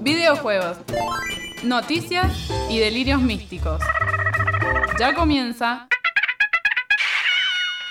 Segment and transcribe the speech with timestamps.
[0.00, 0.78] Videojuegos,
[1.62, 2.32] noticias
[2.68, 3.80] y delirios místicos.
[4.98, 5.88] Ya comienza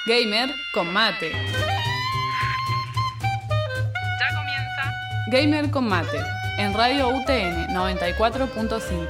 [0.05, 1.31] Gamer con mate.
[4.19, 4.93] Ya comienza
[5.27, 6.19] Gamer con mate
[6.57, 9.07] en Radio UTN 94.5.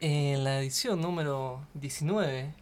[0.00, 2.52] En la edición número 19,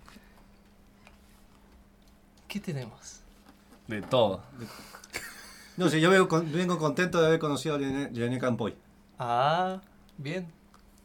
[2.53, 3.21] ¿qué tenemos?
[3.89, 4.43] De todo.
[5.79, 8.75] No sé, yo vengo, con- vengo contento de haber conocido a Leonel Leonel Campoy.
[9.19, 9.81] Ah,
[10.19, 10.47] bien,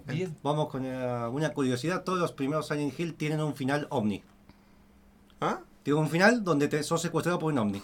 [0.05, 0.35] bien.
[0.43, 2.03] Vamos con eh, una curiosidad.
[2.03, 4.21] Todos los primeros Silent Hill tienen un final ovni.
[5.39, 5.59] ¿Ah?
[5.83, 7.81] Tiene un final donde te sos secuestrado por un ovni.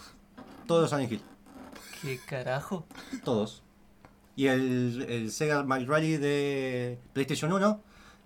[0.68, 1.22] Todos los Silent Hill.
[2.02, 2.86] ¿Qué carajo?
[3.24, 3.64] Todos.
[4.36, 7.80] Y el, el Sega My Rally de PlayStation 1,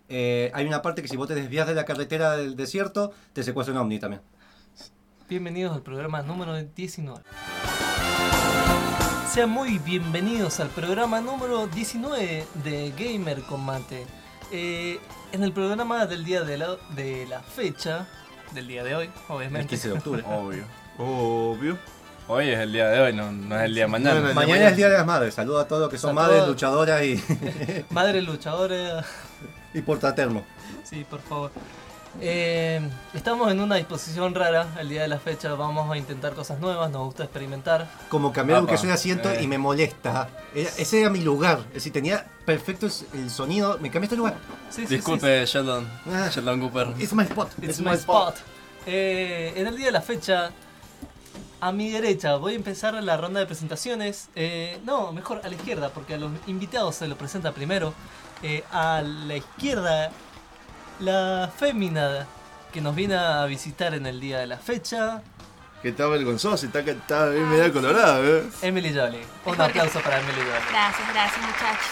[0.09, 3.43] eh, hay una parte que si vos te desvías de la carretera del desierto, te
[3.43, 4.21] secuestra un ovni también.
[5.29, 7.21] Bienvenidos al programa número 19.
[9.29, 14.05] Sean muy bienvenidos al programa número 19 de Gamer Combate.
[14.51, 14.99] Eh,
[15.33, 18.07] en el programa del día de la, de la fecha,
[18.53, 19.67] del día de hoy, El obviamente.
[19.69, 20.23] 15 de octubre.
[20.27, 20.63] Obvio.
[20.97, 21.77] Obvio.
[22.29, 24.15] Hoy es el día de hoy, no, no es el día de mañana.
[24.15, 24.33] No, no, no.
[24.33, 25.33] Mañana es el Día de las Madres.
[25.33, 27.21] Saludos a todos los que son madres, luchadoras y,
[27.89, 29.03] Madre luchadora,
[29.73, 30.45] y portatermo.
[30.83, 31.51] sí, por favor.
[32.19, 32.81] Eh,
[33.13, 35.53] estamos en una disposición rara el día de la fecha.
[35.53, 37.87] Vamos a intentar cosas nuevas, nos gusta experimentar.
[38.09, 39.43] Como cambiaron Apa, que soy asiento eh.
[39.43, 40.29] y me molesta.
[40.55, 41.59] Era- ese era mi lugar.
[41.69, 43.77] Es decir, tenía perfecto es- el sonido.
[43.79, 44.35] Me cambiaste el lugar.
[44.69, 45.87] Sí, sí, sí, Disculpe, Sheldon.
[46.11, 46.29] Ah.
[46.33, 46.93] Sheldon Cooper.
[46.97, 47.49] It's my spot.
[47.61, 48.35] It's my spot.
[48.87, 50.51] Eh, en el día de la fecha,
[51.59, 54.29] a mi derecha voy a empezar la ronda de presentaciones.
[54.35, 57.93] Eh, no, mejor a la izquierda, porque a los invitados se lo presenta primero.
[58.43, 60.11] Eh, a la izquierda,
[60.99, 62.25] la fémina
[62.71, 65.21] que nos viene a visitar en el día de la fecha,
[65.81, 68.43] Que está vergonzoso, está, está bien medio colorado, ¿eh?
[68.61, 69.19] Emily Jolly.
[69.45, 70.65] Un aplauso para Emily Jolly.
[70.71, 71.85] Gracias, gracias muchachos.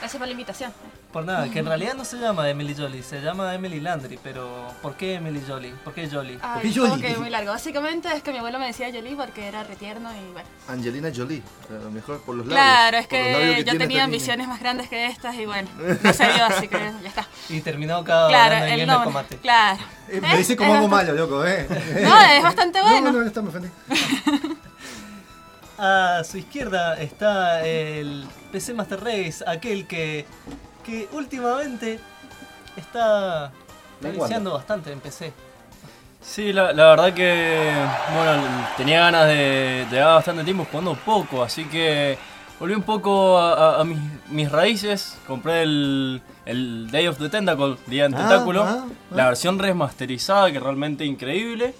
[0.00, 0.72] Gracias por la invitación.
[1.16, 4.68] Por nada, que en realidad no se llama Emily Jolly, se llama Emily Landry, pero
[4.82, 5.70] ¿por qué Emily Jolly?
[5.82, 6.38] ¿Por qué Jolly?
[6.42, 7.08] Ay, qué como Jolie?
[7.08, 7.52] que muy largo.
[7.52, 10.46] Básicamente es que mi abuelo me decía Jolie porque era retierno y bueno.
[10.68, 12.62] Angelina Jolie, a lo mejor por los labios.
[12.62, 15.70] Claro, es por labios que yo tenía ambiciones más grandes que estas y bueno,
[16.02, 17.26] no se dio, así que ya está.
[17.48, 19.04] Y terminó cada Claro, el nombre.
[19.04, 19.38] Combate.
[19.38, 19.82] Claro.
[20.10, 20.20] Eh, ¿Eh?
[20.20, 21.66] me dice como algo malo, loco, ¿eh?
[22.02, 23.10] No, es bastante bueno.
[23.10, 23.70] No, no, está me ofendí.
[25.78, 30.26] A su izquierda está el PC Master Race, aquel que,
[30.86, 31.98] que últimamente
[32.76, 33.50] está
[34.00, 35.32] viciando bastante en PC.
[36.20, 37.72] Sí, la, la verdad que
[38.14, 38.42] bueno,
[38.76, 42.18] tenía ganas de llevar bastante tiempo jugando poco, así que
[42.58, 43.98] volví un poco a, a- a mis,
[44.28, 45.18] mis raíces.
[45.26, 48.92] Compré el, el Day of the Tentacle, Día del Ah, Tentáculo, ah, ah.
[49.12, 51.74] la versión remasterizada que es realmente increíble.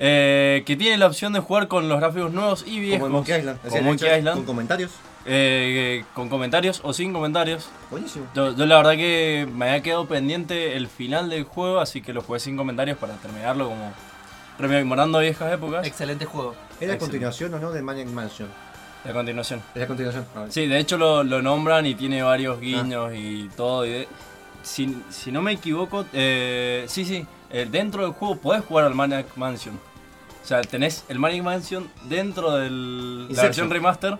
[0.00, 3.00] eh, que tiene la opción de jugar con los gráficos nuevos y viejos.
[3.00, 3.58] Como en Monkey Island.
[3.62, 4.92] Como Así, Monkey hecho, Island, Con comentarios.
[5.24, 7.68] Eh, con comentarios o sin comentarios.
[7.90, 8.26] Buenísimo.
[8.34, 12.12] Yo, yo la verdad que me había quedado pendiente el final del juego, así que
[12.12, 13.92] lo jugué sin comentarios para terminarlo como
[14.58, 15.86] rememorando viejas épocas.
[15.86, 16.54] Excelente juego.
[16.80, 18.48] ¿Era la continuación o no de Maniac Mansion?
[19.08, 19.62] A continuación.
[19.74, 20.26] Es la continuación.
[20.34, 23.86] Ah, Sí, de hecho lo, lo nombran y tiene varios guiños y todo.
[23.86, 24.08] y de-
[24.62, 28.94] si, si no me equivoco, eh, sí, sí, eh, dentro del juego podés jugar al
[28.94, 29.76] Maniac Mansion.
[30.42, 34.18] O sea, tenés el Maniac Mansion dentro de la versión remaster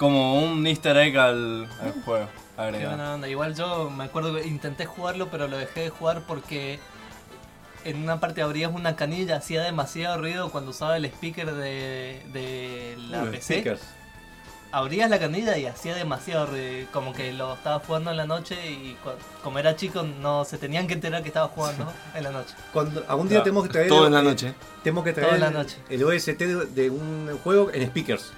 [0.00, 2.26] como un easter egg al, al juego.
[2.56, 3.28] Qué buena onda.
[3.28, 6.78] Igual yo me acuerdo que intenté jugarlo, pero lo dejé de jugar porque
[7.84, 12.96] en una parte abrías una canilla, hacía demasiado ruido cuando usaba el speaker de, de
[13.10, 13.42] la Uy, PC.
[13.54, 13.80] stickers.
[14.72, 18.56] abrías la canilla y hacía demasiado ruido, como que lo estaba jugando en la noche
[18.70, 18.96] y
[19.42, 22.54] como era chico no se tenían que enterar que estaba jugando en la noche.
[22.72, 23.44] Cuando, algún día Claro.
[23.44, 23.88] tenemos que traer.
[23.88, 24.54] Todo en la noche.
[24.82, 25.76] Tenemos que traer Todo en la el- noche.
[25.88, 28.32] el OST de, de un juego en speakers.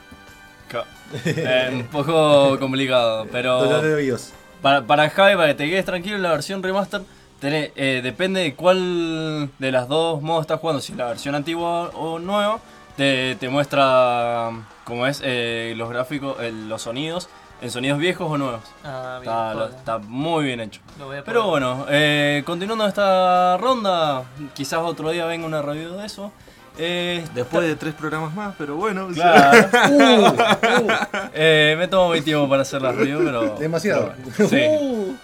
[1.25, 3.63] Eh, un poco complicado, pero...
[3.63, 4.33] Dolor de oídos.
[4.63, 7.03] Para, para Javi, para que te quedes tranquilo, la versión remaster
[7.41, 11.91] tenés, eh, depende de cuál de las dos modos estás jugando, si la versión antigua
[11.95, 12.61] o nueva,
[12.97, 14.51] te, te muestra
[14.85, 17.29] cómo es eh, los gráficos, eh, los sonidos,
[17.61, 18.61] en sonidos viejos o nuevos.
[18.85, 20.81] Ah, bien, Está, lo- está muy bien hecho.
[21.25, 26.33] Pero bueno, eh, continuando esta ronda, quizás otro día venga una review de eso.
[26.79, 29.07] Eh, Después de tres programas más, pero bueno.
[29.07, 29.89] o sea, Claro.
[29.91, 30.93] Uh, uh,
[31.35, 33.57] Eh, me tomo mi tiempo para hacer la review, pero.
[33.57, 34.13] demasiado.
[34.37, 34.49] pero.
[34.49, 35.17] Uh.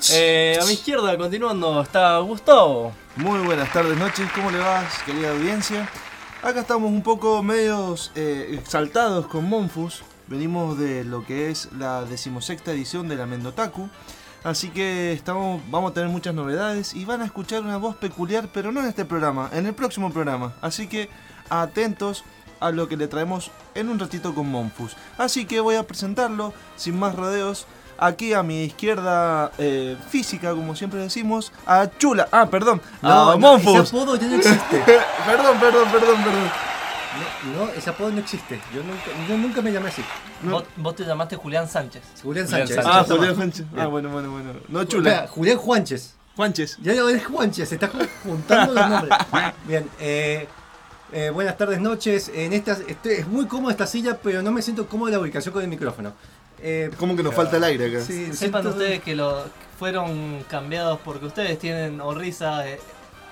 [0.00, 0.12] Sí.
[0.14, 2.92] Eh, a mi izquierda, continuando, está Gustavo.
[3.16, 5.88] Muy buenas tardes, noches, ¿cómo le va, querida audiencia?
[6.42, 10.02] Acá estamos un poco medios eh, exaltados con Monfus.
[10.26, 13.88] Venimos de lo que es la decimosexta edición de la Mendotaku.
[14.42, 18.48] Así que estamos, vamos a tener muchas novedades y van a escuchar una voz peculiar,
[18.52, 20.54] pero no en este programa, en el próximo programa.
[20.62, 21.10] Así que
[21.50, 22.24] atentos
[22.58, 24.96] a lo que le traemos en un ratito con Monfus.
[25.18, 27.66] Así que voy a presentarlo sin más rodeos.
[27.98, 32.28] Aquí a mi izquierda eh, física, como siempre decimos, a Chula.
[32.32, 33.90] Ah, perdón, a Monfus.
[33.90, 34.78] apodo ya no existe.
[35.26, 36.50] perdón, perdón, perdón, perdón.
[37.54, 38.60] No, no, ese apodo no existe.
[38.74, 40.02] Yo nunca, yo nunca me llamé así.
[40.42, 42.02] Vos, vos te llamaste Julián Sánchez.
[42.22, 42.84] Julián Julián Sánchez.
[42.86, 43.04] Ah.
[43.08, 43.66] Julián Sánchez.
[43.76, 44.52] Ah, bueno, bueno, bueno.
[44.68, 45.26] No Chula.
[45.28, 46.14] Julián Juanches.
[46.36, 46.78] Juanches.
[46.80, 47.90] Ya no es Juanches, se está
[48.24, 49.18] juntando los nombres.
[49.66, 50.46] Bien, eh,
[51.12, 52.30] eh, buenas tardes, noches.
[52.32, 55.52] En esta, estoy- es muy cómoda esta silla, pero no me siento cómoda la ubicación
[55.52, 56.12] con el micrófono.
[56.62, 58.04] Eh, Como que nos falta el aire acá.
[58.04, 59.44] sí, Sepan siento- ustedes que lo
[59.78, 62.78] fueron cambiados porque ustedes tienen o risas eh,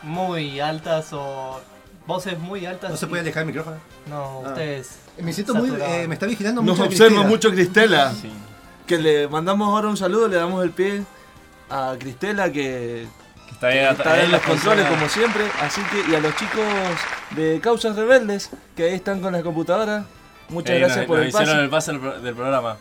[0.03, 1.61] muy altas o
[2.09, 2.91] voces muy altas.
[2.91, 3.77] ¿No se puede alejar el micrófono?
[4.07, 4.49] No, Ah.
[4.49, 4.99] ustedes.
[5.19, 5.71] Me siento muy.
[5.81, 6.89] Eh, me está vigilando Nos mucho.
[6.89, 7.29] observa Cristela.
[7.29, 8.13] mucho Cristela.
[8.13, 8.33] Sí.
[8.87, 11.05] Que le mandamos ahora un saludo, le damos el pie
[11.71, 13.07] a Cristela que
[13.47, 14.89] Que Está, ahí, está ahí en los la controles consola.
[14.99, 15.45] como siempre.
[15.61, 16.65] Así que, y a los chicos
[17.37, 20.05] de Causas Rebeldes que ahí están con las computadoras.
[20.49, 21.65] Muchas gracias nos- por nos el hicieron pase.
[21.65, 22.77] el pase del, pro- del programa.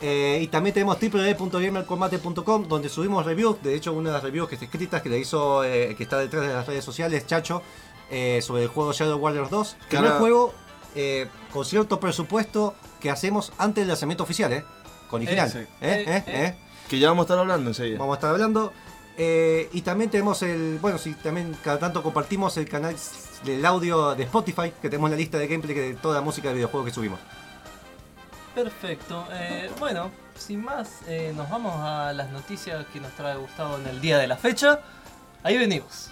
[0.00, 3.62] Eh, y también tenemos www.gamercombate.com donde subimos reviews.
[3.62, 6.18] De hecho, una de las reviews que está escritas que le hizo, eh, que está
[6.18, 7.62] detrás de las redes sociales, Chacho,
[8.10, 9.76] eh, sobre el juego Shadow Warriors 2.
[9.80, 10.54] Que Primer ahora- juego
[10.94, 14.64] eh, con cierto presupuesto que hacemos antes del lanzamiento oficial, ¿eh?
[15.08, 15.50] Con original.
[15.54, 15.66] ¿Eh?
[15.80, 16.04] ¿Eh?
[16.06, 16.54] Eh, ¿Eh?
[16.88, 17.98] Que ya vamos a estar hablando enseguida.
[17.98, 18.72] Vamos a estar hablando.
[19.16, 20.78] Eh, y también tenemos el.
[20.82, 22.96] Bueno, sí, también cada tanto compartimos el canal
[23.44, 26.54] del audio de Spotify, que tenemos la lista de gameplay de toda la música de
[26.54, 27.20] videojuegos que subimos.
[28.54, 29.26] Perfecto.
[29.32, 33.86] Eh, bueno, sin más, eh, nos vamos a las noticias que nos trae Gustavo en
[33.88, 34.80] el día de la fecha.
[35.42, 36.10] Ahí venimos.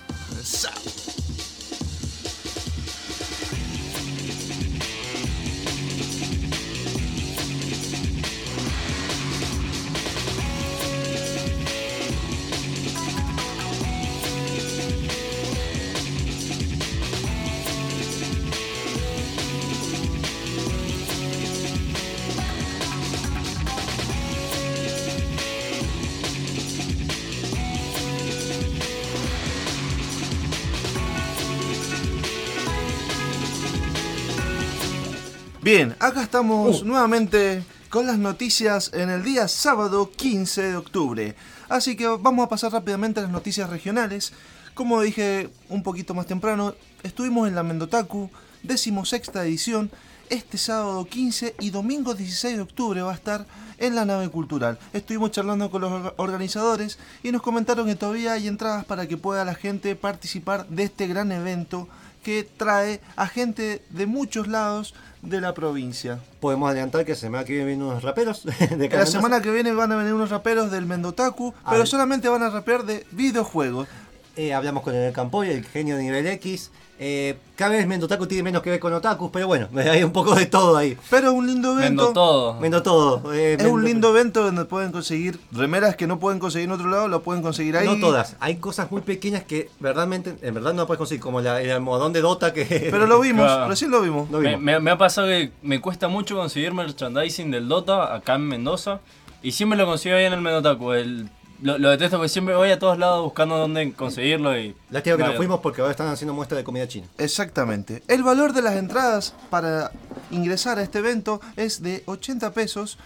[35.62, 36.84] Bien, acá estamos Uh.
[36.84, 41.34] nuevamente con las noticias en el día sábado 15 de octubre.
[41.68, 44.32] Así que vamos a pasar rápidamente a las noticias regionales.
[44.74, 48.30] Como dije un poquito más temprano, estuvimos en la Mendotaku,
[48.62, 49.90] decimosexta edición.
[50.30, 53.44] Este sábado 15 y domingo 16 de octubre va a estar
[53.76, 54.78] en la nave cultural.
[54.94, 59.18] Estuvimos charlando con los orga- organizadores y nos comentaron que todavía hay entradas para que
[59.18, 61.86] pueda la gente participar de este gran evento
[62.24, 66.18] que trae a gente de muchos lados de la provincia.
[66.40, 68.44] Podemos adelantar que se me que vienen unos raperos
[68.76, 71.86] de La semana que viene van a venir unos raperos del Mendotaku, pero Ay.
[71.86, 73.88] solamente van a rapear de videojuegos.
[74.36, 76.70] Eh, hablamos con el Campoy, el genio de nivel X.
[77.04, 80.36] Eh, cada vez Mendotaku tiene menos que ver con Otakus, pero bueno, hay un poco
[80.36, 80.96] de todo ahí.
[81.10, 81.82] Pero es un lindo evento.
[82.04, 82.60] Vendo todo.
[82.60, 83.32] Mendo todo.
[83.34, 86.72] eh, Es un Mendo- lindo evento donde pueden conseguir remeras que no pueden conseguir en
[86.74, 87.86] otro lado, lo pueden conseguir ahí.
[87.88, 91.60] No todas, hay cosas muy pequeñas que verdaderamente, en verdad no puedes conseguir, como la-
[91.60, 92.64] el almohadón de Dota que...
[92.92, 93.68] Pero lo vimos, Claro.
[93.68, 94.30] recién lo vimos.
[94.30, 94.62] Lo Me, vimos.
[94.62, 99.00] me- me ha pasado que me cuesta mucho conseguir merchandising del Dota acá en Mendoza.
[99.42, 100.92] Y siempre lo consigo ahí en el Mendotaku.
[100.92, 101.28] El,
[101.62, 104.58] lo, lo detesto porque siempre voy a todos lados buscando dónde conseguirlo.
[104.58, 107.06] y Lástima que no nos fuimos porque ahora están haciendo muestra de comida china.
[107.18, 108.02] Exactamente.
[108.08, 109.92] El valor de las entradas para
[110.30, 112.98] ingresar a este evento es de 80 pesos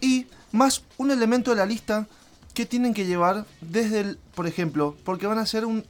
[0.00, 2.06] y más un elemento de la lista
[2.54, 5.84] que tienen que llevar desde el, por ejemplo, porque van a hacer un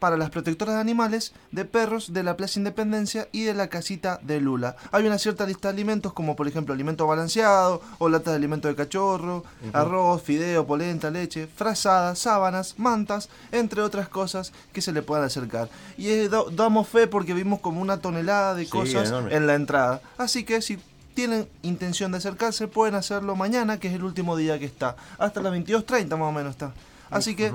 [0.00, 4.18] para las protectoras de animales, de perros, de la Plaza Independencia y de la casita
[4.22, 4.74] de Lula.
[4.90, 8.66] Hay una cierta lista de alimentos como por ejemplo alimento balanceado o latas de alimento
[8.66, 15.02] de cachorro, arroz, fideo, polenta, leche, frazadas, sábanas, mantas, entre otras cosas que se le
[15.02, 15.68] puedan acercar.
[15.96, 19.36] Y eh, da- damos fe porque vimos como una tonelada de Sí, cosas enorme.
[19.36, 20.00] en la entrada.
[20.18, 20.78] Así que si
[21.14, 24.96] tienen intención de acercarse, pueden hacerlo mañana, que es el último día que está.
[25.18, 26.72] Hasta las 22.30 más o menos está.
[27.10, 27.52] Así que,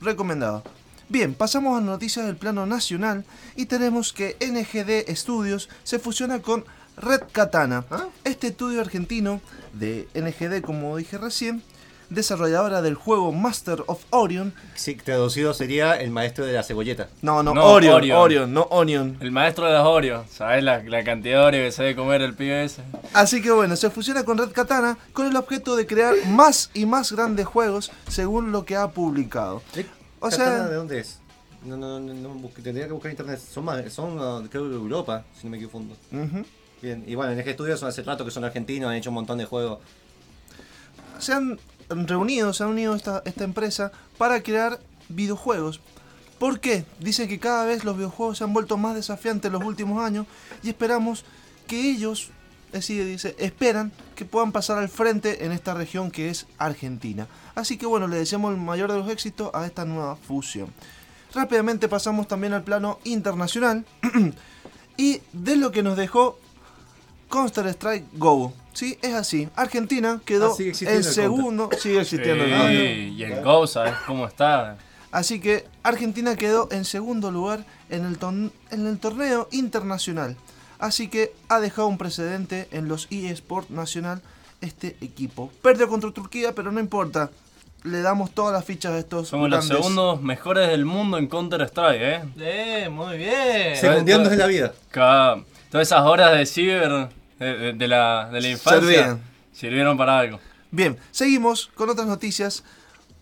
[0.00, 0.64] recomendado.
[1.08, 3.24] Bien, pasamos a noticias del plano nacional
[3.56, 6.64] y tenemos que NGD Studios se fusiona con
[6.96, 7.84] Red Katana.
[7.90, 8.06] ¿Ah?
[8.24, 9.40] Este estudio argentino
[9.74, 11.62] de NGD, como dije recién,
[12.08, 14.54] desarrolladora del juego Master of Orion.
[14.76, 17.08] Sí, traducido sería el maestro de la cebolleta.
[17.20, 18.18] No, no, No, Orion, Orion.
[18.18, 19.18] Orion, no Onion.
[19.20, 20.24] El maestro de las Oreo.
[20.30, 22.82] ¿Sabes la, la cantidad de Oreo que sabe comer el pibe ese?
[23.12, 26.86] Así que bueno, se fusiona con Red Katana con el objeto de crear más y
[26.86, 29.62] más grandes juegos según lo que ha publicado.
[30.26, 31.18] O Katana, sea- ¿de dónde es?
[31.64, 33.38] No, no, no, no tendría que buscar internet.
[33.40, 35.64] Son, más- son uh, creo de Europa, si no me.
[35.64, 36.44] Ujú.
[36.82, 39.14] Bien, y bueno, en este estudio son hace rato que son argentinos, han hecho un
[39.14, 39.78] montón de juegos.
[41.18, 45.80] Se han reunido, se han unido esta, esta empresa para crear videojuegos.
[46.38, 46.84] ¿Por qué?
[47.00, 50.26] Dicen que cada vez los videojuegos se han vuelto más desafiantes en los últimos años
[50.62, 51.24] y esperamos
[51.66, 52.28] que ellos,
[52.74, 57.26] así dice, esperan que puedan pasar al frente en esta región que es Argentina.
[57.54, 60.68] Así que bueno, le deseamos el mayor de los éxitos a esta nueva fusión.
[61.34, 63.84] Rápidamente pasamos también al plano internacional
[64.96, 66.38] y de lo que nos dejó
[67.30, 68.52] Counter Strike Go.
[68.72, 69.48] Sí, es así.
[69.56, 71.70] Argentina quedó Ah, en el segundo.
[71.78, 72.98] Sigue existiendo el Sí, Counter.
[72.98, 74.76] y el Go, ¿sabes cómo está?
[75.10, 80.36] Así que Argentina quedó en segundo lugar en el, ton- en el torneo internacional.
[80.84, 84.20] Así que ha dejado un precedente en los eSport Nacional
[84.60, 85.50] este equipo.
[85.62, 87.30] Perdió contra Turquía, pero no importa.
[87.84, 91.62] Le damos todas las fichas a estos Somos los segundos mejores del mundo en Counter
[91.62, 92.22] Strike, ¿eh?
[92.38, 93.76] Eh, muy bien.
[93.76, 94.72] Segundeándose la vida.
[94.90, 99.22] Cada- todas esas horas de ciber de, de- de la, de la infancia Servían.
[99.52, 100.38] sirvieron para algo.
[100.70, 102.62] Bien, seguimos con otras noticias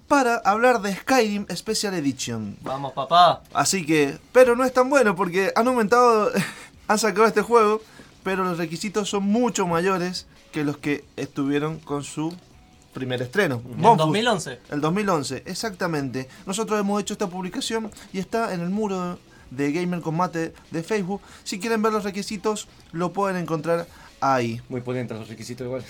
[0.08, 2.56] para hablar de Skyrim Special Edition.
[2.62, 3.42] Vamos, papá.
[3.54, 6.30] Así que, pero no es tan bueno porque han aumentado,
[6.92, 7.80] han sacado este juego,
[8.22, 12.34] pero los requisitos son mucho mayores que los que estuvieron con su
[12.92, 13.62] primer estreno.
[13.64, 14.06] En Monfus.
[14.06, 14.58] 2011.
[14.70, 16.28] El 2011, exactamente.
[16.46, 19.18] Nosotros hemos hecho esta publicación y está en el muro
[19.50, 21.22] de Gamer Combate de Facebook.
[21.44, 23.86] Si quieren ver los requisitos, lo pueden encontrar
[24.20, 24.60] ahí.
[24.68, 25.82] Muy potentes los requisitos igual.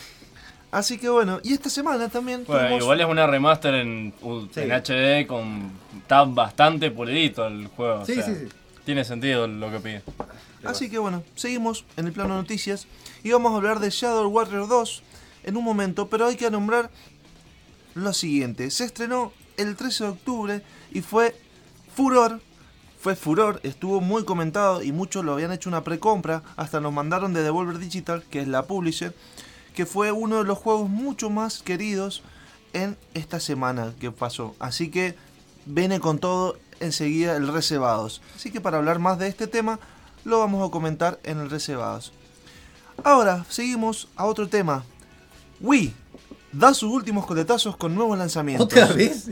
[0.70, 4.46] Así que bueno, y esta semana también Bueno, tuvimos- igual es una remaster en, u-
[4.54, 4.60] Sí.
[4.60, 5.70] en HD con.
[5.98, 8.00] Está bastante pulidito el juego.
[8.02, 8.48] o Sí, sea, sí, sí.
[8.84, 10.02] Tiene sentido lo que pide.
[10.64, 12.86] Así que bueno, seguimos en el plano de noticias
[13.22, 15.02] y vamos a hablar de Shadow Warrior 2
[15.44, 16.90] en un momento, pero hay que nombrar
[17.94, 18.70] lo siguiente.
[18.70, 21.36] Se estrenó el 13 de octubre y fue
[21.94, 22.40] furor,
[23.00, 27.32] fue furor, estuvo muy comentado y muchos lo habían hecho una precompra, hasta nos mandaron
[27.32, 29.14] de Devolver Digital, que es la publisher,
[29.74, 32.22] que fue uno de los juegos mucho más queridos
[32.72, 34.54] en esta semana que pasó.
[34.58, 35.16] Así que
[35.66, 38.22] viene con todo enseguida el Reservados.
[38.36, 39.78] Así que para hablar más de este tema,
[40.24, 42.12] lo vamos a comentar en el Reservados.
[43.04, 44.84] Ahora, seguimos a otro tema.
[45.60, 45.94] Wii
[46.52, 48.66] da sus últimos coletazos con nuevos lanzamientos.
[48.66, 49.28] ¿Otra vez?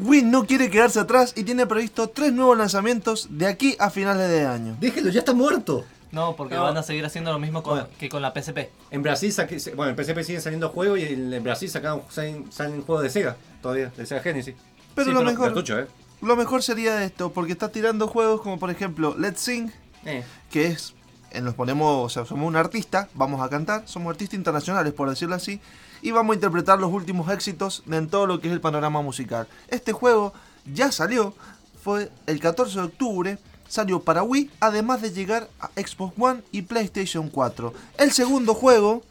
[0.00, 4.28] Wii no quiere quedarse atrás y tiene previsto tres nuevos lanzamientos de aquí a finales
[4.28, 4.76] de año.
[4.78, 5.84] Déjelo, ya está muerto.
[6.12, 6.62] No, porque No.
[6.62, 7.88] van a seguir haciendo lo mismo con- Bueno.
[7.98, 8.70] que con la PSP.
[8.90, 9.34] En Brasil,
[9.76, 13.36] bueno, en PSP siguen saliendo juegos y en, Brasil sacan, salen, salen juegos de Sega
[13.60, 14.54] todavía, de Sega Genesis.
[14.94, 15.86] Pero Sí, lo pero mejor, Cartucho, ¿eh?
[16.22, 19.70] lo mejor sería esto, porque está tirando juegos como por ejemplo Let's Sing,
[20.04, 20.24] Eh.
[20.50, 20.94] que es,
[21.30, 25.08] en nos ponemos, o sea, somos un artista, vamos a cantar, somos artistas internacionales por
[25.10, 25.60] decirlo así,
[26.00, 29.46] y vamos a interpretar los últimos éxitos en todo lo que es el panorama musical.
[29.68, 30.32] Este juego
[30.72, 31.34] ya salió,
[31.82, 33.38] fue el 14 de octubre,
[33.68, 37.74] salió para Wii, además de llegar a Xbox One y PlayStation 4.
[37.98, 39.02] El segundo juego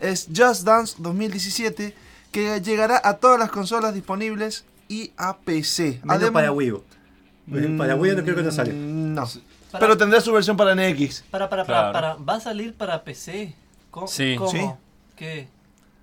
[0.00, 1.94] es Just Dance 2017,
[2.32, 6.00] que llegará a todas las consolas disponibles y a PC.
[6.02, 6.82] Menos Además- para Wii U.
[7.78, 8.72] Para Wii U no creo que no sale.
[8.72, 9.28] Mm, No.
[9.70, 11.22] Para- Pero tendrá su versión para NX.
[11.30, 11.92] Para, para, Claro.
[11.92, 12.24] para, para.
[12.24, 13.54] ¿Va a salir para PC?
[13.90, 14.06] ¿Cómo?
[14.06, 14.36] Sí.
[14.36, 14.50] ¿Cómo?
[14.50, 14.68] Sí.
[15.16, 15.48] ¿Qué?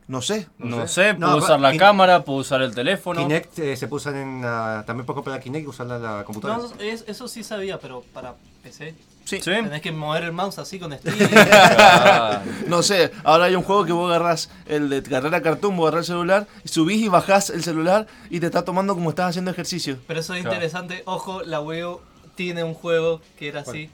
[0.08, 0.48] No sé.
[0.58, 1.14] No, No sé, sé.
[1.16, 3.20] puedo No, usar la cámara, puedo usar el teléfono.
[3.20, 6.24] Kinect eh, se puso en la, también puedes comprar la Kinect y usarla en la
[6.24, 6.60] computadora.
[6.60, 8.96] No, es- eso sí sabía, pero para PC.
[9.26, 9.42] Sí.
[9.42, 9.52] Sí.
[9.52, 11.18] Tenés que mover el mouse así con Steam.
[11.78, 15.88] Ah, No sé, ahora hay un juego que vos agarrás el de carrera cartoon, vos
[15.90, 19.52] agarrás el celular, subís y bajás el celular y te está tomando como estás haciendo
[19.52, 19.98] ejercicio.
[20.08, 20.56] Pero eso es Claro.
[20.56, 21.04] interesante.
[21.06, 22.00] Ojo, la U
[22.38, 23.90] tiene un juego que era así.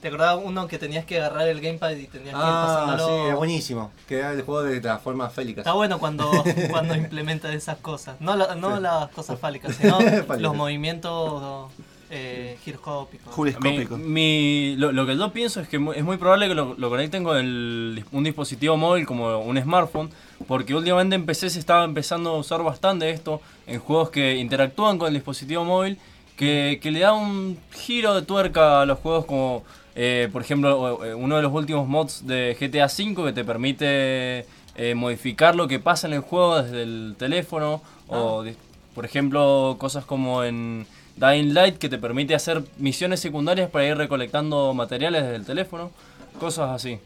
[0.00, 3.06] ¿Te acordabas uno que tenías que agarrar el gamepad y tenías que ir Ah, pasándolo?
[3.08, 3.90] sí, era buenísimo.
[4.06, 5.62] Que era el juego de las formas félicas.
[5.62, 6.30] Está bueno cuando,
[6.70, 8.14] cuando implementa esas cosas.
[8.20, 10.40] No, la- no las cosas fálicas, sino Fálicas.
[10.40, 11.72] los movimientos
[12.10, 13.28] eh, giroscópico.
[13.28, 13.96] Mi- Juriscópico.
[13.98, 16.88] mi- lo, lo que yo pienso es que mu- es muy probable que lo, lo
[16.90, 20.10] conecten con el- un dispositivo móvil como un smartphone,
[20.46, 24.96] porque últimamente en PC se estaba empezando a usar bastante esto en juegos que interactúan
[24.96, 25.98] con el dispositivo móvil,
[26.38, 29.64] que, que le da un giro de tuerca a los juegos como,
[29.94, 34.46] eh, por ejemplo, eh, uno de los últimos mods de GTA V que te permite
[34.76, 38.56] eh, modificar lo que pasa en el juego desde el teléfono, o de-
[38.94, 43.96] por ejemplo, cosas como en Dying Light que te permite hacer misiones secundarias para ir
[43.96, 45.90] recolectando materiales desde el teléfono,
[46.38, 46.98] cosas así.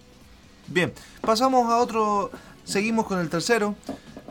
[0.67, 2.31] Bien, pasamos a otro.
[2.65, 3.75] Seguimos con el tercero,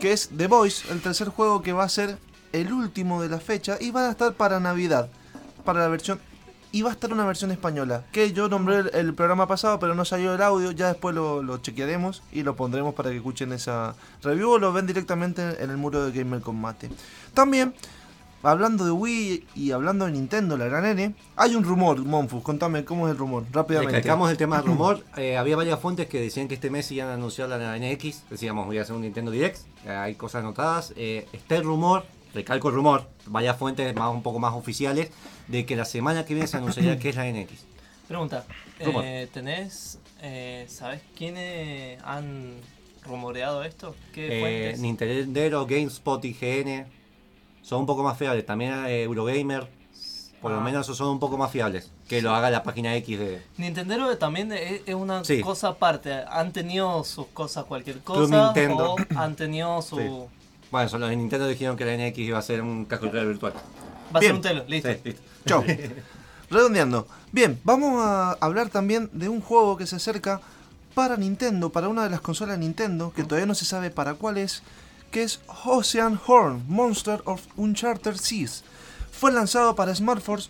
[0.00, 2.16] que es The Voice, el tercer juego que va a ser
[2.52, 5.08] el último de la fecha y va a estar para Navidad,
[5.64, 6.20] para la versión.
[6.74, 10.06] Y va a estar una versión española, que yo nombré el, programa pasado, pero no
[10.06, 14.52] salió el audio, ya después lo, chequearemos y lo pondremos para que escuchen esa review
[14.52, 16.88] o lo ven directamente en el muro de Gamer Combate.
[17.34, 17.74] También,
[18.42, 22.86] hablando de Wii y hablando de Nintendo, la gran N, hay un rumor, Monfus, contame
[22.86, 23.96] cómo es el rumor, rápidamente.
[23.96, 25.04] Recalcamos el tema del rumor.
[25.18, 28.30] eh, había varias fuentes que decían que este mes iban a anunciar la NX.
[28.30, 29.58] Decíamos, voy a hacer un Nintendo Direct.
[29.84, 30.94] eh, hay cosas anotadas.
[30.96, 32.04] Eh, está el rumor,
[32.34, 35.10] recalco el rumor, varias fuentes más un poco más oficiales,
[35.48, 37.64] de que la semana que viene se anunciaría que es la NX.
[38.08, 38.44] Pregunta,
[38.80, 42.54] eh, ¿tenés, eh, sabes quiénes han
[43.04, 43.94] rumoreado esto?
[44.12, 44.80] ¿Qué Eh, fuentes?
[44.80, 46.86] Nintendo, GameSpot, IGN
[47.62, 48.44] son un poco más fiables.
[48.44, 49.68] También eh, Eurogamer,
[50.40, 50.62] por lo Ah.
[50.64, 51.90] menos esos son un poco más fiables.
[52.08, 53.40] Que lo haga la página X de.
[53.56, 55.40] Nintendo también es, es una Sí.
[55.40, 56.12] cosa aparte.
[56.28, 58.94] Han tenido sus cosas cualquier Club cosa Nintendo.
[58.94, 59.96] o han tenido su...
[59.96, 60.41] Sí.
[60.72, 63.52] Bueno, son los de Nintendo dijeron que la NX iba a ser un casco virtual.
[63.52, 64.36] Va a ser Bien.
[64.36, 64.88] un telo, listo.
[64.90, 65.22] Sí, listo.
[65.46, 65.62] Chao.
[66.48, 67.06] Redondeando.
[67.30, 70.40] Bien, vamos a hablar también de un juego que se acerca
[70.94, 74.38] para Nintendo, para una de las consolas Nintendo, que todavía no se sabe para cuál
[74.38, 74.62] es,
[75.10, 78.64] que es Ocean Horn, Monster of Uncharted Seas.
[79.10, 80.48] Fue lanzado para smartphones,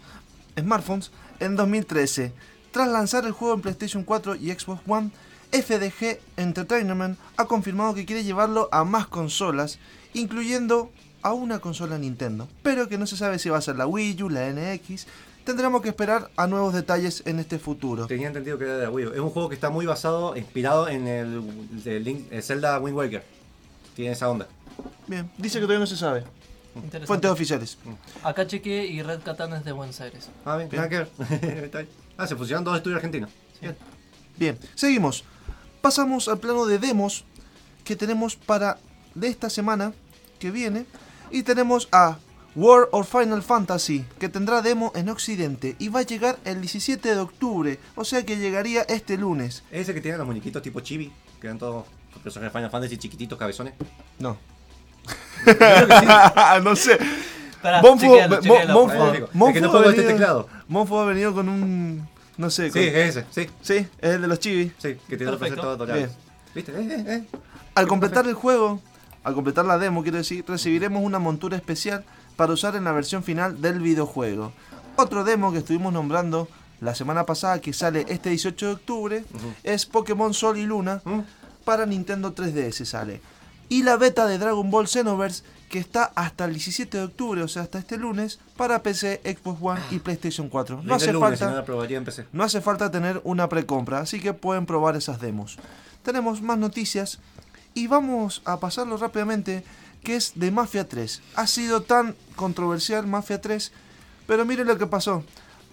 [0.56, 1.10] smartphones
[1.40, 2.32] en 2013.
[2.70, 5.10] Tras lanzar el juego en PlayStation 4 y Xbox One,
[5.50, 9.80] FDG Entertainment ha confirmado que quiere llevarlo a más consolas,
[10.14, 10.90] incluyendo
[11.22, 14.22] a una consola Nintendo, pero que no se sabe si va a ser la Wii
[14.22, 15.06] U, la NX.
[15.44, 18.06] Tendremos que esperar a nuevos detalles en este futuro.
[18.06, 19.12] Tenía entendido que era de la Wii U.
[19.12, 21.42] Es un juego que está muy basado, inspirado en el,
[22.04, 23.24] Link- el Zelda Wind Waker.
[23.96, 24.46] Tiene esa onda.
[25.06, 26.24] Bien, dice que todavía no se sabe.
[27.06, 27.76] Fuentes oficiales.
[28.22, 30.28] Acá chequeé y Red Katana es de Buenos Aires.
[30.44, 31.06] Ah, bien, nada que
[31.40, 31.88] bien.
[32.16, 33.30] ah, se fusionaron dos estudios argentinos.
[33.60, 33.76] Bien.
[34.38, 35.24] Bien, seguimos.
[35.82, 37.24] Pasamos al plano de demos
[37.84, 38.78] que tenemos para
[39.14, 39.92] de esta semana
[40.42, 40.84] que viene.
[41.30, 42.18] Y tenemos a
[42.56, 47.14] World of Final Fantasy, que tendrá demo en Occidente y va a llegar el 17
[47.14, 49.62] de octubre, o sea que llegaría este lunes.
[49.70, 51.10] ¿Es ese que tiene los muñequitos tipo chibi?
[51.40, 51.86] Que eran todos
[52.22, 53.72] personajes de Final Fantasy chiquititos, cabezones.
[54.18, 54.36] No.
[56.62, 56.98] No sé.
[57.82, 60.48] Monfo- ha este venido- teclado.
[60.68, 62.08] Monfo ha venido con un.
[62.36, 62.70] No sé.
[62.70, 63.50] Sí, es ese, sí.
[63.62, 64.72] sí, es el de los chivis.
[64.78, 65.40] Sí, que tiene los.
[65.92, 66.10] Bien.
[66.54, 66.72] ¿Viste?
[66.72, 67.24] Eh, eh, eh.
[67.74, 68.80] Al completar el juego,
[69.24, 72.04] al completar la demo, quiero decir, recibiremos una montura especial
[72.36, 74.52] para usar en la versión final del videojuego.
[74.96, 76.48] Otro demo que estuvimos nombrando
[76.80, 79.24] la semana pasada, que sale este 18 de octubre,
[79.62, 81.00] es Pokémon Sol y Luna
[81.64, 83.20] para Nintendo 3DS sale.
[83.68, 87.48] Y la beta de Dragon Ball Xenoverse, que está hasta el 17 de octubre, o
[87.48, 90.82] sea, hasta este lunes, para PC, Xbox One y PlayStation 4.
[90.82, 91.64] No hace lunes, falta...
[92.32, 95.56] No hace falta tener una precompra, así que pueden probar esas demos.
[96.02, 97.20] Tenemos más noticias
[97.74, 99.64] y vamos a pasarlo rápidamente,
[100.02, 101.22] que es de Mafia 3.
[101.36, 103.72] Ha sido tan controversial Mafia 3,
[104.26, 105.24] pero miren lo que pasó.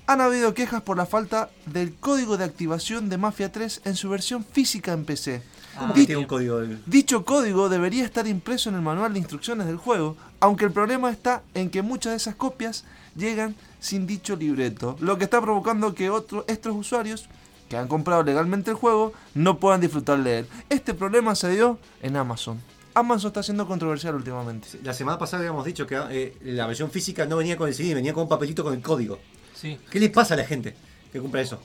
[0.08, 4.10] Han habido quejas por la falta del código de activación de Mafia 3 en su
[4.10, 5.44] versión física en PC.
[5.78, 9.20] ¿Cómo Di- que tiene un código Dicho código debería estar impreso en el manual de
[9.20, 12.86] instrucciones del juego, aunque el problema está en que muchas de esas copias
[13.16, 17.30] llegan sin dicho libreto, lo que está provocando que otros estos usuarios
[17.70, 20.48] que han comprado legalmente el juego no puedan disfrutar de él.
[20.70, 22.60] Este problema se dio en Amazon.
[22.96, 24.68] Amazon está siendo controversial últimamente.
[24.84, 27.94] La semana pasada habíamos dicho que eh, la versión física no venía con el CD,
[27.94, 29.20] venía con un papelito con el código.
[29.54, 29.78] Sí.
[29.92, 30.76] ¿Qué le pasa a la gente
[31.14, 31.60] que compra eso?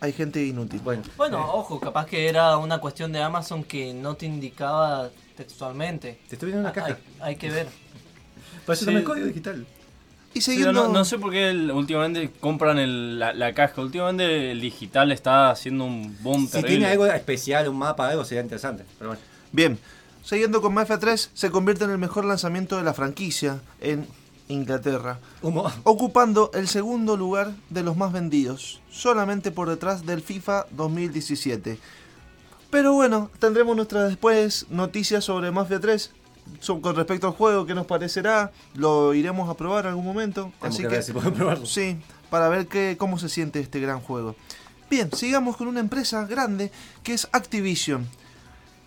[0.00, 0.80] Hay gente inútil.
[0.82, 5.08] Bueno, Bueno, eh, ojo, capaz que era una cuestión de Amazon que no te indicaba
[5.36, 6.20] textualmente.
[6.28, 6.88] te estoy viendo una caja.
[6.88, 7.68] Hay, hay que ver.
[8.66, 8.84] Para eso Sí.
[8.86, 9.66] también el código digital.
[10.34, 10.72] Y siguiendo...
[10.72, 13.80] no, no sé por qué el- últimamente compran el- la, la caja.
[13.80, 16.70] Últimamente el digital está haciendo un boom Si terrible.
[16.70, 18.84] tiene algo especial, un mapa, algo sería interesante.
[18.98, 19.22] Pero bueno.
[19.52, 19.78] Bien,
[20.24, 24.06] siguiendo con Mafia 3, se convierte en el mejor lanzamiento de la franquicia en
[24.48, 25.20] Inglaterra.
[25.40, 25.70] Humo.
[25.84, 31.78] ocupando el segundo lugar de los más vendidos, solamente por detrás del FIFA 2017.
[32.70, 36.10] Pero bueno, tendremos nuestras después noticias sobre Mafia 3
[36.80, 38.50] Con respecto al juego, ¿qué nos parecerá?
[38.74, 40.50] Lo iremos a probar en algún momento.
[40.60, 41.66] Tenemos así que que, si probarlo.
[41.66, 41.98] sí,
[42.30, 44.34] para ver qué, cómo se siente este gran juego.
[44.90, 46.70] Bien, sigamos con una empresa grande
[47.02, 48.06] que es Activision,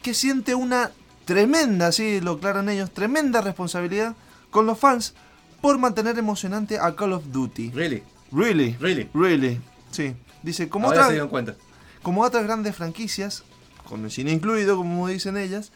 [0.01, 0.91] que siente una
[1.25, 4.15] tremenda, sí, lo aclaran ellos, tremenda responsabilidad
[4.49, 5.13] con los fans
[5.61, 7.71] por mantener emocionante a Call of Duty.
[7.71, 9.09] Really, Really, really.
[9.13, 9.59] really,
[9.91, 10.15] sí.
[10.43, 11.55] Dice, como Ahora otra- se dieron cuenta.
[12.01, 13.43] como otras grandes franquicias,
[13.87, 15.71] con el cine incluido, como dicen ellas,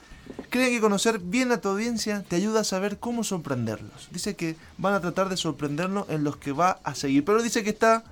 [0.49, 4.09] creen que conocer bien a tu audiencia te ayuda a saber cómo sorprenderlos.
[4.11, 7.63] Dice que van a tratar de sorprenderlos en los que va a seguir, pero dice
[7.63, 8.03] que está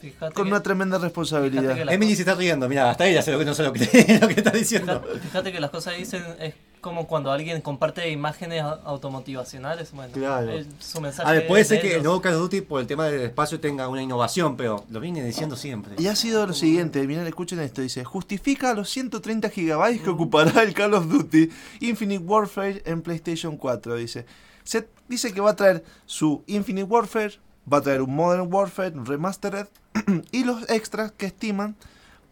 [0.00, 1.78] Fíjate con que- una tremenda responsabilidad.
[1.92, 4.28] Emily se está riendo, mira, hasta ella sé lo que no sé lo que, lo
[4.28, 5.00] que está diciendo.
[5.02, 9.92] Fíjate, fíjate que las cosas dicen es como cuando alguien comparte imágenes au- automotivacionales.
[9.92, 10.52] Bueno, Claro.
[10.80, 12.04] su mensaje A ver, puede ser que el ellos.
[12.04, 15.24] nuevo Call of Duty por el tema del espacio tenga una innovación, pero lo viene
[15.24, 15.94] diciendo siempre.
[15.98, 20.62] Y ha sido lo siguiente, miren, escuchen esto, dice, justifica los 130 gigabytes que ocupará
[20.62, 21.48] el Call of Duty
[21.80, 24.26] Infinite Warfare en PlayStation 4, dice.
[24.64, 27.38] Se dice que va a traer su Infinite Warfare,
[27.72, 29.68] va a traer un Modern Warfare Remastered
[30.32, 31.76] y los extras que estiman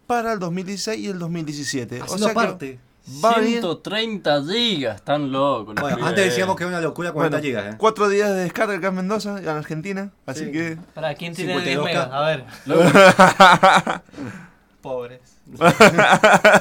[0.07, 2.01] para el 2016 y el 2017.
[2.03, 2.49] Haciendo que parte.
[2.49, 5.75] va a venir 130 gigas, están locos.
[5.75, 6.09] los Bueno, pibes.
[6.11, 7.77] antes decíamos que era una locura 40 bueno, gigas, ¿eh?
[7.79, 10.53] cuatro días de descarga acá en Mendoza, en Argentina, así Sí.
[10.53, 10.79] que...
[10.95, 11.65] ¿Para quién tiene 52K?
[11.65, 12.09] 10 megas?
[12.13, 12.83] A ver, Loco,
[14.81, 15.21] pobres.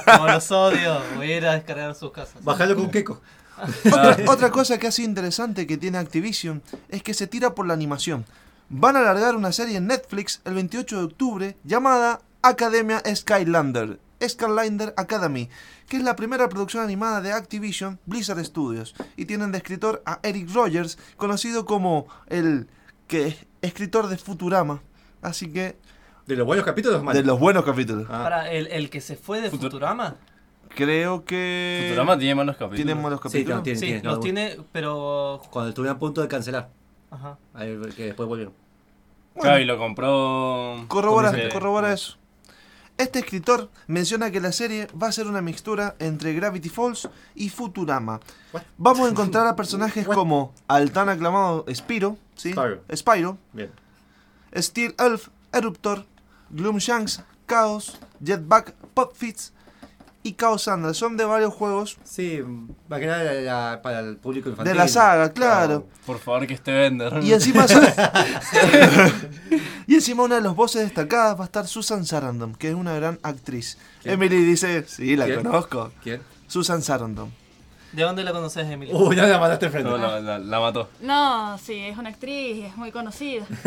[0.06, 2.43] Como los odio, voy a ir a descargar sus casas.
[2.43, 3.21] Bajalo con Keiko.
[3.88, 7.67] Otra, otra cosa que ha sido interesante que tiene Activision es que se tira por
[7.67, 8.25] la animación.
[8.69, 14.93] Van a alargar una serie en Netflix el 28 de octubre llamada Academia Skylander, Skylander
[14.97, 15.49] Academy,
[15.88, 20.19] que es la primera producción animada de Activision Blizzard Studios y tienen de escritor a
[20.23, 22.67] Eric Rogers, conocido como el
[23.08, 24.82] que es escritor de Futurama.
[25.21, 25.77] Así que
[26.27, 27.21] ¿De los buenos capítulos malos?
[27.21, 28.05] de los buenos capítulos.
[28.10, 28.21] Ah.
[28.23, 30.15] Para el, el que se fue de Futur- Futurama.
[30.75, 32.75] Creo que Futurama tiene malos capítulos.
[32.75, 33.58] tienen malos Sí, capítulos.
[33.58, 35.41] no, tiene, sí, tiene, los no, tiene, pero.
[35.49, 36.69] Cuando estuvieron a punto de cancelar.
[37.10, 37.39] Ajá.
[37.55, 38.53] Ahí, que después volvieron.
[39.41, 40.86] Claro, y lo compró.
[40.88, 41.39] Corrobora, Sí.
[41.51, 42.18] corrobora eso.
[42.99, 47.47] Este escritor menciona que la serie va a ser una mixtura entre Gravity Falls y
[47.47, 48.19] Futurama.
[48.51, 48.63] What?
[48.77, 52.51] Vamos a encontrar a personajes como al tan aclamado Spyro, ¿sí?
[52.51, 52.83] Spyro.
[52.93, 53.71] Spyro, Bien.
[54.53, 56.05] Steel Elf, Eruptor,
[56.49, 59.53] Gloomshanks, Chaos, Jetpack, Popfits
[60.23, 60.93] y Chaos Sandra.
[60.93, 62.41] Son de varios juegos Sí,
[62.91, 64.73] va que nada la- la- para el público infantil.
[64.73, 65.88] de la saga, claro.
[66.05, 67.19] Por favor, que esté vender.
[67.23, 67.84] Y encima son-
[69.88, 72.93] Y encima una de los voces destacadas va a estar Susan Sarandon, que es una
[72.93, 73.77] gran actriz.
[74.03, 74.13] ¿Quién?
[74.15, 75.43] Emily dice, sí, la ¿Quién?
[75.43, 75.91] conozco.
[76.03, 76.21] ¿Quién?
[76.47, 77.34] Susan Sarandon.
[77.91, 78.91] ¿De dónde la conoces, Emily?
[78.93, 79.89] Uy, ya la mandaste enfrente.
[79.89, 80.89] No, la, la- la mató.
[81.01, 83.45] No, sí, es una actriz y es muy conocida.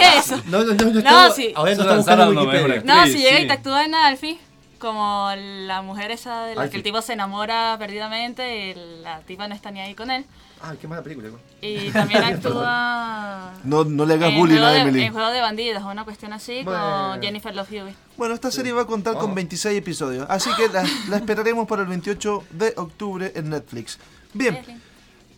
[0.00, 0.42] es eso.
[0.46, 1.52] No, no, no, no, No, sí.
[1.54, 3.06] Ahora no buscando Wikipedia.
[3.06, 3.42] si llega sí.
[3.44, 4.40] y te actúa en Alfie,
[4.78, 9.48] como la mujer esa de la que el tipo se enamora perdidamente y la tipa
[9.48, 10.24] no está ni ahí con él.
[10.60, 11.28] Ay, qué mala película.
[11.60, 12.22] Y también
[12.70, 15.02] actúa No, no le hagas en, bullying a Emily.
[15.04, 17.10] en Juego de Bandidos, una cuestión así, Bueno.
[17.12, 17.96] con Jennifer Love Hewitt.
[18.16, 19.34] Bueno, esta serie va a contar con Oh.
[19.34, 23.98] 26 episodios, así que la, la esperaremos para el 28 de octubre en Netflix.
[24.32, 24.58] Bien,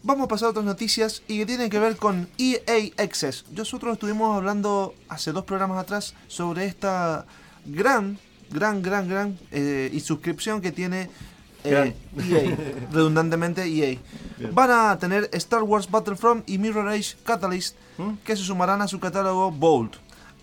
[0.03, 3.44] vamos a pasar a otras noticias y que tienen que ver con EA Access.
[3.51, 7.27] Nosotros estuvimos hablando hace dos programas atrás sobre esta
[7.64, 8.18] gran,
[8.50, 11.11] gran, gran, gran eh, y suscripción que tiene
[11.64, 12.56] eh, EA,
[12.92, 13.98] redundantemente EA.
[14.52, 17.76] Van a tener Star Wars Battlefront y Mirror Age Catalyst
[18.24, 19.92] que se sumarán a su catálogo Bold.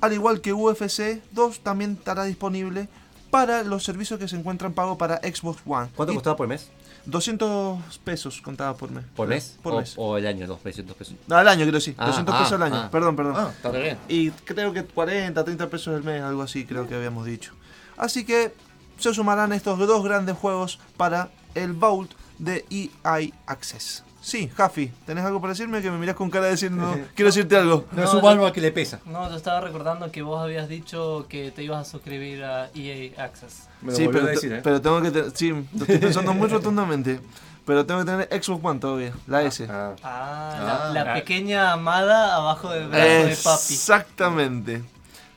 [0.01, 2.89] Al igual que UFC 2 también estará disponible
[3.31, 5.89] para los servicios que se encuentran pago para Xbox One.
[5.95, 6.69] ¿Cuánto Y costaba por mes?
[7.05, 9.05] 200 pesos contaba por mes.
[9.15, 9.57] ¿Por mes?
[9.61, 9.93] Por o, mes.
[9.97, 11.15] o el año, los 300 pesos.
[11.27, 11.95] No, al año quiero decir.
[11.97, 12.75] Ah, 200 ah, pesos al año.
[12.75, 12.89] ah.
[12.91, 13.35] Perdón, perdón.
[13.37, 13.97] Ah, está bien.
[14.07, 17.53] Y creo que 40, 30 pesos al mes, algo así creo que habíamos dicho.
[17.97, 18.53] Así que
[18.97, 24.03] se sumarán estos dos grandes juegos para el Vault de EA Access.
[24.21, 25.83] Sí, Jafi, ¿tenés algo para decirme?
[25.83, 27.85] Que me mirás con cara de decir no, quiero decirte algo.
[27.91, 28.99] No, No, es un yo- valor que le pesa.
[29.05, 33.23] No, yo estaba recordando que vos habías dicho que te ibas a suscribir a EA
[33.23, 33.67] Access.
[33.81, 34.61] Me lo Sí, pero, a decir, te- ¿eh?
[34.63, 37.19] pero tengo que tener, sí, lo estoy pensando muy rotundamente.
[37.67, 39.67] Pero tengo que tener Xbox One todavía, la S.
[39.69, 40.91] Ah, Ah, Ah.
[40.93, 43.73] la, la pequeña amada abajo del brazo de papi.
[43.73, 44.83] Exactamente.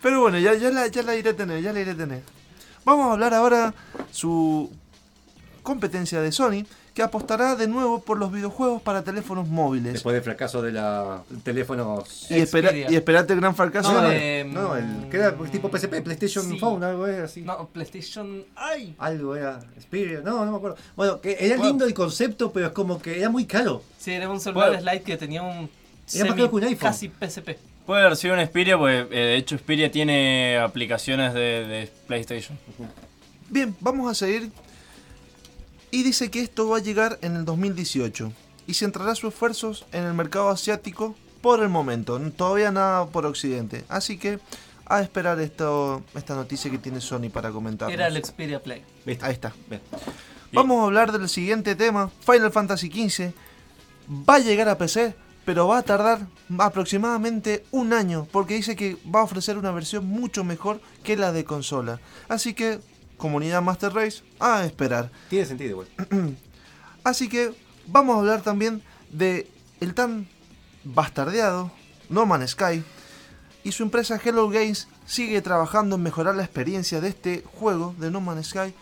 [0.03, 2.23] Pero bueno, ya, ya, la, ya la iré a tener, ya la iré a tener.
[2.89, 3.75] Vamos a hablar ahora
[4.11, 4.71] su
[5.63, 9.93] competencia de Sony, que apostará de nuevo por los videojuegos para teléfonos móviles.
[9.93, 12.03] después del fracaso de la del teléfono.
[12.31, 13.93] Y, espera, y esperate el gran fracaso.
[13.93, 16.59] No, de- eh, No, el que era tipo PSP, PlayStation Sí.
[16.59, 17.43] Phone, algo era así.
[17.43, 18.43] No, PlayStation.
[18.57, 18.95] ¡Ay!
[18.99, 19.61] Algo era.
[19.79, 20.79] Xperia, no, no me acuerdo.
[20.97, 21.65] Bueno, que era Bueno.
[21.73, 23.83] lindo el concepto, pero es como que era muy caro.
[23.99, 24.83] Sí, era un celular Bueno.
[24.83, 25.69] slide que tenía un.
[26.15, 26.89] Era más caro que un iPhone.
[26.91, 27.59] Casi PSP.
[27.89, 32.59] Puede haber sido un Xperia, porque eh, de hecho Xperia tiene aplicaciones de, de PlayStation.
[33.49, 34.53] Bien, vamos a seguir
[35.91, 38.31] Y dice que esto va a llegar en el 2018
[38.67, 43.87] y centrará sus esfuerzos en el mercado asiático por el momento, todavía nada por Occidente.
[43.89, 44.39] Así que
[44.85, 47.91] a esperar esto, esta noticia que tiene Sony para comentar.
[47.91, 48.83] Era el Xperia Play.
[49.07, 49.25] ¿Viste?
[49.25, 49.55] Ahí está.
[49.67, 49.81] Bien.
[50.53, 52.11] Vamos a hablar del siguiente tema.
[52.21, 53.33] Final Fantasy XV
[54.29, 55.15] va a llegar a PC,
[55.49, 56.27] pero va a tardar
[56.59, 61.33] aproximadamente un año, porque dice que va a ofrecer una versión mucho mejor que la
[61.33, 62.01] de consola.
[62.29, 62.81] Así que,
[63.17, 65.11] comunidad Master Race, a esperar.
[65.31, 65.89] Tiene sentido igual.
[67.03, 67.55] Así que
[67.87, 69.49] vamos a hablar también de
[69.81, 70.29] el tan
[70.85, 71.73] bastardeado
[72.11, 72.85] No Man's Sky
[73.65, 78.11] y su empresa Hello Games sigue trabajando en mejorar la experiencia de este juego de
[78.11, 78.75] No Man's Sky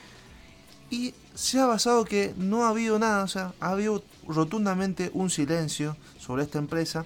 [0.91, 5.31] y se ha basado que no ha habido nada, o sea, ha habido rotundamente un
[5.31, 7.05] silencio sobre esta empresa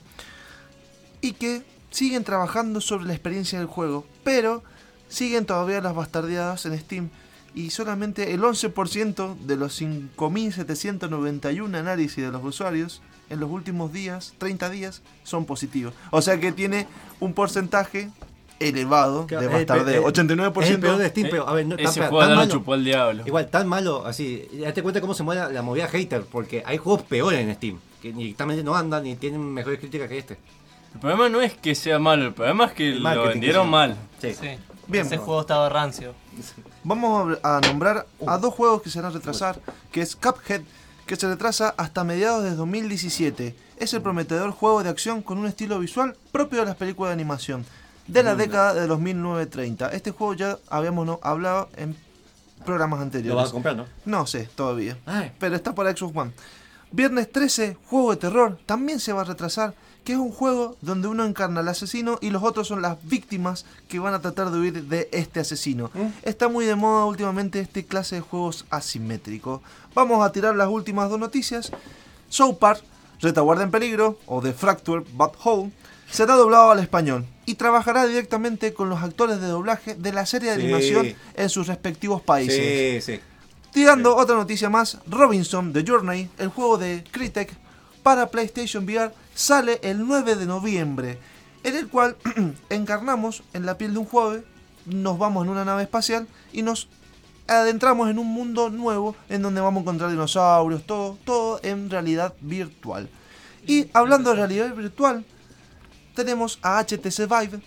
[1.20, 4.62] y que siguen trabajando sobre la experiencia del juego, pero
[5.08, 7.10] siguen todavía las bastardeadas en Steam
[7.54, 14.34] y solamente el 11% de los 5.791 análisis de los usuarios en los últimos días,
[14.38, 15.94] 30 días, son positivos.
[16.10, 16.86] O sea que tiene
[17.18, 18.10] un porcentaje
[18.60, 20.02] elevado de Eh, bastardeo.
[20.02, 20.62] eh, 89%.
[20.64, 22.40] Es el peor de Steam, pero a ver, no, Ese tan, juego tan ya lo
[22.42, 22.52] malo.
[22.52, 23.22] chupó el diablo.
[23.26, 26.76] Igual, tan malo, así, date cuenta cómo se mueve la, la movida hater, porque hay
[26.78, 30.38] juegos peores en Steam, que ni también no andan ni tienen mejores críticas que este.
[30.94, 33.70] El problema no es que sea malo, el problema es que El lo vendieron sí.
[33.70, 33.96] mal.
[34.20, 34.34] Sí.
[34.34, 34.48] Sí.
[34.88, 35.06] Bien.
[35.06, 36.14] Ese juego estaba rancio.
[36.82, 39.60] Vamos a a nombrar a dos juegos que se van a retrasar,
[39.92, 40.62] que es Cuphead,
[41.06, 43.54] que se retrasa hasta mediados de 2017.
[43.76, 47.14] Es el prometedor juego de acción con un estilo visual propio de las películas de
[47.14, 47.64] animación
[48.12, 49.88] de la década de los 1930.
[49.90, 51.96] Este juego ya habíamos no, hablado en
[52.64, 53.48] programas Lo vas anteriores.
[53.48, 53.86] a comprar, ¿no?
[54.04, 54.98] No sé, todavía.
[55.06, 55.32] Ay.
[55.38, 56.32] Pero está para Xbox One.
[56.92, 61.06] Viernes 13, juego de terror, también se va a retrasar, que es un juego donde
[61.06, 64.58] uno encarna al asesino y los otros son las víctimas que van a tratar de
[64.58, 65.90] huir de este asesino.
[66.22, 69.60] Está muy de moda últimamente este clase de juegos asimétricos.
[69.94, 71.70] Vamos a tirar las últimas dos noticias.
[72.28, 72.82] South Park,
[73.20, 75.70] Retaguardia en Peligro, o The Fractured But Whole,
[76.10, 80.50] será doblado al español y trabajará directamente con los actores de doblaje de la serie
[80.50, 80.62] de Sí.
[80.62, 83.02] animación en sus respectivos países.
[83.04, 83.20] Sí, sí.
[83.72, 87.52] Tirando otra noticia más, Robinson The Journey, el juego de Crytek
[88.02, 91.18] para PlayStation VR, sale el 9 de noviembre,
[91.62, 92.16] en el cual
[92.70, 94.42] encarnamos en la piel de un juego,
[94.86, 96.88] nos vamos en una nave espacial y nos
[97.46, 102.34] adentramos en un mundo nuevo en donde vamos a encontrar dinosaurios, todo, todo en realidad
[102.40, 103.08] virtual.
[103.66, 105.24] Y hablando de realidad virtual,
[106.14, 107.60] tenemos a HTC Vive,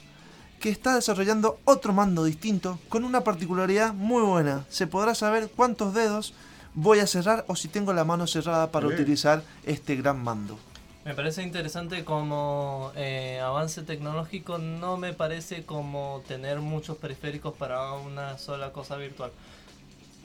[0.59, 4.65] que está desarrollando otro mando distinto con una particularidad muy buena.
[4.69, 6.33] Se podrá saber cuántos dedos
[6.73, 8.99] voy a cerrar o si tengo la mano cerrada para Bien.
[8.99, 10.57] utilizar este gran mando.
[11.05, 17.91] Me parece interesante como eh, avance tecnológico, no me parece como tener muchos periféricos para
[17.91, 19.31] una sola cosa virtual.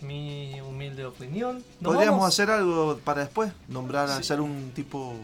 [0.01, 1.65] Mi humilde opinión.
[1.81, 2.33] ¿Nos Podríamos vamos?
[2.35, 4.21] hacer algo para después, nombrar, Sí.
[4.21, 5.17] hacer un tipo...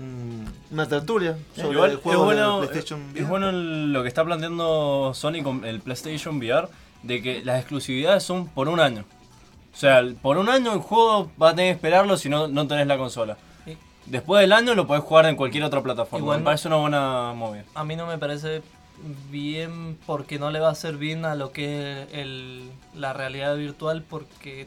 [0.00, 3.24] un- una tertulia sobre Igual el es juego bueno, de PlayStation es VR.
[3.28, 6.68] bueno lo que está planteando Sony con el PlayStation VR,
[7.02, 9.04] de que las exclusividades son por un año.
[9.72, 12.66] O sea, por un año el juego va a tener que esperarlo si no, no
[12.66, 13.36] tenés la consola.
[13.64, 13.76] Sí.
[14.06, 16.24] Después del año lo podés jugar en cualquier otra plataforma.
[16.24, 17.64] Igual Me parece una buena movida.
[17.74, 18.62] A mí no me parece
[19.30, 23.56] bien porque no le va a hacer bien a lo que es el, la realidad
[23.56, 24.66] virtual porque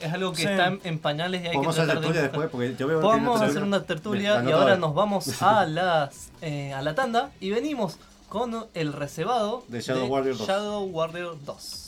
[0.00, 0.46] es algo que Sí.
[0.48, 2.40] está en, pañales y hay que Podemos hacer tratar de tertulia buscar.
[2.40, 4.76] después, porque yo veo que Vamos no a te- hacer una tertulia Bien, y ahora
[4.76, 10.06] nos vamos a las eh, a la tanda y venimos con el reservado De Shadow
[10.06, 10.46] Warrior 2.
[10.46, 11.84] Shadow Warrior 2.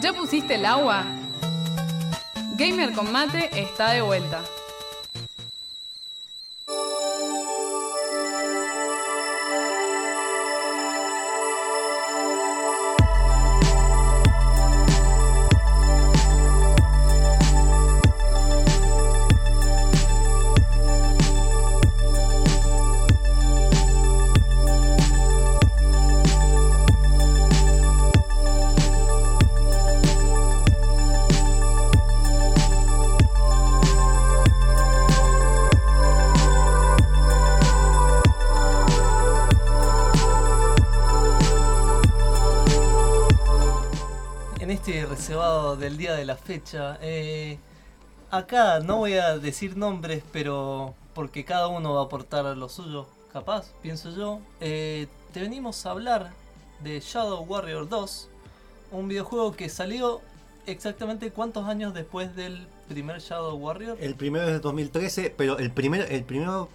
[0.00, 1.04] ¿Ya pusiste el agua?
[2.56, 4.40] Gamer con mate está de vuelta.
[45.86, 47.58] Del día de la fecha, eh,
[48.30, 53.06] acá no voy a decir nombres, pero porque cada uno va a aportar lo suyo,
[53.32, 54.40] capaz, pienso yo.
[54.60, 56.32] eh, te venimos a hablar
[56.82, 58.28] de Shadow Warrior 2,
[58.92, 60.20] un videojuego que salió
[60.66, 63.96] exactamente cuántos años después del primer Shadow Warrior.
[64.00, 66.68] El primero es de 2013, pero el primero, el primero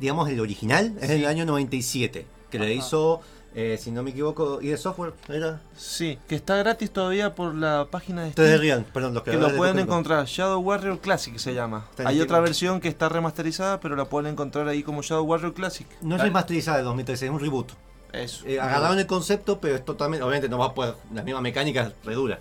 [0.00, 1.14] digamos, el original es Sí.
[1.14, 2.74] del año 97, que le Ajá.
[2.74, 3.20] hizo
[3.52, 5.60] Eh, si no me equivoco, y de software era.
[5.76, 8.60] Sí, que está gratis todavía por la página de Steam.
[8.60, 9.78] Rian, perdón, los Que lo de pueden Pokémon.
[9.80, 11.86] encontrar, Shadow Warrior Classic se llama.
[11.90, 15.52] Está Hay otra versión que está remasterizada, pero la pueden encontrar ahí como Shadow Warrior
[15.52, 15.86] Classic.
[16.00, 17.72] No es remasterizada de 2013, es un reboot.
[18.12, 18.46] Eso.
[18.46, 20.22] Eh, agarraron el concepto, pero es totalmente.
[20.22, 20.94] Obviamente no va a poder.
[21.12, 22.38] Las mismas mecánicas, re dura.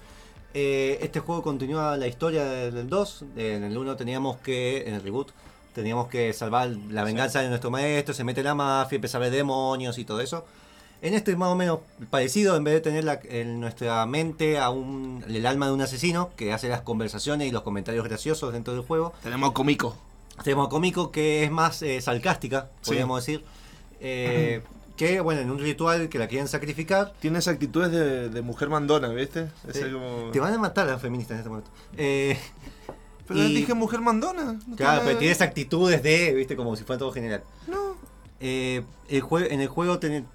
[0.53, 3.25] Eh, este juego continúa la historia del del 2.
[3.35, 4.83] En el 1 teníamos que.
[4.87, 5.29] En el reboot.
[5.73, 8.13] Teníamos que salvar la venganza de nuestro maestro.
[8.13, 10.45] Se mete la mafia, empieza a ver demonios y todo eso.
[11.01, 12.55] En este es más o menos parecido.
[12.57, 16.31] En vez de tener la- en nuestra mente a un, el alma de un asesino
[16.35, 19.13] que hace las conversaciones y los comentarios graciosos dentro del juego.
[19.23, 19.95] Tenemos a Comico.
[20.43, 22.89] Tenemos a Comico que es más eh, sarcástica, Sí.
[22.91, 23.43] podríamos decir.
[24.01, 24.61] Eh,
[24.97, 27.13] que, bueno, en un ritual que la quieren sacrificar.
[27.21, 29.47] Tiene esas actitudes de, de mujer mandona, ¿viste?
[29.73, 31.71] Eh, como- Te van a matar las feministas en este momento.
[31.95, 32.37] Eh,
[33.25, 34.43] Pero y- dije mujer mandona.
[34.67, 37.43] no claro, tiene- pero tienes actitudes de, viste, como si fuera todo general.
[37.67, 37.95] No.
[38.41, 40.25] Eh, el jue- en el juego tiene,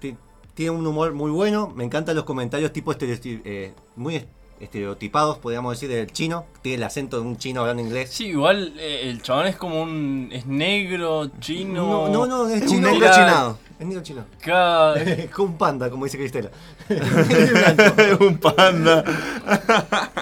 [0.55, 1.71] tiene un humor muy bueno.
[1.75, 4.27] Me encantan los comentarios tipo estereoti- eh, muy est-
[4.59, 6.45] estereotipados, podríamos decir, del chino.
[6.61, 8.09] Tiene el acento de un chino hablando inglés.
[8.11, 10.29] Sí, igual eh, el chabón es como un.
[10.31, 12.07] es negro, chino.
[12.07, 12.89] No, no, no, es Es un chino.
[12.91, 13.57] negro chinado.
[13.77, 14.25] Es negro chino.
[14.41, 14.93] Ca-
[15.33, 16.49] Con un panda, como dice Cristela.
[16.87, 19.03] Es un panda.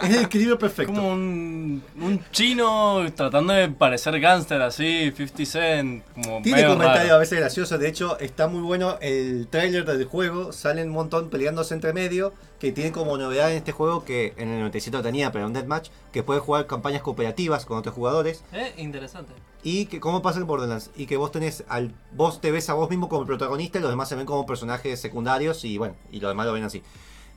[0.03, 0.91] es el equilibrio perfecto.
[0.93, 6.03] como un, un chino tratando de parecer gángster así, 50 Cent.
[6.15, 10.51] Como Tiene comentarios a veces graciosos, de hecho está muy bueno el tráiler del juego,
[10.51, 14.47] salen un montón peleándose entre medio, que tiene como novedad en este juego que en
[14.47, 18.41] el 97 lo tenía, pero en Deathmatch, que puedes jugar campañas cooperativas con otros jugadores
[18.53, 19.33] Eh, interesante.
[19.63, 22.73] y que como pasa en Borderlands y que vos tenés al vos te ves a
[22.73, 26.21] vos mismo como protagonista y los demás se ven como personajes secundarios y bueno, y
[26.21, 26.81] los demás lo ven así.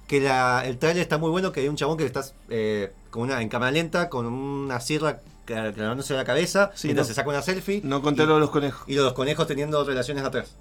[0.07, 3.23] Que la- el trailer está muy bueno, que hay un chabón que estás eh, con
[3.23, 7.09] una en cámara lenta con una sierra cla- clavándose la cabeza, Sí, mientras no.
[7.09, 7.81] se saca una selfie.
[7.83, 8.89] No conté y- lo de los conejos.
[8.89, 10.55] y los conejos teniendo relaciones atrás.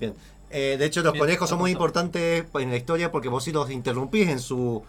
[0.00, 0.14] Bien.
[0.50, 3.52] Eh, de hecho, los Bien, conejos son muy importantes en la historia porque vos si
[3.52, 4.82] los interrumpís en su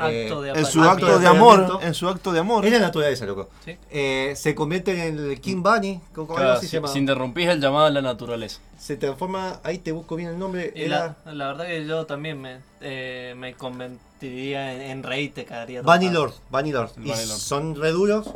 [0.00, 1.78] eh, Acto de En su Acto de amor.
[1.82, 2.64] En su acto de amor.
[2.66, 3.48] Es la naturaleza, loco.
[3.64, 3.76] Sí.
[3.90, 6.88] Eh, se convierte en el King Bunny, como Claro, así si, se llama.
[6.88, 8.58] si interrumpís el llamado a la naturaleza.
[8.78, 10.72] Se transforma, ahí te busco bien el nombre.
[10.74, 15.28] Y Era la, la verdad que yo también me, eh, me convertiría en, en rey,
[15.28, 16.10] te cagaría Bunny.
[16.10, 16.32] Lord.
[16.50, 16.90] Bunny Lord.
[16.96, 17.38] Y Bunny Lord.
[17.38, 18.28] son re duros.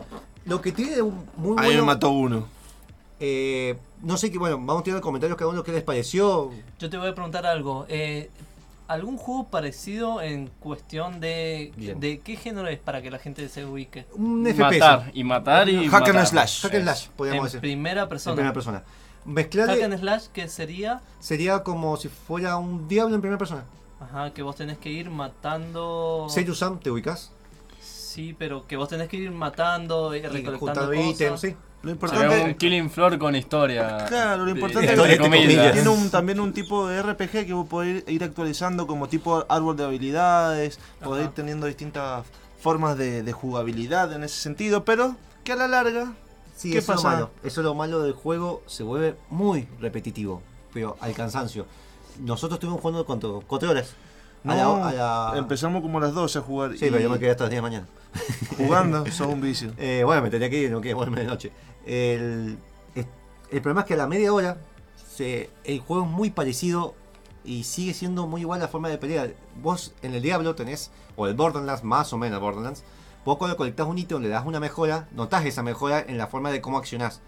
[0.44, 2.46] Lo que tiene un muy Ahí me mató uno.
[3.20, 6.50] Eh, no sé qué, bueno, vamos a tirar comentarios cada uno qué les pareció.
[6.78, 7.86] Yo te voy a preguntar algo.
[7.88, 8.30] Eh,
[8.88, 11.98] ¿Algún juego parecido en cuestión de, Bien.
[11.98, 14.06] de qué género es para que la gente se ubique?
[14.14, 14.78] Un FPS.
[14.78, 15.88] Matar, y matar y.
[15.88, 16.62] Hack and slash.
[16.62, 17.60] Hack and slash, podríamos En decir.
[17.60, 18.34] primera En persona.
[18.36, 18.84] primera persona.
[19.24, 23.64] Mezclar Hack and Slash que sería sería como si fuera un diablo en primera persona.
[23.98, 26.26] ajá, que vos tenés que ir matando.
[26.28, 27.32] Serious Sam, ¿te ubicas?
[27.80, 31.06] Sí, pero que vos tenés que ir matando y Y recolectando juntando cosas.
[31.10, 31.56] ítems, sí.
[31.86, 32.54] Lo Sería un.
[32.54, 34.04] Killing Floor con historia.
[34.08, 35.72] Claro, lo importante es que-.
[35.72, 39.76] Tiene un, también un tipo de RPG que vos podés ir, actualizando como tipo árbol
[39.76, 42.24] de habilidades, podés ir teniendo distintas
[42.60, 46.12] formas de, de jugabilidad en ese sentido, pero que a la larga,
[46.56, 47.14] Sí, ¿Qué eso es lo pasa?
[47.14, 47.30] malo.
[47.44, 50.40] Eso es lo malo del juego, se vuelve muy repetitivo,
[50.72, 51.66] pero al cansancio.
[52.18, 53.94] Nosotros estuvimos jugando cuánto, cuatro horas.
[54.44, 56.98] A la- no, a la- empezamos como a las 12 a jugar Sí, y pero
[57.02, 57.86] yo me quedé hasta las 10 de la mañana.
[58.56, 59.72] jugando, sos un vicio.
[59.76, 61.52] Eh, bueno, me tenía que ir, no quería volverme de noche.
[61.86, 62.58] El,
[63.50, 64.58] el problema es que a la media hora
[65.08, 66.94] se, el juego es muy parecido
[67.44, 69.34] y sigue siendo muy igual la forma de pelear.
[69.62, 72.82] Vos en el Diablo tenés, o el Borderlands, más o menos Borderlands,
[73.24, 76.50] vos cuando colectás un ítem, le das una mejora, notás esa mejora en la forma
[76.50, 77.20] de cómo accionás.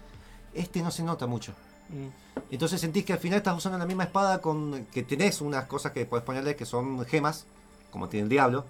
[0.53, 1.53] Este no se nota mucho.
[1.89, 2.51] Mm.
[2.51, 5.91] Entonces sentís que al final estás usando la misma espada con que tenés unas cosas
[5.93, 7.45] que podés ponerle que son gemas,
[7.91, 8.65] como tiene el diablo,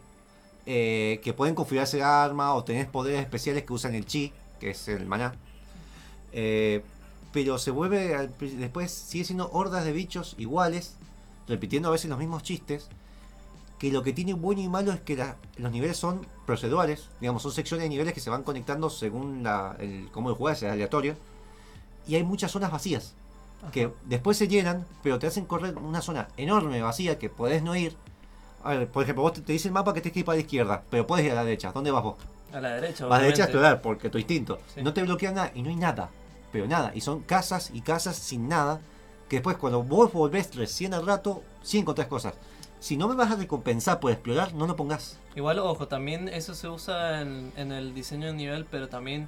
[0.65, 4.71] eh, que pueden configurarse el arma o tenés poderes especiales que usan el chi, que
[4.71, 5.33] es el maná.
[6.33, 6.83] Eh,
[7.31, 10.95] pero se vuelve, después sigue siendo hordas de bichos iguales,
[11.47, 12.87] repitiendo a veces los mismos chistes.
[13.77, 17.43] Que lo que tiene bueno y malo es que la- los niveles son procedurales, digamos,
[17.43, 20.63] son secciones de niveles que se van conectando según la, el, cómo el juego es
[20.63, 21.15] aleatorio.
[22.07, 23.13] Y hay muchas zonas vacías
[23.71, 27.75] que después se llenan, pero te hacen correr una zona enorme, vacía, que podés no
[27.75, 27.95] ir.
[28.63, 30.35] A ver, por ejemplo, vos te, te dice el mapa que tienes que ir para
[30.37, 31.71] la izquierda, pero podés ir a la derecha.
[31.71, 32.15] ¿Dónde vas vos?
[32.51, 33.05] A la derecha.
[33.05, 34.59] Vas a la derecha a explorar, porque tu instinto.
[34.73, 34.81] Sí.
[34.81, 36.09] No te bloquea nada y no hay nada.
[36.51, 36.91] Pero nada.
[36.95, 38.81] Y son casas y casas sin nada.
[39.27, 42.33] Que después, cuando vos volvés recién al rato, sí encontrás cosas.
[42.79, 45.19] Si no me vas a recompensar por explorar, no lo pongas.
[45.35, 49.27] Igual, ojo, también eso se usa en, el diseño de nivel, pero también,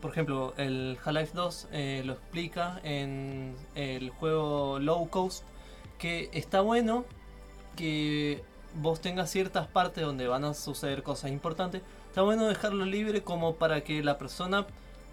[0.00, 5.42] por ejemplo, el Half-Life 2 eh, lo explica en el juego Low Cost,
[5.98, 7.04] que está bueno
[7.76, 8.42] que
[8.74, 11.82] vos tengas ciertas partes donde van a suceder cosas importantes.
[12.08, 14.66] Está bueno dejarlo libre como para que la persona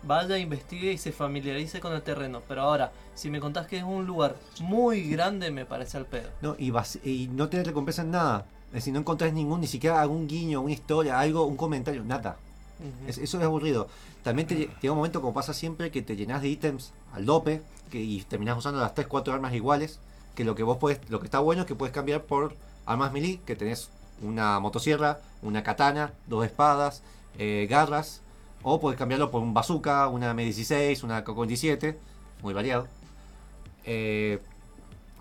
[0.06, 2.42] vaya, investigue y se familiarice con el terreno.
[2.48, 6.30] Pero ahora, si me contás que es un lugar muy grande, me parece al pedo.
[6.42, 8.46] No, y, vas- y no te recompensa en nada.
[8.68, 12.38] Es decir, no encontrás ningún, ni siquiera algún guiño, una historia, algo, un comentario, nada.
[13.08, 13.88] Es- eso es aburrido.
[14.24, 17.62] También te, llega un momento, como pasa siempre, que te llenas de ítems al dope
[17.90, 20.00] que, y terminás usando las 3, 4 armas iguales.
[20.36, 22.54] Que lo que vos puedes, lo que está bueno es que puedes cambiar por
[22.86, 23.90] armas melee, que tenés
[24.22, 27.02] una motosierra, una katana, dos espadas,
[27.38, 28.22] eh, garras.
[28.68, 31.96] O puedes cambiarlo por un bazooka, una M16, una K-47,
[32.42, 32.88] muy variado.
[33.84, 34.40] Eh,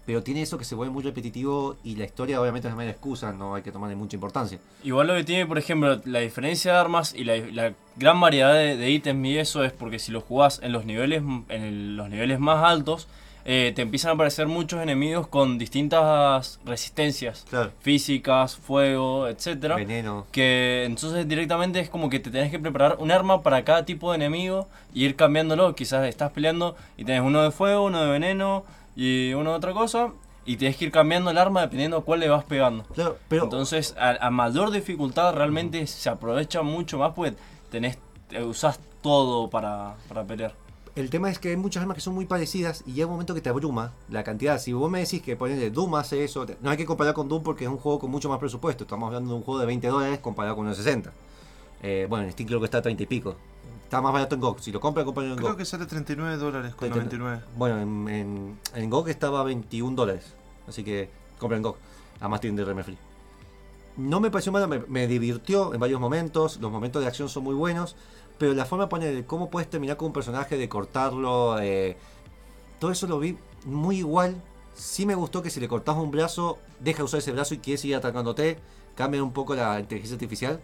[0.07, 3.35] pero tiene eso que se vuelve muy repetitivo y la historia obviamente es una excusa,
[3.35, 4.59] no hay que tomarle mucha importancia.
[4.83, 8.79] Igual lo que tiene, por ejemplo, la diferencia de armas y la, gran variedad de,
[8.79, 12.41] de ítems y eso es porque si lo jugás en los niveles, en los niveles
[12.41, 13.09] más altos,
[13.47, 17.71] eh, te empiezan a aparecer muchos enemigos con distintas resistencias Claro.
[17.81, 19.77] físicas, fuego, etcétera.
[19.77, 20.27] Veneno.
[20.33, 24.11] Que entonces directamente es como que te tenés que preparar un arma para cada tipo
[24.11, 25.75] de enemigo y ir cambiándolo.
[25.75, 28.65] Quizás estás peleando y tenés uno de fuego, uno de veneno
[28.97, 30.09] y uno de otra cosa.
[30.47, 32.85] Y tenés que ir cambiando el arma dependiendo a cuál le vas pegando.
[32.95, 37.35] Claro, pero Entonces, a, a mayor dificultad realmente se aprovecha mucho más porque
[37.71, 37.97] tenés,
[38.31, 40.53] eh, usás todo para, para pelear.
[40.97, 43.35] El tema es que hay muchas armas que son muy parecidas y llega un momento
[43.35, 44.59] que te abruma la cantidad.
[44.61, 47.43] Si vos me decís que ponele Doom hace eso, no hay que comparar con Doom
[47.43, 48.85] porque es un juego con mucho más presupuesto.
[48.85, 51.13] Estamos hablando de un juego de 20 dólares comparado con unos 60.
[51.83, 53.37] Eh, bueno, en Steam creo que está a 30 y pico.
[53.83, 54.61] Está más barato en GOG.
[54.61, 55.59] Si lo compras, compra en Creo GOG.
[55.59, 57.17] que sale 39 dólares con 30.
[57.17, 57.41] 99.
[57.57, 60.33] Bueno, en, en, en GOG estaba a 21 dólares.
[60.67, 61.77] Así que compra en GOG.
[62.21, 62.97] Además tiene DRM free.
[63.97, 66.59] No me pareció malo, me, divirtió en varios momentos.
[66.61, 67.97] Los momentos de acción son muy buenos.
[68.39, 71.97] Pero la forma de poner cómo puedes terminar con un personaje, de cortarlo, eh,
[72.81, 74.43] todo eso lo vi muy igual.
[74.75, 77.59] Sí me gustó que si le cortas un brazo, deja de usar ese brazo y
[77.59, 78.59] quiere seguir atacándote.
[78.97, 80.61] Cambia un poco la inteligencia artificial.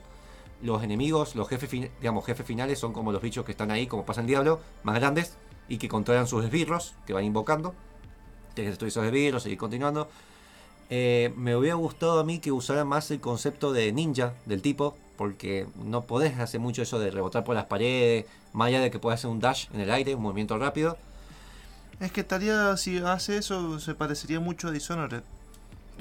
[0.63, 4.05] Los enemigos, los jefes, digamos, jefes finales son como los bichos que están ahí, como
[4.05, 5.37] pasa en Diablo, más grandes
[5.69, 7.75] y que controlan sus esbirros que van invocando.
[8.55, 10.09] Tienes destruir esos esbirros, seguir continuando.
[10.91, 14.97] Eh, me hubiera gustado a mí que usara más el concepto de ninja del tipo,
[15.17, 18.99] porque no podés hacer mucho eso de rebotar por las paredes, más allá de que
[18.99, 20.97] puedas hacer un dash en el aire, un movimiento rápido.
[22.01, 25.23] Es que estaría, si hace eso, se parecería mucho a Dishonored.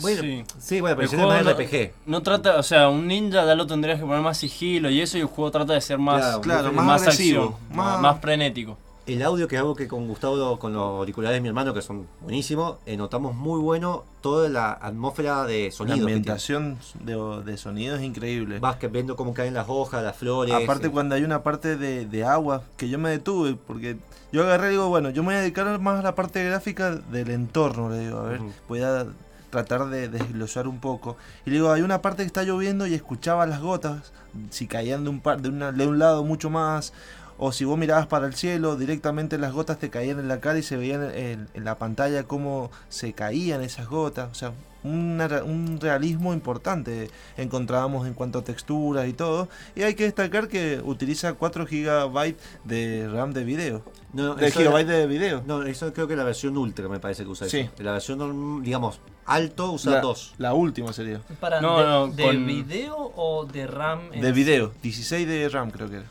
[0.01, 0.43] Bueno, Sí.
[0.59, 1.91] sí, bueno, pero El juego más no- RPG.
[2.05, 5.17] No trata, o sea, un ninja ya lo tendrías que poner más sigilo y eso,
[5.17, 7.43] y el juego trata de ser más, Claro, Claro, más más, agresivo.
[7.43, 8.77] acción, más, más, más frenético.
[9.13, 12.05] El audio que hago que con Gustavo, con los auriculares de mi hermano, que son
[12.21, 15.95] buenísimos, eh, notamos muy bueno toda la atmósfera de La sonido.
[15.95, 16.11] tiene.
[16.11, 18.59] ambientación de, de sonido es increíble.
[18.59, 20.53] Vas que viendo cómo caen las hojas, las flores.
[20.53, 23.97] Aparte eh, cuando hay una parte de, de agua que yo me detuve porque
[24.31, 26.91] yo agarré y digo, bueno, yo me voy a dedicar más a la parte gráfica
[26.95, 29.07] del entorno, le digo, a ver, voy a
[29.49, 31.17] tratar de desglosar un poco.
[31.47, 34.13] Y le digo, hay una parte que está lloviendo y escuchaba las gotas,
[34.51, 36.93] si caían de un, par, de, una- de un lado mucho más,
[37.39, 40.59] o si vos mirabas para el cielo, directamente las gotas te caían en la cara
[40.59, 44.29] y se veían en, en la pantalla cómo se caían esas gotas.
[44.31, 44.51] O sea,
[44.83, 49.49] una un realismo importante encontrábamos en cuanto a texturas y todo.
[49.75, 52.35] Y hay que destacar que utiliza 4 GB
[52.65, 53.81] de RAM de video.
[54.13, 55.43] no, De gigabyte de video.
[55.45, 57.59] No, eso creo que la versión ultra me parece que usa Sí.
[57.59, 57.71] eso.
[57.79, 60.33] La versión, digamos, alto usa la, dos.
[60.37, 61.19] la última sería.
[61.39, 64.11] Para, No, de, no, de con- video o de RAM?
[64.11, 64.71] De video.
[64.81, 66.05] 16 de RAM creo que era.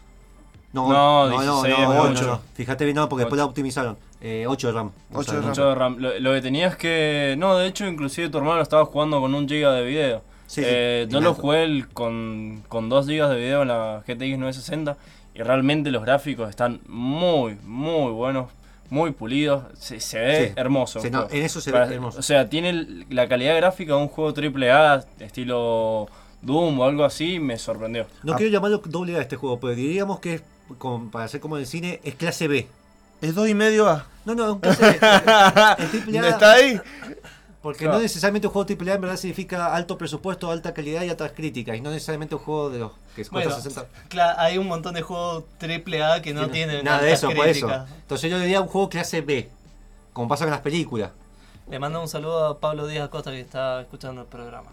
[0.87, 2.27] No, No, no, no, 16, no, no, ocho.
[2.27, 2.41] no.
[2.55, 3.47] Fíjate bien, no, porque después Ocho.
[3.47, 3.97] la optimizaron.
[4.21, 4.91] Eh, 8 de RAM.
[5.13, 5.49] Ocho de RAM.
[5.49, 5.97] Mucho de RAM.
[5.99, 7.35] Lo, lo que tenías que.
[7.39, 10.23] No, de hecho, inclusive tu hermano estaba jugando con un giga de video.
[10.47, 14.03] Sí, Eh, sí, yo lo jugué el- con, con 2 gigas de video en la
[14.07, 14.97] GTX 960
[15.35, 18.51] y realmente los gráficos están muy, muy buenos,
[18.91, 19.65] muy pulidos.
[19.79, 20.53] Se, se ve Sí.
[20.57, 21.01] hermoso.
[21.01, 22.19] Sí, el no, en eso se Para- ve hermoso.
[22.19, 26.09] O sea, tiene la calidad gráfica de un juego AAA, estilo
[26.41, 28.07] Doom o algo así, me sorprendió.
[28.23, 28.37] No Ah.
[28.37, 30.43] quiero llamarlo doble A este juego, pero diríamos que es,
[30.77, 32.69] como- para hacer como en el cine, es clase B.
[33.21, 34.07] Es 2 y medio A.
[34.25, 35.87] No, no, es un clase B.
[35.91, 36.81] Triple A, ¿Está ahí?
[37.61, 37.95] Porque Claro.
[37.95, 41.33] no necesariamente un juego triple A en verdad significa alto presupuesto, alta calidad y altas
[41.35, 41.77] críticas.
[41.77, 43.85] Y no necesariamente un juego de los que cuesta Bueno, 60.
[44.09, 47.49] claro, hay un montón de juegos AAA que no Tiene- tienen nada de eso, por
[47.49, 47.69] eso.
[48.03, 49.49] Entonces yo diría un juego clase B,
[50.13, 51.11] como pasa con las películas.
[51.69, 54.71] Le mando un saludo a Pablo Díaz Acosta que está escuchando el programa.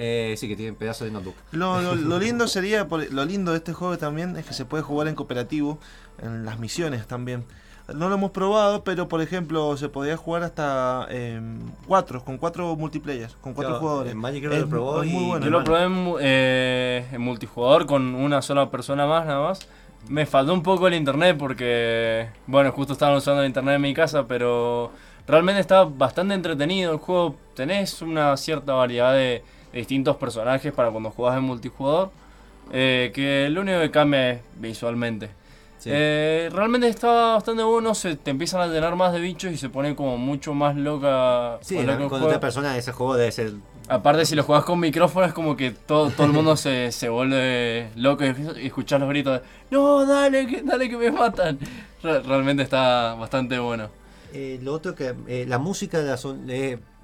[0.00, 1.34] Eh, sí, que tienen pedazos de notebook.
[1.50, 4.64] Lo, lo- lo lindo sería, por- lo lindo de este juego también es que se
[4.64, 5.78] puede jugar en cooperativo,
[6.22, 7.44] en las misiones también.
[7.92, 12.76] No lo hemos probado, pero por ejemplo se podía jugar hasta em, cuatro, con cuatro
[12.76, 14.12] multiplayer, con cuatro Claro, jugadores.
[14.12, 15.44] en Magic creo que Es lo probó es muy bueno.
[15.46, 19.66] Yo lo probé en, eh, en multijugador con una sola persona más, nada más.
[20.08, 23.94] Me faltó un poco el internet porque, bueno, justo estaban usando el internet en mi
[23.94, 24.92] casa, pero
[25.26, 27.36] realmente está bastante entretenido el juego.
[27.56, 29.42] Tenés una cierta variedad de,
[29.72, 32.10] de distintos personajes para cuando jugás en multijugador,
[32.72, 35.30] eh, que lo único que cambia es visualmente.
[35.78, 35.90] Sí.
[35.92, 39.68] Eh, realmente está bastante bueno, se te empiezan a llenar más de bichos y se
[39.68, 41.58] pone como mucho más loca.
[41.60, 43.52] Sí, el con otra persona ese juego debe ser.
[43.88, 47.08] Aparte, si lo juegas con micrófono, es como que todo, todo el mundo se, se
[47.08, 48.34] vuelve loco y,
[48.66, 51.58] escuchas los gritos de No, dale, que, dale que me matan.
[52.02, 53.88] Re- realmente está bastante bueno.
[54.34, 55.14] Eh, lo otro que.
[55.26, 56.50] eh, la música de la son-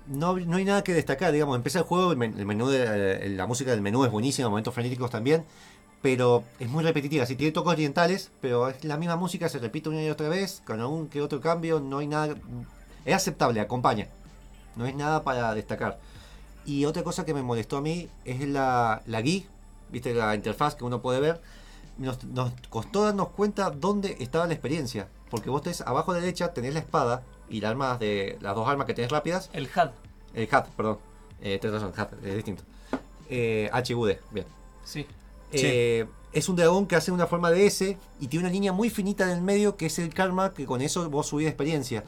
[0.06, 1.56] no, no hay nada que destacar, digamos.
[1.56, 2.84] Empieza el juego, el, men- el menú de,
[3.26, 5.44] eh, la música del menú es buenísima, momentos frenéticos también.
[6.02, 9.88] Pero es muy repetitiva, sí tiene toques orientales, pero es la misma música, se repite
[9.88, 12.34] una y otra vez, con algún que otro cambio, no hay nada.
[13.06, 14.08] Es aceptable, acompaña.
[14.76, 15.98] No es nada para destacar.
[16.66, 19.46] Y otra cosa que me molestó a mí es la, la GUI,
[19.90, 21.40] viste, la interfaz que uno puede ver.
[21.96, 25.08] Nos, nos costó darnos cuenta dónde estaba la experiencia.
[25.30, 28.38] Porque vos tenés abajo a la derecha, tenés la espada y las armas de.
[28.40, 29.50] las dos armas que tenés rápidas.
[29.52, 29.90] El HUD.
[30.34, 30.98] El hat, perdón.
[31.40, 32.62] Eh, tenés razón, hat, es distinto.
[33.28, 34.46] Eh, HUD, bien.
[34.84, 35.06] Sí.
[35.52, 38.90] Eh, es un dragón que hace una forma de S y tiene una línea muy
[38.90, 42.04] finita en el medio que es el karma, que con eso vos subís de experiencia.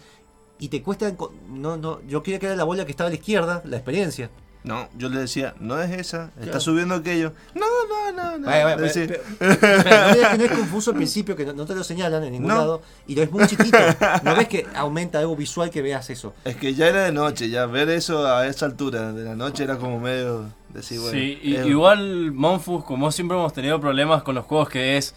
[0.58, 1.14] Y te cuesta.
[1.48, 4.30] No, no, yo quería que era la bola que estaba a la izquierda, la experiencia.
[4.66, 6.60] No, yo le decía, no es esa, está Claro.
[6.60, 7.32] subiendo aquello.
[7.54, 8.46] No, no, no, no.
[8.46, 11.52] Vaya, vaya, Decía, pero- pero no digas que no es confuso al principio, que no,
[11.52, 12.56] no te lo señalan en ningún No.
[12.56, 12.82] lado.
[13.06, 13.78] Y lo es muy chiquito.
[14.24, 16.34] No ves que aumenta algo visual que veas eso.
[16.44, 19.62] Es que ya era de noche, ya ver eso a esa altura de la noche
[19.62, 21.12] era como medio decir, bueno.
[21.16, 25.14] sí, y- es- igual Monfus, como siempre hemos tenido problemas con los juegos que es...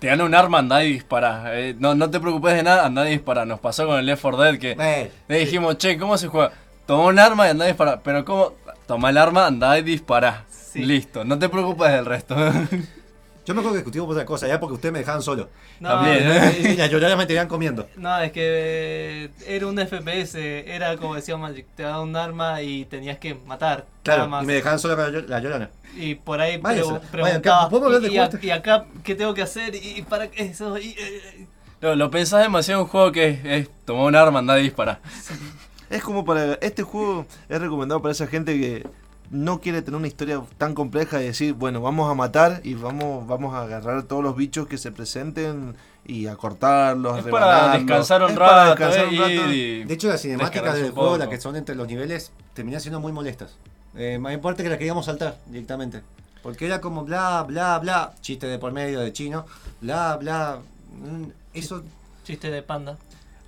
[0.00, 1.58] Te gana un arma, andá y dispara.
[1.60, 3.44] Eh, no, no te preocupes de nada, andá y dispara.
[3.44, 6.52] Nos pasó con el Left 4 Dead que Eh, le dijimos, che, ¿cómo se juega?
[6.90, 8.00] Toma un arma y andá y dispara.
[8.02, 8.52] Pero ¿cómo?
[8.88, 10.44] Toma el arma, andá y dispara.
[10.50, 10.80] Sí.
[10.84, 12.34] Listo, no te preocupes del resto.
[13.46, 15.48] yo me acuerdo que discutimos por otra cosa, ya porque ustedes me dejaban solo.
[15.78, 17.88] No, También, eh, Y las lloradas me tenían comiendo.
[17.94, 22.60] No, es que eh, era un FPS, era como decía Magic, te daba un arma
[22.60, 23.86] y tenías que matar.
[24.02, 24.42] Claro, más.
[24.42, 25.70] y me dejaban solo con la, llorona.
[25.96, 29.14] Y por ahí Vaya, vaya, preguntaba, ¿podemos hablar de y, y a- y acá, ¿qué
[29.14, 29.76] tengo que hacer?
[29.76, 30.76] ¿Y para qué eso?
[30.76, 31.46] Y, eh,
[31.80, 34.64] Lo, lo pensás demasiado en un juego que es, es tomar un arma, andá y
[34.64, 34.98] dispara.
[35.90, 36.54] Es como para.
[36.54, 38.86] Este juego es recomendado para esa gente que
[39.30, 43.26] no quiere tener una historia tan compleja y decir, bueno, vamos a matar y vamos,
[43.26, 45.76] vamos a agarrar todos los bichos que se presenten
[46.06, 47.18] y a cortarlos.
[47.18, 48.68] Es a para descansar un Es para rato.
[48.70, 49.52] descansar eh, un rato.
[49.52, 52.80] y- y- De hecho, las cinemáticas del juego, las que son entre los niveles, terminan
[52.80, 53.56] siendo muy molestas.
[53.96, 56.02] Eh, más importa que la queríamos saltar directamente.
[56.42, 59.44] Porque era como bla, bla, bla, chiste de por medio de chino,
[59.80, 60.58] bla, bla.
[60.92, 61.82] mm, Eso.
[62.24, 62.96] chiste de panda.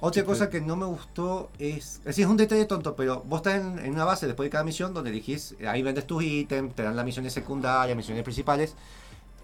[0.05, 1.99] Otra cosa que no me gustó es.
[2.01, 4.51] Es decir, es un detalle tonto, pero vos estás en, en una base después de
[4.51, 8.75] cada misión donde elegís, ahí vendes tus ítems, te dan las misiones secundarias, misiones principales.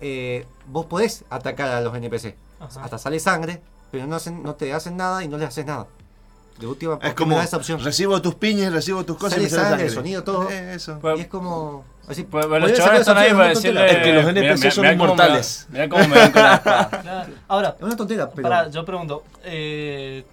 [0.01, 2.35] eh, vos podés atacar a los NPC.
[2.61, 2.83] Ajá.
[2.85, 3.61] Hasta sale sangre,
[3.93, 5.87] pero no, hacen, no te hacen nada y no les haces nada.
[6.59, 7.79] De última, ¿por Es como da esa opción?
[7.85, 9.95] recibo tus piñas, recibo tus cosas Sale y me sale sangre, sangre.
[9.95, 10.51] sonido, todo.
[10.51, 10.99] Eh, eso.
[11.01, 11.85] Pues- Y es como.
[12.09, 14.03] Así, Pues, podría los sacar chavales esa están ahí opción, para es decirle.
[14.03, 15.67] que los "Mira, NPC mira, son mira cómo me inmortales".
[15.71, 16.89] Mira cómo me dan con la espada.
[17.03, 17.33] Claro.
[17.49, 20.25] Ahora, Es una tontera, pero para, yo pregunto, eh,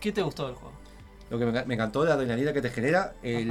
[0.00, 0.74] ¿qué te gustó del juego?
[1.28, 3.50] lo que me, me encantó, la adrenalina que te genera, el,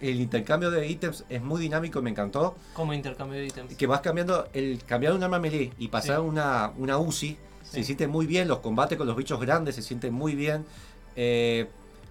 [0.00, 2.56] el intercambio de ítems es muy dinámico y me encantó.
[2.74, 3.76] Como intercambio de ítems.
[3.76, 6.22] Que vas cambiando, el cambiar un arma melee y pasar Sí.
[6.26, 7.84] una, una UCI, se Sí.
[7.84, 10.64] siente muy bien, los combates con los bichos grandes se sienten muy bien.
[11.14, 11.68] Eh,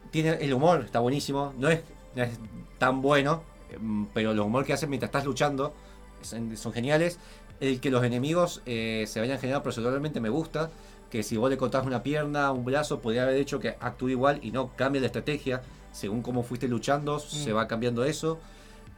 [0.09, 1.81] tiene el humor, está buenísimo, no es,
[2.15, 2.29] no es
[2.77, 5.73] tan bueno, em, pero el humor que hacen mientras estás luchando
[6.21, 7.19] son, son geniales.
[7.59, 10.69] El que los enemigos eh, se vayan generando proceduralmente me gusta.
[11.13, 14.39] Que si vos le cortás una pierna, un brazo, podría haber hecho que actúe igual
[14.41, 15.61] y no cambie la estrategia.
[15.91, 17.55] Según cómo fuiste luchando, se Mm.
[17.55, 18.39] va cambiando eso.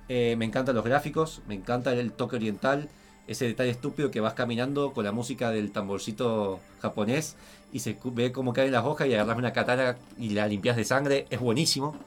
[0.08, 2.88] Eh, me encantan los gráficos, me encanta el toque oriental,
[3.28, 7.36] ese detalle estúpido que vas caminando con la música del tamborcito japonés
[7.74, 10.86] y se ve cómo caen las hojas y agarras una katana y la limpias de
[10.86, 11.98] sangre, es buenísimo.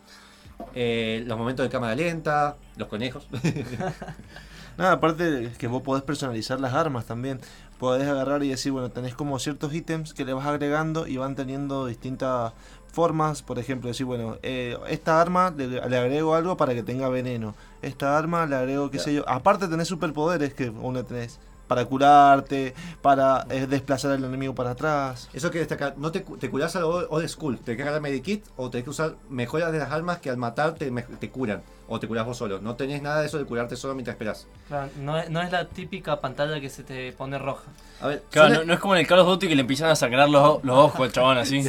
[0.75, 3.27] Eh, los momentos de cámara lenta, los conejos.
[4.79, 7.41] Nada, aparte que vos podés personalizar las armas también.
[7.79, 11.37] Podés agarrar y decir, bueno, tenés como ciertos ítems que le vas agregando y van
[11.37, 12.53] teniendo distintas
[12.93, 13.43] formas.
[13.43, 17.55] Por ejemplo, decir, bueno, eh, esta arma le, le agrego algo para que tenga veneno.
[17.83, 19.29] Esta arma le agrego, qué sé yo.
[19.29, 21.39] Aparte tenés superpoderes que uno tenés
[21.69, 25.29] para curarte, para eh, desplazar al enemigo para atrás.
[25.33, 28.01] Eso que destacar, no te, cu- te curás a lo old school, te que agarrar
[28.01, 30.91] medikit o tenés que usar mejoras de las armas que al matar te,
[31.31, 32.61] curan o te curás vos solo.
[32.61, 34.47] No tenés nada de eso de curarte solo mientras esperás.
[34.69, 37.65] Claro, no, es, no es la típica pantalla que se te pone roja.
[38.01, 39.91] A ver, Claro, no, no es como en el Call of Duty que le empiezan
[39.91, 41.63] a sangrar los, los ojos al chabón así.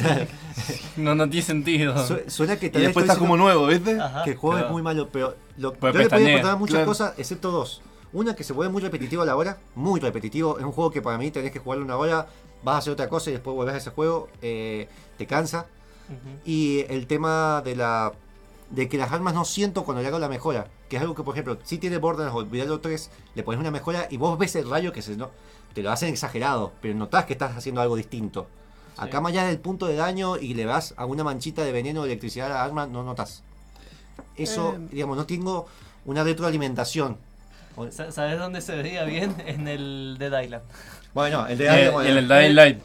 [0.96, 2.06] No, no tiene sentido.
[2.06, 3.98] su- suena que Y tal después estás como nuevo, ¿viste?
[3.98, 4.24] Ajá.
[4.24, 4.66] que el juego claro.
[4.66, 6.86] es muy malo, pero lo, yo le podía muchas claro.
[6.86, 7.80] cosas, excepto dos.
[8.12, 10.58] Una que se vuelve muy repetitivo a la hora, muy repetitivo.
[10.58, 12.26] Es un juego que para mí tenés que jugarlo una hora,
[12.64, 15.66] vas a hacer otra cosa y después volvés a ese juego, eh, te cansa.
[16.44, 18.12] Y el tema de la
[18.70, 20.68] de que las armas no siento cuando le hago la mejora.
[20.88, 23.70] Que es algo que, por ejemplo, si tiene Borderlands o Diablo 3, le pones una
[23.70, 25.30] mejora y vos ves el rayo que se no,
[25.74, 28.46] te lo hacen exagerado, pero notás que estás haciendo algo distinto.
[28.96, 32.02] Acá más allá del punto de daño y le vas a una manchita de veneno
[32.02, 33.42] o electricidad a la arma, no notas.
[34.36, 34.88] Eso, Eh.
[34.92, 35.66] digamos, no tengo
[36.04, 37.16] una retroalimentación.
[37.90, 39.34] ¿Sabes dónde se veía bien?
[39.46, 40.62] En el Dead Island.
[41.14, 42.78] Bueno, el de Eh, bueno, en el Dying Light.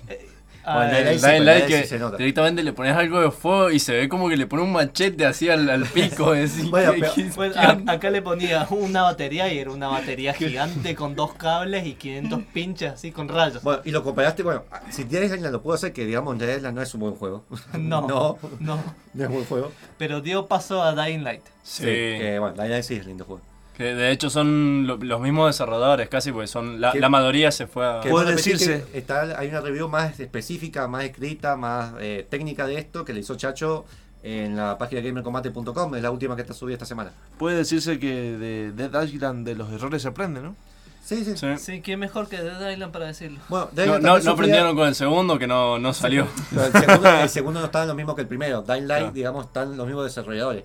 [0.67, 2.17] Ah, Bueno, En Dying el sí, Light ahí sí que se nota.
[2.17, 5.23] directamente le pones algo de fuego y se ve como que le pone un machete
[5.27, 6.31] así al, al pico.
[6.33, 7.93] decís, Bueno, ¿qué- pero- qué- Bueno, qué a- onda?
[7.93, 12.41] acá le ponía una batería y era una batería gigante con dos cables y 500
[12.51, 13.61] pinches así con rayos.
[13.61, 16.75] Bueno, y lo comparaste, bueno, si Dead Island lo puedo hacer, que digamos, Dead Island
[16.75, 17.45] no es un buen juego.
[17.77, 18.83] No, no, no.
[19.13, 19.71] no es buen juego.
[19.99, 21.43] Pero dio paso a Dying Light.
[21.61, 23.43] Sí, que bueno, Dying Light sí es lindo juego.
[23.77, 27.51] Que de hecho son lo- los mismos desarrolladores casi, porque son la, Que- la mayoría
[27.51, 27.99] se fue a...
[28.01, 32.65] Que Puede decirse- que Está, hay una review más específica, más escrita, más eh, técnica
[32.67, 33.85] de esto que le hizo Chacho
[34.23, 35.95] en la página gamercombate.com.
[35.95, 37.11] Es la última que está subida esta semana.
[37.37, 40.55] Puede decirse que de Dead Island de los errores se aprende, ¿no?
[41.03, 41.37] Sí, sí.
[41.37, 41.47] Sí.
[41.59, 43.37] Sí, ¿qué mejor que Dead Island para decirlo?
[43.49, 46.27] Bueno, No, no, no aprendieron con el segundo que no, no salió.
[46.51, 48.63] el, segundo, el segundo no estaba lo mismo que el primero.
[48.63, 49.11] Dying Light, Claro.
[49.13, 50.63] digamos, están los mismos desarrolladores.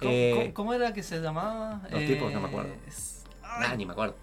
[0.00, 1.80] ¿Cómo, Eh, cómo- cómo era que se llamaba?
[1.90, 2.70] los tipos, no me acuerdo.
[2.88, 4.14] es- ah, ni me acuerdo.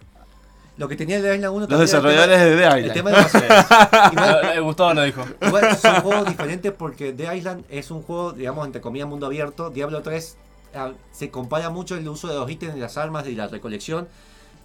[0.78, 2.94] Lo que tenía el Dying Light 1 Los el desarrolladores de El Island.
[2.94, 3.34] tema de las-
[4.14, 5.26] igual, Eh, Gustavo lo dijo.
[5.42, 9.72] Igual son juegos diferentes porque The Island es un juego, digamos, entre comillas, mundo abierto.
[9.72, 10.38] Diablo 3
[10.76, 14.08] ah, se compara mucho el uso de los ítems, de las armas y la recolección.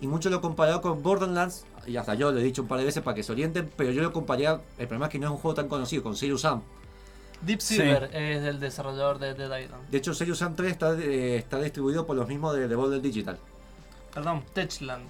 [0.03, 1.65] Y mucho lo comparado con Borderlands.
[1.87, 3.71] Y hasta yo lo he dicho un par de veces para que se orienten.
[3.77, 6.15] Pero yo lo compararía, el problema es que no es un juego tan conocido, con
[6.17, 6.61] Serious Sam.
[7.43, 7.77] Deep Sí.
[7.77, 9.89] Silver es el desarrollador de Dead Island.
[9.91, 13.39] De hecho, Serious Sam 3 está, eh, está distribuido por los mismos de Devolver Digital.
[14.15, 15.05] Perdón, Techland.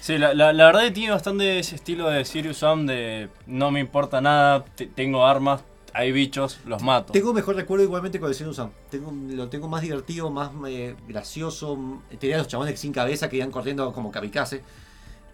[0.00, 3.70] Sí, la, la, la verdad que tiene bastante ese estilo de Sirius Sam de no
[3.70, 5.62] me importa nada, te- tengo armas,
[5.92, 7.12] hay bichos, los mato.
[7.12, 8.70] Tengo mejor recuerdo igualmente con el Serious Sam.
[8.90, 12.00] Tengo, lo tengo más divertido, más eh, gracioso.
[12.20, 14.62] Tenía los chabones sin cabeza que iban corriendo como kamikaze.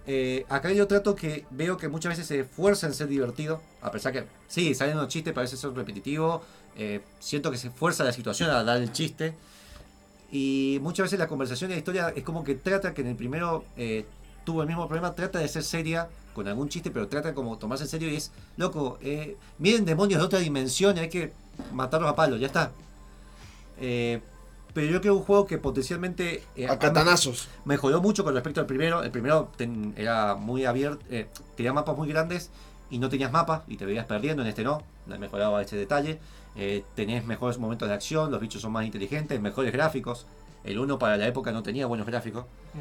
[0.06, 3.90] Eh, acá yo trato que veo que muchas veces se esfuerza en ser divertido, a
[3.92, 6.42] pesar que sí, salen unos chistes, parece ser repetitivo.
[6.76, 9.34] eh, siento que se esfuerza la situación a dar el chiste.
[10.30, 13.16] Y muchas veces la conversación y la historia es como que trata que en el
[13.16, 14.06] primero eh,
[14.44, 17.84] tuvo el mismo problema, trata de ser seria con algún chiste, pero trata como tomarse
[17.84, 18.98] en serio y es, loco,
[19.58, 21.32] miren demonios de otra dimensión y hay que
[21.74, 22.72] matarlos a palos, ya está.
[24.74, 27.48] Pero yo creo un juego que potencialmente eh, A catanazos.
[27.64, 29.02] mejoró mucho con respecto al primero.
[29.02, 32.50] El primero ten- era muy abierto, eh, tenía mapas muy grandes
[32.90, 34.42] y no tenías mapas y te veías perdiendo.
[34.42, 36.18] En este no, mejoraba ese detalle.
[36.56, 40.26] Eh, tenés mejores momentos de acción, los bichos son más inteligentes, mejores gráficos.
[40.64, 42.44] El uno para la época no tenía buenos gráficos.
[42.74, 42.78] Mm.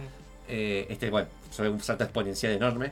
[0.49, 2.91] Eh, este, bueno, fue un salto exponencial enorme.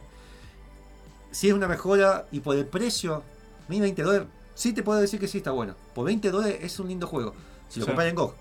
[1.31, 3.21] Si es una mejora y por el precio,
[3.67, 5.75] 1020 dólares, sí te puedo decir que sí está bueno.
[5.93, 7.33] Por 20 dólares es un lindo juego.
[7.67, 7.89] Si lo Sí.
[7.91, 8.33] compras en GOG,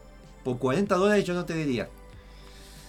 [0.44, 1.88] por 40 dólares yo no te diría.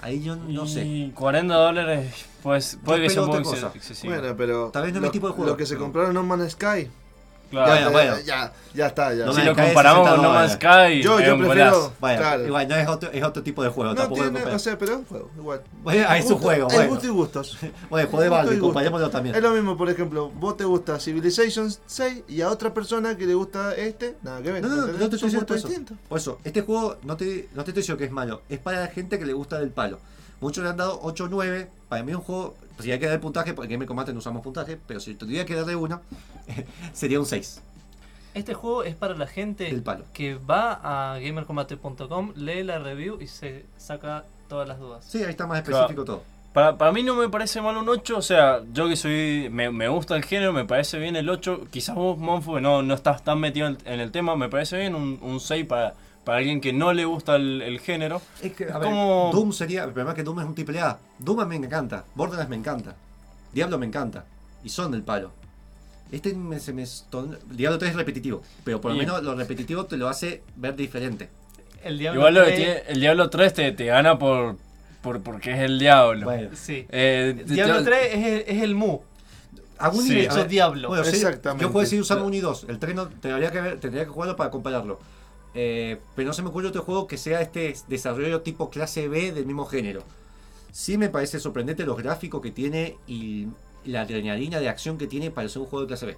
[0.01, 0.85] Ahí yo no sé.
[0.85, 3.71] Y 40 dólares, pues puede que sea cosa.
[3.75, 4.13] excesivo.
[4.13, 4.69] Bueno, pero.
[4.71, 6.23] Tal vez no es mi lo, tipo de juego, Lo que se pero- compraron No
[6.23, 6.89] Man's Sky.
[7.49, 7.75] Claro.
[7.75, 8.15] Ya, bueno.
[8.25, 9.25] ya, ya está, ya.
[9.25, 10.51] No si me lo comparamos 60 con No Man's.
[10.53, 11.93] Sky, Yo, yo prefiero.
[11.99, 12.45] Bueno, claro.
[12.47, 13.89] igual no es otro, es otro tipo de juego.
[13.91, 15.61] no tampoco tiene, o sea, pero es un juego, igual.
[15.83, 16.91] Bueno, ah, es un Gusto- juego, Hay bueno.
[16.91, 17.57] gusto y gustos.
[17.89, 18.61] Bueno, vale, y gusto.
[18.61, 19.35] comparémoslo también.
[19.35, 23.25] Es lo mismo, por ejemplo, vos te gusta Civilization 6 y a otra persona que
[23.25, 24.61] le gusta este, nada que ver.
[24.61, 25.67] No, no, no, no te estoy diciendo gustos eso.
[25.67, 25.97] distintos.
[26.07, 28.79] Por eso, este juego no te, no te estoy diciendo que es malo, es para
[28.81, 29.99] la gente que le gusta del palo.
[30.41, 31.69] Muchos le han dado 8 o 9.
[31.89, 34.13] Para mí es un juego, pues, si hay que dar puntaje, porque en Game Combate
[34.13, 36.01] no usamos puntaje, pero si tuviera que darle uno,
[36.93, 37.61] sería un 6
[38.33, 40.05] Este juego es para la gente palo.
[40.13, 40.79] que va
[41.13, 45.03] a gamercombate.com, lee la review y se saca todas las dudas.
[45.05, 46.23] Sí, ahí está más específico todo.
[46.53, 49.69] Para, para mí no me parece mal un 8, o sea, yo que soy, me,
[49.71, 52.93] me gusta el género, me parece bien el 8, quizás vos, Monfo, que no, no
[52.93, 55.95] estás tan metido en, en el tema, me parece bien un, un 6 para,
[56.29, 58.21] para alguien que no le gusta el, el género.
[58.41, 60.55] Es que, a Es ver, como- Doom sería, el problema es que Doom es un
[60.55, 60.99] triple A.
[61.17, 62.95] Doom a mí me encanta, Borderlands me encanta,
[63.51, 64.25] Diablo me encanta,
[64.63, 65.31] y son del palo.
[66.11, 66.85] Este me, se me
[67.51, 70.75] Diablo 3 es repetitivo, pero por lo Y- menos lo repetitivo te lo hace ver
[70.75, 71.29] diferente.
[71.83, 74.57] El Diablo Igual lo que 3 tiene, el Diablo 3 te, te gana por,
[75.01, 76.25] por porque es el diablo.
[76.25, 76.85] Bueno, Sí.
[76.89, 78.99] Eh, Diablo yo- 3 es el, es el Mu.
[79.77, 80.09] algún Sí.
[80.15, 80.89] nivel- Diablo.
[80.89, 81.63] Bueno, sí, Exactamente.
[81.65, 82.65] Yo puedo decir usando un y 2.
[82.67, 84.99] El 3 no, tendría que, ver- tendría que jugarlo para compararlo.
[85.55, 89.31] Eh, pero no se me ocurre otro juego que sea este desarrollo tipo clase B
[89.31, 90.03] del mismo género.
[90.71, 93.47] Sí me parece sorprendente los gráficos que tiene y
[93.85, 96.17] la adrenalina de acción que tiene para ser un juego de clase B.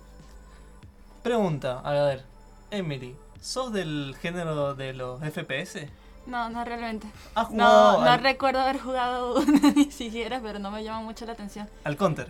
[1.23, 2.23] Pregunta, a ver,
[2.71, 5.87] Emily, ¿sos del género de los FPS?
[6.25, 7.07] No, no realmente.
[7.35, 11.25] ¿Has jugado No, no recuerdo haber jugado uno ni siquiera, pero no me llama mucho
[11.25, 11.69] la atención.
[11.83, 12.27] al Counter?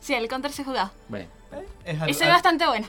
[0.00, 0.92] Sí, el Counter se jugaba.
[1.08, 1.28] Bueno,
[1.84, 2.86] Es al- es al- bastante bueno.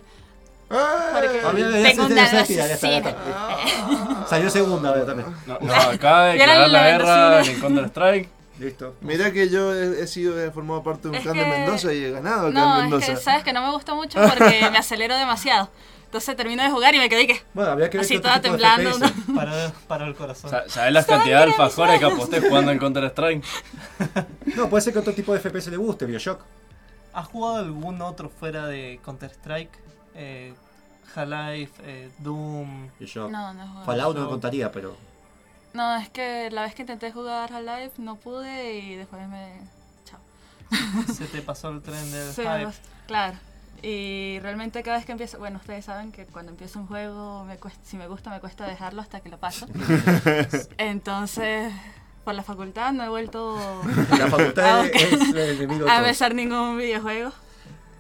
[0.72, 3.10] Porque Ah, mira, ya tengo se- un ya se tira, ya está, ya cine.
[3.10, 4.26] está.
[4.28, 5.28] Salió segunda ahora también.
[5.46, 8.30] No, no, acaba de declarar la la guerra en Counter Strike.
[8.60, 8.96] Listo.
[9.02, 11.50] Mirá que yo he, he sido he formado parte de un Es clan de que-
[11.50, 13.14] Mendoza y he ganado acá No, en es Mendoza.
[13.14, 15.70] que sabes que no me gusta mucho porque me acelero demasiado.
[16.06, 17.42] Entonces termino de jugar y me quedé que.
[17.54, 18.92] Bueno, habría que ver Así toda de temblando.
[19.34, 19.52] Paró,
[19.88, 20.50] paró el corazón.
[20.52, 23.44] Sa- ¿Sabes las cantidades de alfajores que aposté jugando en Counter Strike?
[24.56, 26.42] No, puede ser que otro tipo de FPS le guste, Bioshock.
[27.14, 29.70] ¿Has jugado algún otro fuera de Counter-Strike?
[30.16, 30.54] Eh,
[31.16, 32.90] Half-Life, eh, Doom.
[33.00, 33.30] Bioshock.
[33.32, 33.86] No, no he jugado.
[33.86, 34.96] Fallout no Yo- lo contaría, pero.
[35.74, 39.54] No, es que la vez que intenté jugar Half-Life no pude y después me.
[40.06, 40.20] Chao.
[41.14, 42.72] Se te pasó el tren del Sí, hype.
[43.08, 43.38] claro.
[43.84, 47.58] Y realmente cada vez que empiezo, bueno, ustedes saben que cuando empiezo un juego, me
[47.58, 49.66] cuesta, si me gusta, me cuesta dejarlo hasta que lo paso.
[50.78, 51.74] Entonces,
[52.24, 53.58] por la facultad no he vuelto
[54.18, 54.96] La facultad Ah, ok.
[54.96, 56.04] es el enemigo a todo.
[56.06, 57.32] besar ningún videojuego.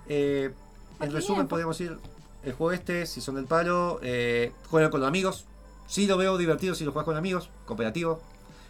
[0.08, 0.54] Eh,
[1.02, 1.48] en Qué resumen, bien.
[1.48, 1.98] podríamos decir:
[2.44, 5.46] el juego este, si son del palo, eh, juegan con los amigos.
[5.88, 8.22] Sí lo veo divertido si lo juegas con amigos, cooperativo.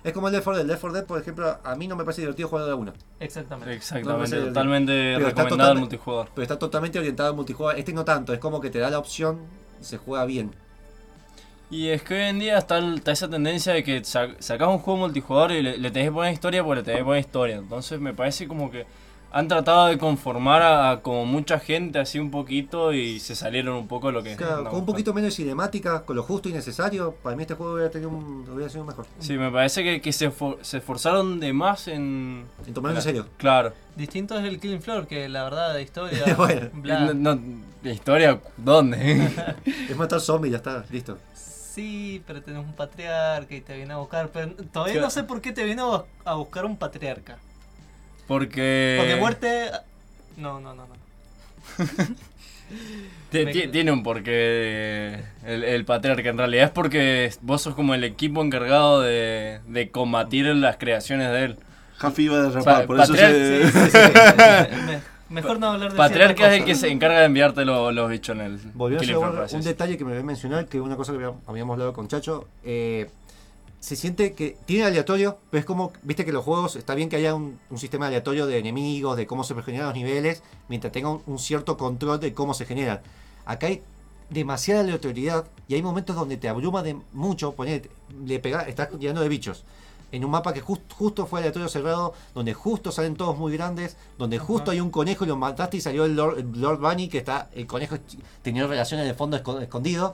[0.03, 0.61] Es como el Left 4 Dead.
[0.63, 2.93] El Left 4 Dead, por ejemplo, a mí no me parece divertido jugar de uno.
[3.19, 3.73] Exactamente.
[3.75, 6.29] Exactamente, No, totalmente pero recomendado el multijugador.
[6.33, 7.77] Pero está totalmente orientado al multijugador.
[7.79, 9.37] Este no tanto, es como que te da la opción
[9.79, 10.51] y se juega bien.
[11.69, 14.67] Y es que hoy en día está, el- está esa tendencia de que sa- sacas
[14.67, 17.19] un juego multijugador y le, le tenés que poner historia porque le tenés que poner
[17.21, 17.55] historia.
[17.57, 18.85] Entonces me parece como que
[19.33, 23.75] han tratado de conformar a, a como mucha gente así un poquito y se salieron
[23.75, 26.49] un poco de lo que Claro, con un poquito menos de cinemática, con lo justo
[26.49, 29.05] y necesario, para mí este juego hubiera, tenido un, hubiera sido mejor.
[29.19, 32.45] Sí, me parece que, que se, for- se esforzaron de más en...
[32.67, 33.25] En tomarlo en serio.
[33.37, 33.73] Claro.
[33.95, 36.23] Distinto es el Killing Floor, que la verdad de historia.
[36.37, 36.69] Bueno.
[36.73, 37.13] bla.
[37.13, 37.41] No, no,
[37.83, 38.39] ¿la historia?
[38.57, 39.29] ¿Dónde?
[39.89, 41.17] Es matar zombies, ya está, listo.
[41.33, 44.29] Sí, pero tenés un patriarca y te viene a buscar.
[44.33, 45.05] Pero todavía Claro.
[45.07, 45.81] no sé por qué te viene
[46.25, 47.37] a buscar un patriarca.
[48.31, 48.95] Porque...
[48.97, 49.71] Porque muerte.
[50.37, 51.85] No, no, no, no.
[53.29, 56.29] Tiene un porqué el, el patriarca.
[56.29, 61.29] En realidad es porque vos sos como el equipo encargado de, de combatir las creaciones
[61.31, 61.57] de él.
[61.97, 63.65] Jafi iba a O sea, derrapar, por eso se...
[63.69, 63.97] Sí, sí, sí.
[65.29, 68.09] Me- mejor no hablar de Patriarca es el que se encarga de enviarte lo- los
[68.09, 71.11] bichos en el Volvió a un detalle que me voy a mencionar, que una cosa
[71.11, 72.47] que habíamos- habíamos hablado con Chacho.
[72.63, 73.09] eh,
[73.81, 77.17] se siente que tiene aleatorio, pero es como, viste que los juegos, está bien que
[77.17, 81.09] haya un, un sistema aleatorio de enemigos, de cómo se generan los niveles, mientras tenga
[81.09, 83.01] un, un cierto control de cómo se generan.
[83.43, 83.81] Acá hay
[84.29, 87.89] demasiada aleatoriedad y hay momentos donde te abruma de mucho, ponele,
[88.25, 89.63] le pega, estás llenando de bichos.
[90.11, 93.97] En un mapa que just- justo fue aleatorio cerrado, donde justo salen todos muy grandes,
[94.17, 97.07] donde justo hay un conejo y lo mataste y salió el Lord, el Lord Bunny,
[97.07, 97.95] que está, el conejo
[98.43, 100.13] tenía relaciones el fondo esco- escondido,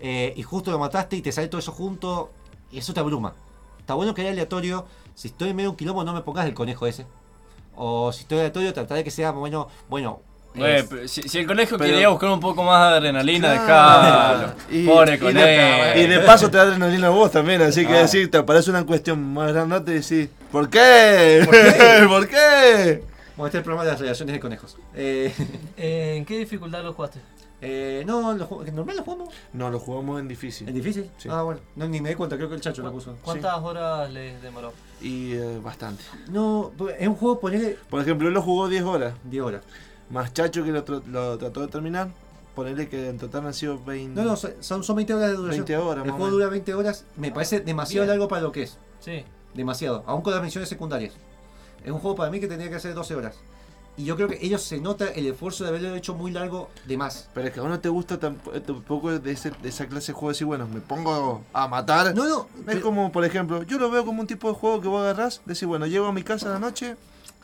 [0.00, 2.30] eh, y justo lo mataste y te sale todo eso junto,
[2.72, 3.32] eso te abruma.
[3.78, 6.44] Está bueno que haya aleatorio, si estoy en medio de un quilombo no me pongas
[6.46, 7.06] el conejo ese.
[7.74, 10.20] O si estoy aleatorio, tratar de que sea bueno, bueno.
[10.54, 14.38] Güey, es- si, si el colegio Pero- quería buscar un poco más de adrenalina, Claro.
[14.38, 14.52] dejalo.
[14.70, 15.98] Y- Pobre y de- conejo.
[15.98, 18.00] Y de paso te da adrenalina a vos también, así que Ah.
[18.02, 21.42] decir, te aparece una cuestión más grande y decís, ¿por qué?
[21.44, 22.06] ¿Por qué?
[22.08, 23.04] ¿Por qué?
[23.36, 24.76] Bueno, este es el problema de las relaciones de conejos.
[24.94, 25.32] Eh,
[25.76, 27.20] Eh, ¿En qué dificultad lo jugaste?
[27.60, 29.28] Eh, no, lo normal lo jugamos.
[29.52, 30.68] No, lo jugamos en difícil.
[30.68, 31.10] ¿Es difícil?
[31.18, 31.28] Sí.
[31.30, 31.60] Ah, bueno.
[31.76, 33.16] No, ni me di cuenta, creo que el chacho lo puso.
[33.24, 34.72] ¿Cuántas horas les demoró?
[35.00, 36.02] Y eh, bastante.
[36.28, 39.14] No, es un juego, ponele Por ejemplo, él lo jugó 10 horas.
[39.24, 39.62] 10 horas.
[40.10, 42.08] Más Chacho que lo, tr- lo trató de terminar.
[42.54, 44.20] Ponerle que en total han sido 20.
[44.20, 45.64] No, no, son, son 20 horas de duración.
[45.66, 47.04] 20 horas, El juego dura 20 horas.
[47.16, 48.08] Me parece demasiado Bien.
[48.10, 48.78] largo para lo que es.
[49.00, 49.24] Sí.
[49.54, 50.02] Demasiado.
[50.06, 51.14] Aún con las misiones secundarias.
[51.84, 53.36] Es un juego para mí que tendría que hacer 12 horas.
[53.98, 56.96] Y yo creo que ellos se nota el esfuerzo de haberlo hecho muy largo de
[56.96, 57.28] más.
[57.34, 58.14] Pero es que a uno te gusta
[58.54, 62.14] eh, tampoco de, ese- de esa clase de juego decir, bueno, me pongo a matar.
[62.14, 62.40] No, no.
[62.60, 65.02] Es pero- como, por ejemplo, yo lo veo como un tipo de juego que vos
[65.02, 66.94] agarrás, decís, bueno, llego a mi casa a la noche,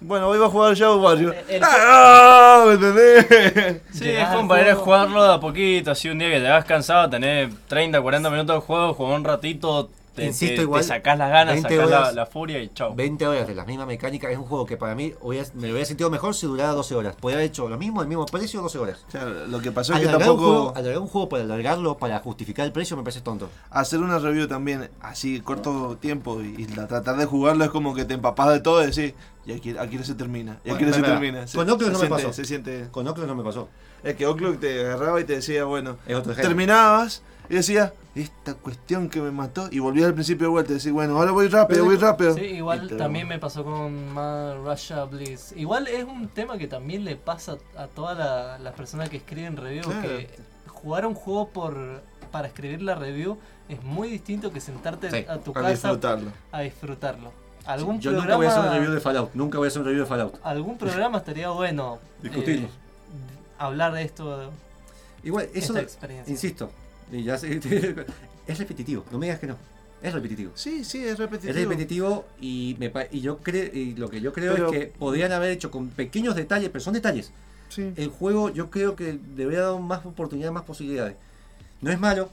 [0.01, 1.35] bueno, hoy va a jugar Shadow Warrior.
[1.49, 2.65] El- el- ¡Ah!
[2.67, 3.83] ¿Me entendés?
[3.93, 6.41] Sí, es como para ir a juego- jugarlo de a poquito, así un día que
[6.41, 10.63] te vas cansado, tenés 30, 40 minutos de juego, jugás un ratito, te, Insisto, te-
[10.63, 12.15] igual, te sacás las ganas, 20 sacás la, horas.
[12.15, 12.95] la furia y chau.
[12.95, 14.31] 20 horas de las mismas mecánicas.
[14.31, 16.95] Es un juego que para mí hubiera- me lo hubiera sentido mejor si durara 12
[16.95, 17.17] horas.
[17.17, 19.05] Podría haber hecho lo mismo, el mismo precio, 12 horas.
[19.09, 21.43] O sea, lo que pasó es que Alargar un, juego, tampoco alargar un juego para
[21.43, 23.49] alargarlo, para justificar el precio, me parece tonto.
[23.71, 27.95] hacer una review también así corto tiempo y, y la- tratar de jugarlo es como
[27.95, 29.15] que te empapás de todo y decís,
[29.47, 31.47] y aquí, aquí no se termina, y aquí Bueno, no se espera, termina.
[31.47, 32.33] Se, con Oculus se no me siente, pasó.
[32.33, 32.89] se siente.
[32.91, 33.69] Con Oculus no me pasó.
[34.03, 35.97] Es que Oculus te agarraba y te decía, bueno,
[36.37, 40.77] terminabas y decías, esta cuestión que me mató, y volvías al principio de vuelta y
[40.77, 42.35] decís, bueno, ahora voy rápido, Pero- voy rápido.
[42.35, 45.53] Sí, igual también me pasó con más Russia Blitz.
[45.57, 49.57] Igual es un tema que también le pasa a todas la- las personas que escriben
[49.57, 50.03] review, Claro.
[50.03, 50.29] que
[50.69, 53.39] jugar un juego por para escribir la review
[53.69, 56.31] es muy distinto que sentarte Sí, a tu a casa disfrutarlo.
[56.53, 57.33] a disfrutarlo.
[57.65, 59.31] Algún Yo programa, nunca voy a hacer un review de Fallout.
[59.35, 60.39] Nunca voy a hacer un review de Fallout.
[60.43, 62.67] algún programa estaría bueno Discutirlo.
[62.67, 62.71] eh,
[63.59, 64.51] hablar de esto.
[65.23, 65.75] Igual, eso,
[66.27, 66.71] insisto,
[67.13, 67.61] y ya sé-
[68.47, 69.57] es repetitivo, no me digas que no.
[70.03, 70.53] Es repetitivo.
[70.55, 71.51] Sí, sí, es repetitivo.
[71.59, 74.79] Es repetitivo y, me, pa- y yo creo y lo que yo creo Pero- es
[74.79, 77.33] que podrían haber hecho con pequeños detalles, pero son detalles.
[77.71, 77.93] Sí.
[77.97, 81.17] El juego yo creo que debería dar más oportunidades, más posibilidades.
[81.81, 82.29] No es malo,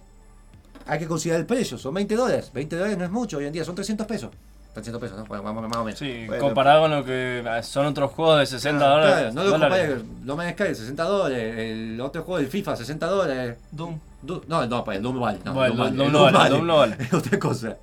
[0.85, 2.51] hay que considerar el precio, son 20 dólares.
[2.53, 4.31] 20 dólares no es mucho hoy en día, son 300 pesos.
[4.73, 5.25] 300 pesos, ¿no?
[5.25, 5.99] Bueno, más, más o menos.
[5.99, 6.43] Sí, Bueno.
[6.43, 9.15] comparado con lo que ah, son otros juegos de 60 Claro, dólares.
[9.17, 13.05] claro, no lo compares, No Man's Sky 60 dólares, el otro juego del FIFA 60
[13.07, 13.57] dólares.
[13.71, 13.99] Doom.
[14.21, 15.39] Du- no, no, pues el Doom vale.
[15.43, 16.97] No, Bueno, Doom el Doom no vale, Doom no vale.
[16.99, 17.77] Es otra cosa.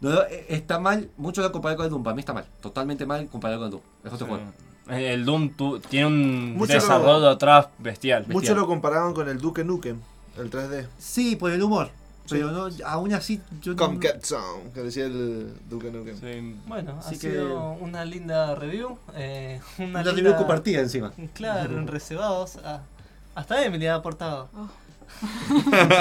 [0.00, 2.44] No, no, eh, está mal, mucho lo comparar con el Doom, para mí está mal.
[2.60, 3.82] Totalmente mal comparado con el Doom.
[4.04, 4.32] Es otro Sí.
[4.32, 4.52] juego.
[4.88, 8.20] El Doom tu- tiene un Mucho desarrollo lo- atrás bestial.
[8.20, 8.32] Bestial.
[8.34, 9.98] Muchos lo comparaban con el Duke Nukem,
[10.38, 10.86] el 3D.
[10.98, 11.90] Sí, por el humor.
[12.28, 16.18] Pero no, aún así yo Get Some, que decía el Duke Nukem.
[16.18, 16.56] Sí.
[16.66, 18.98] Bueno, Así ha que- sido una linda review.
[19.14, 20.12] eh, una Una linda...
[20.12, 21.12] review compartida encima.
[21.34, 22.58] Claro, en reservados.
[22.64, 22.80] ah,
[23.36, 24.48] hasta Emily ha aportado.
[24.56, 24.68] Oh,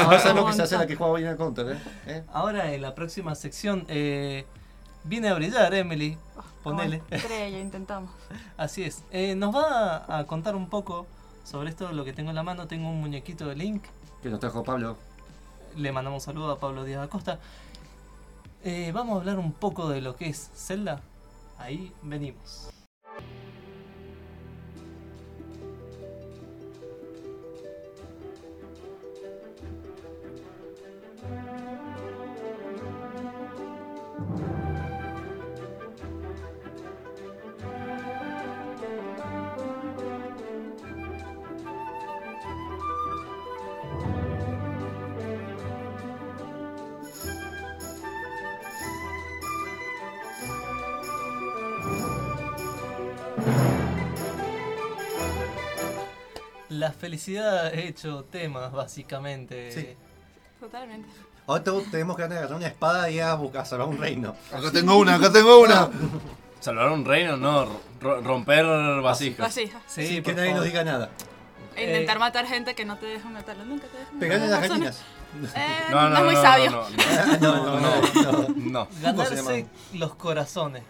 [0.03, 1.79] Ahora sabemos que se hace la que juega counter, ¿eh?
[2.07, 2.23] ¿Eh?
[2.31, 4.45] Ahora en la próxima sección eh,
[5.03, 6.17] viene a brillar Emily.
[6.63, 7.03] Ponele.
[7.11, 8.11] estrella, intentamos.
[8.57, 9.03] Así es.
[9.11, 11.05] Eh, nos va a, a contar un poco
[11.43, 12.67] sobre esto, lo que tengo en la mano.
[12.67, 13.83] Tengo un muñequito de Link.
[14.23, 14.97] Que nos trajo Pablo.
[15.75, 17.39] Le mandamos un saludo a Pablo Díaz Acosta.
[18.63, 21.01] Eh, vamos a hablar un poco de lo que es Zelda.
[21.59, 22.69] Ahí venimos.
[56.79, 59.71] La felicidad ha hecho temas, básicamente.
[59.71, 59.87] Sí.
[60.59, 61.07] Totalmente.
[61.47, 64.35] Ahora te- tenemos que agarrar una espada y a buscar salvar un reino.
[64.51, 65.89] Acá tengo una, acá tengo una.
[66.59, 67.67] Salvar un reino, no,
[68.01, 68.65] ro- romper
[69.01, 69.47] vasijas.
[69.47, 69.71] Así.
[69.85, 70.67] Sí, Sin que nadie nos favor.
[70.71, 71.09] diga nada.
[71.75, 73.65] E intentar matar gente que no te dejan matarlo.
[73.65, 75.01] Nunca te dejan Pegarle a las matar gallinas.
[75.55, 76.71] Eh, No, no, no, es muy no, sabio.
[76.71, 76.89] No,
[77.39, 78.47] no, no, no, no, no.
[78.57, 78.87] no.
[79.01, 80.81] Ganarse los corazones.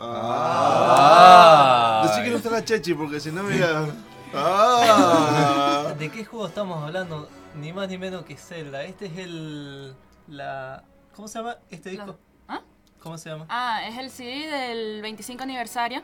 [0.00, 2.00] Ah.
[2.02, 2.08] Ah.
[2.08, 3.86] Decí que no está la Chechi porque si no me iba.
[4.34, 5.94] Ah.
[5.98, 7.28] ¿De qué juego estamos hablando?
[7.56, 8.84] Ni más ni menos que Zelda.
[8.84, 9.94] Este es el.
[10.28, 10.84] La.
[11.14, 12.18] ¿Cómo se llama este disco?
[12.48, 12.60] ¿Ah?
[13.02, 13.46] ¿Cómo se llama?
[13.48, 16.02] Ah, es el CD del 25 aniversario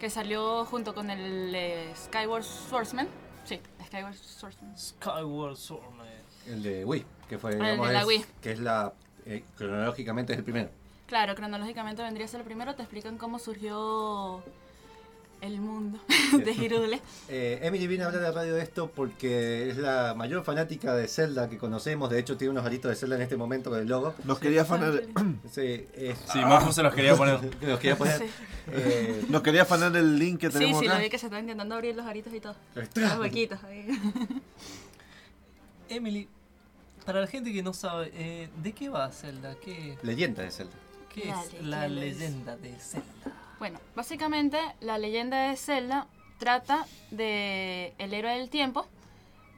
[0.00, 3.06] que salió junto con el eh, Skyward Swordsman.
[3.44, 4.76] Sí, Skyward Swordsman.
[4.78, 5.90] Skyward Sword.
[5.96, 6.06] man.
[6.48, 8.24] El de Wii, que fue, El de digamos, la es- Wii.
[8.40, 8.92] que es la,
[9.26, 10.70] eh, cronológicamente es el primero.
[11.06, 12.74] Claro, cronológicamente vendría a ser el primero.
[12.74, 14.42] Te explican cómo surgió
[15.42, 15.98] el mundo
[16.44, 17.00] de Hirule.
[17.28, 20.94] Eh, Emily viene a hablar de la radio de esto porque es la mayor fanática
[20.94, 22.08] de Zelda que conocemos.
[22.10, 24.14] De hecho, tiene unos aritos de Zelda en este momento con el logo.
[24.24, 25.02] Nos quería afanar,
[25.52, 26.40] Sí, es- Sí,
[26.72, 27.40] se los quería poner.
[27.40, 28.18] que los quería poner.
[28.18, 28.24] Sí.
[28.68, 31.02] Eh, nos quería afanar el link que Sí, tenemos sí, lo acá.
[31.02, 32.54] vi que se están intentando abrir los aritos y todo.
[32.94, 33.86] Los huequitos ahí.
[35.88, 36.28] Emily,
[37.04, 39.56] para la gente que no sabe, eh, ¿de qué va Zelda?
[39.62, 40.72] ¿Qué, Leyenda de Zelda.
[41.12, 43.06] qué La es la leyenda de Zelda?
[43.62, 46.08] Bueno, básicamente la leyenda de Zelda
[46.38, 48.88] trata de el héroe del tiempo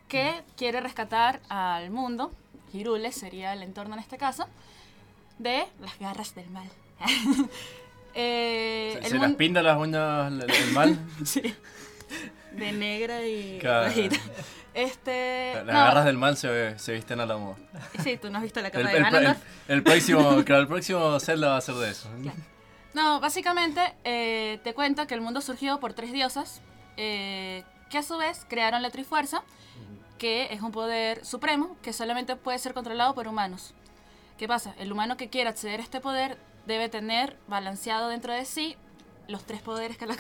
[0.09, 2.31] que quiere rescatar al mundo,
[2.75, 4.47] Hirule sería el entorno en este caso,
[5.39, 6.69] de las garras del mal.
[8.17, 10.99] Eh, Se, el se las pinta las uñas el, el mal.
[11.25, 11.55] Sí.
[12.53, 13.87] De negra y Claro.
[13.87, 14.17] rojita.
[14.75, 15.53] Este.
[15.57, 17.57] Las no, garras del mal se, se visten a la moda.
[18.05, 19.39] Sí, tú no has visto la El, capa el- de Ganondorf.
[19.67, 22.09] el- el próximo, claro, el próximo Zelda va a ser de eso.
[22.95, 26.63] No, básicamente eh, te cuenta que el mundo surgió por tres diosas
[26.97, 29.43] eh, que a su vez crearon la Trifuerza,
[30.17, 33.75] que es un poder supremo que solamente puede ser controlado por humanos.
[34.39, 34.75] ¿Qué pasa?
[34.79, 38.77] El humano que quiera acceder a este poder debe tener balanceado dentro de sí
[39.27, 40.17] los tres poderes que la,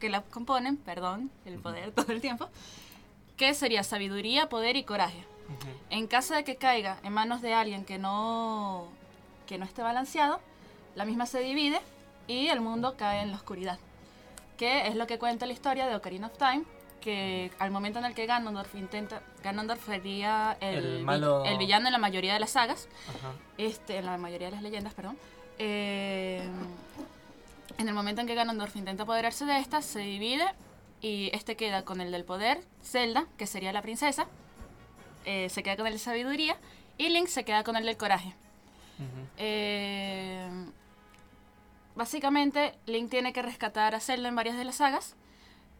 [0.00, 2.48] que la componen, perdón, el poder todo el tiempo,
[3.36, 5.24] que sería sabiduría, poder y coraje.
[5.88, 8.88] En caso de que caiga en manos de alguien que no,
[9.46, 10.40] que no esté balanceado,
[10.94, 11.80] la misma se divide
[12.28, 13.78] y el mundo cae en la oscuridad.
[14.56, 16.62] Que es lo que cuenta la historia de Ocarina of Time,
[17.00, 19.22] que al momento en el que Ganondorf intenta...
[19.42, 23.32] Ganondorf sería el, El malo- el villano en la mayoría de las sagas, Ajá.
[23.56, 25.16] este, en la mayoría de las leyendas, perdón.
[25.58, 26.42] Eh,
[27.78, 30.44] en el momento en que Ganondorf intenta apoderarse de esta, se divide
[31.00, 34.26] y este queda con el del poder, Zelda, que sería la princesa,
[35.24, 36.56] eh, se queda con el de sabiduría
[36.96, 38.34] y Link se queda con el del coraje.
[39.36, 40.48] Eh,
[41.98, 45.16] básicamente, Link tiene que rescatar a Zelda en varias de las sagas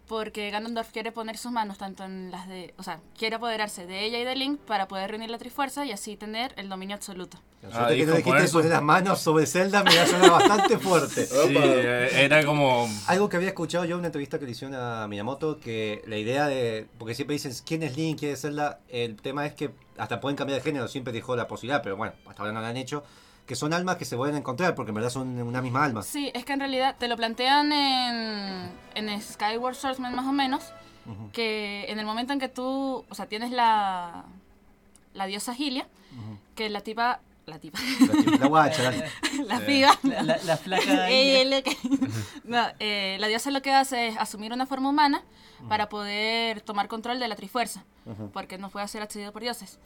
[0.09, 4.05] porque Ganondorf quiere poner sus manos tanto en las de, o sea, quiere apoderarse de
[4.05, 7.39] ella y de Link para poder reunir la Trifuerza y así tener el dominio absoluto.
[7.63, 11.27] Ah, suerte que no dijiste poner las manos sobre Zelda me suena bastante fuerte.
[11.49, 12.89] Sí, eh, era como.
[13.07, 16.17] Algo que había escuchado yo en una entrevista que le hicieron a Miyamoto, que la
[16.17, 16.89] idea de.
[16.99, 18.81] Porque siempre dicen quién es Link, quién es Zelda.
[18.89, 22.15] El tema es que hasta pueden cambiar de género, siempre dejó la posibilidad, pero bueno,
[22.27, 23.05] hasta ahora no lo han hecho.
[23.49, 26.03] Que son almas que se pueden encontrar, porque en verdad son una misma alma.
[26.03, 30.65] Sí, es que en realidad te lo plantean en, en Skyward Swordsman más o menos,
[31.07, 31.31] Ujú.
[31.33, 34.25] que en el momento en que tú, o sea, tienes la,
[35.15, 35.89] la diosa Gilia,
[36.55, 37.79] que la tipa, la tipa,
[38.27, 41.77] La, la guacha, la- la piba, La, la- la flaca Ella que-
[42.45, 45.23] no, eh, la diosa lo que hace es asumir una forma humana
[45.71, 47.83] para poder tomar control de la Trifuerza,
[48.35, 49.79] porque no puede ser accedido por dioses.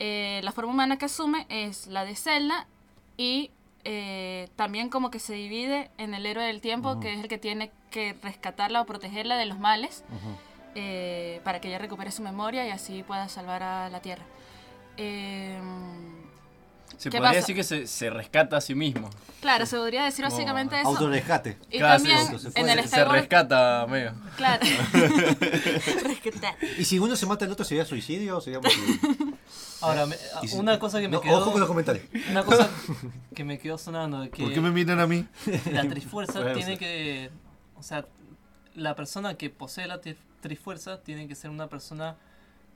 [0.00, 2.66] Eh, la forma humana que asume es la de Zelda
[3.16, 3.50] y
[3.84, 7.38] eh, también como que se divide en el héroe del tiempo, que es el que
[7.38, 10.04] tiene que rescatarla o protegerla de los males
[10.74, 14.24] eh, para que ella recupere su memoria y así pueda salvar a la Tierra.
[14.96, 15.60] Eh,
[16.98, 17.40] Se ¿Qué podría pasa?
[17.40, 19.10] decir que se, se rescata a sí mismo.
[19.40, 20.88] claro, se podría decir básicamente eso.
[20.88, 21.58] Autorrescate.
[21.70, 24.14] Y Claro, sí, también sí, se en el Se rescata, medio.
[24.36, 24.64] Claro.
[26.04, 26.54] Rescatar.
[26.78, 28.60] ¿Y si uno se mata al otro sería suicidio o sería?
[29.80, 30.16] Ahora, me-
[30.46, 31.38] si- una cosa que me No, quedó.
[31.38, 32.04] ojo con los comentarios.
[32.30, 32.70] Una cosa
[33.34, 35.26] que me quedó sonando de que ¿Por qué me miran a mí?
[35.72, 37.30] la trifuerza tiene que.
[37.76, 38.06] O sea,
[38.74, 42.16] la persona que posee la tri- trifuerza tiene que ser una persona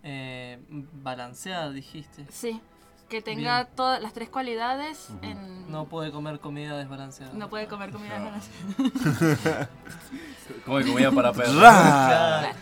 [0.03, 2.27] eh, balanceada, dijiste.
[2.31, 2.61] Sí,
[3.09, 3.75] que tenga Bien.
[3.75, 5.71] todas las tres cualidades en...
[5.71, 7.33] No puede comer comida desbalanceada.
[7.35, 8.25] no puede comer comida No.
[8.27, 9.69] balanceada.
[10.65, 12.55] Como de comida para perros.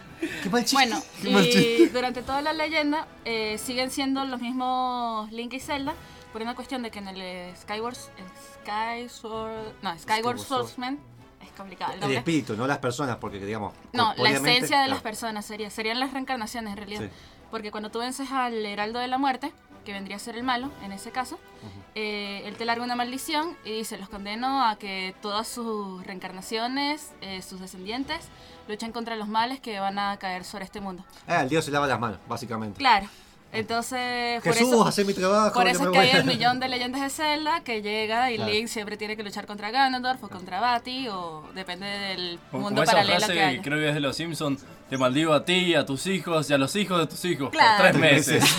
[0.42, 0.48] Qué.
[0.72, 5.94] Bueno, Qué y durante toda la leyenda eh, siguen siendo los mismos Link y Zelda
[6.32, 7.96] por una cuestión de que en el Skyward...
[8.18, 8.24] el
[9.20, 9.74] Skyward...
[9.82, 10.98] No, Skyward Swordsman...
[11.42, 13.72] Es complicado el El espíritu, no las personas, porque digamos.
[13.92, 15.02] No, la esencia de las claro.
[15.02, 17.00] personas sería, serían las reencarnaciones en realidad.
[17.02, 17.08] Sí.
[17.50, 19.52] Porque cuando tú vences al Heraldo de la Muerte,
[19.86, 21.38] que vendría a ser el malo en ese caso,
[21.94, 27.14] eh, él te larga una maldición y dice, los condeno a que todas sus reencarnaciones,
[27.22, 28.28] eh, sus descendientes,
[28.68, 31.04] luchen contra los males que van a caer sobre este mundo.
[31.26, 32.76] Ah, el dios se lava las manos, básicamente.
[32.76, 33.08] Claro.
[33.52, 35.54] Entonces, por Jesús, eso, hace mi trabajo.
[35.54, 38.52] por eso es que hay el millón de leyendas de Zelda que llega y Claro.
[38.52, 42.74] Link siempre tiene que luchar contra Ganondorf o contra Bati o depende del Como, mundo
[42.76, 43.62] como esa paralelo frase que haya.
[43.62, 46.58] creo que es de los Simpsons, te maldigo a ti, a tus hijos y a
[46.58, 47.82] los hijos de tus hijos Claro.
[47.82, 48.44] por tres meses.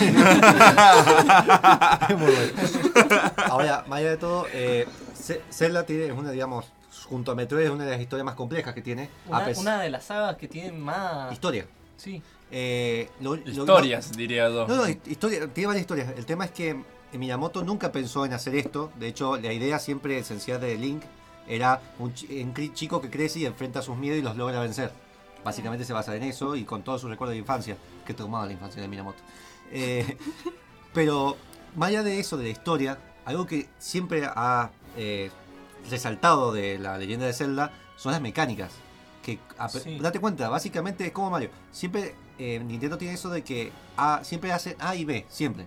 [2.18, 2.52] Muy bueno.
[3.48, 4.86] Ahora, más allá de todo, eh,
[5.50, 6.66] Zelda tiene, es una, digamos,
[7.08, 9.08] junto a Metroid, es una de las historias más complejas que tiene.
[9.26, 11.32] Una, una de las sagas que tienen más.
[11.32, 11.66] Historia.
[11.96, 12.22] Sí.
[12.50, 14.66] Eh, lo- lo- Historias, diría yo.
[14.66, 16.08] No, no, hi- historia, tiene varias historias.
[16.16, 16.82] El tema es que
[17.12, 18.90] Miyamoto nunca pensó en hacer esto.
[18.98, 21.02] De hecho, la idea siempre esencial de Link
[21.46, 22.12] era un,
[22.74, 24.92] chico que crece y enfrenta sus miedos y los logra vencer.
[25.44, 27.76] Básicamente se basa en eso y con todos sus recuerdos de infancia.
[28.06, 29.18] Que tomaba la infancia de Miyamoto.
[29.70, 30.16] Eh,
[30.94, 31.36] pero,
[31.76, 35.30] más allá de eso, de la historia, algo que siempre ha eh,
[35.90, 38.72] resaltado de la leyenda de Zelda son las mecánicas.
[39.22, 39.38] Que,
[39.68, 39.98] Sí.
[40.00, 41.50] date cuenta, básicamente es como Mario.
[41.72, 45.66] Siempre eh, Nintendo tiene eso de que A, siempre hace A y B, siempre.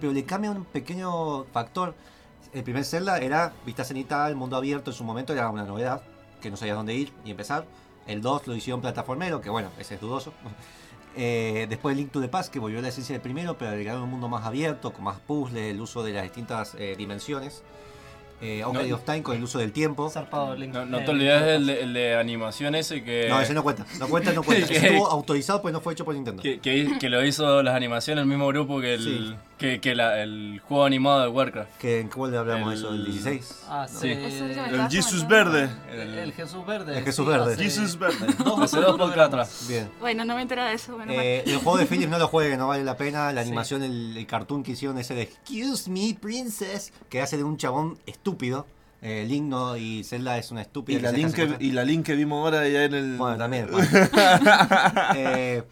[0.00, 1.94] Pero le cambia un pequeño factor.
[2.52, 6.02] El primer Zelda era vista cenital, mundo abierto en su momento, era una novedad,
[6.40, 7.64] que no sabías dónde ir ni empezar.
[8.06, 10.32] El 2 lo hicieron plataformero, que bueno, ese es dudoso.
[11.16, 14.02] Eh, después Link to the Past, que volvió a la esencia del primero, pero agregaron
[14.02, 17.64] un mundo más abierto, con más puzzles, el uso de las distintas eh, dimensiones.
[18.42, 18.96] Eh, Ocarina No.
[18.96, 20.08] of Time con el uso del tiempo.
[20.08, 20.72] Zarpado Link.
[20.72, 23.84] No, no te olvides del de, el de animación ese que, No, ese no cuenta.
[23.98, 24.66] No cuenta, no cuenta.
[24.66, 26.42] Que- estuvo autorizado, pues no fue hecho por Nintendo.
[26.42, 29.34] que, que- que lo hizo las animaciones el mismo grupo que el, Sí.
[29.60, 31.76] Que, que la- el juego animado de Warcraft.
[31.78, 32.88] Que, ¿En cuál le hablamos de eso?
[32.90, 33.62] ¿El El- 16?
[33.68, 33.98] Ah, Sí.
[34.00, 34.08] sí.
[34.08, 35.28] El Jesus.
[35.28, 35.68] Verde.
[35.92, 36.98] El, el Jesús Verde.
[36.98, 37.52] El Jesús sí, Verde.
[37.52, 38.26] hace Jesus Verde.
[38.62, 39.66] Hace dos podcasts atrás.
[39.68, 39.90] Bien.
[40.00, 40.96] Bueno, no me entera de eso.
[40.96, 43.32] Bueno, Eh, el juego de Philips no lo jueguen, no vale la pena.
[43.32, 43.48] La Sí.
[43.48, 47.56] animación, el, el cartoon que hicieron ese de Excuse me, princess, que hace de un
[47.58, 48.66] chabón estúpido.
[49.02, 50.98] Eh, Link no, y Zelda es una estúpida.
[50.98, 53.16] Y la, link que, y la link que vimos ahora ya en el.
[53.16, 53.68] Bueno, también.
[53.70, 53.88] bueno.
[55.16, 55.62] Eh,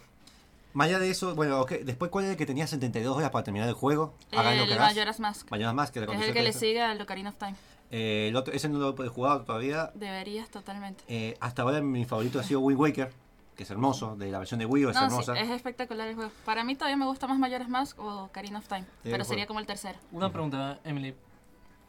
[0.79, 3.69] más allá de eso, bueno, después, ¿cuál es el que tenía 72 horas para terminar
[3.69, 4.15] el juego?
[4.31, 4.95] Hagan lo que el hagas.
[4.95, 5.93] Majora's Mask.
[5.93, 7.57] Que Es el que le sigue al Ocarina of Time.
[7.91, 9.91] Eh, el otro, ese no lo he jugado todavía.
[9.95, 11.03] Deberías totalmente.
[11.09, 13.13] Eh, hasta ahora mi favorito ha sido Wind Waker,
[13.57, 15.33] que es hermoso, de la versión de Wii U es No, sí, hermosa.
[15.41, 16.31] es espectacular el juego.
[16.45, 18.85] Para mí todavía me gusta más Majora's Mask o Ocarina of Time.
[19.03, 19.25] pero juego.
[19.25, 19.99] sería como el tercero.
[20.13, 21.13] Una pregunta, Emily.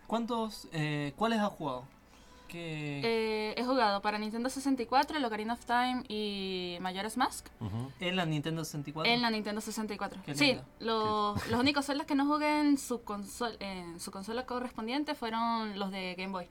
[0.08, 1.84] ¿Cuántos, eh, cuáles has jugado?
[2.50, 7.48] ¿Qué, Eh, he jugado para Nintendo 64, el Ocarina of Time y Majora's Mask.
[8.00, 9.12] En la Nintendo 64?
[9.14, 10.22] En la Nintendo 64.
[10.26, 14.46] Qué Sí, los, los únicos celdas que no jugué en su, consol, en su consola
[14.46, 16.48] correspondiente fueron los de Game Boy.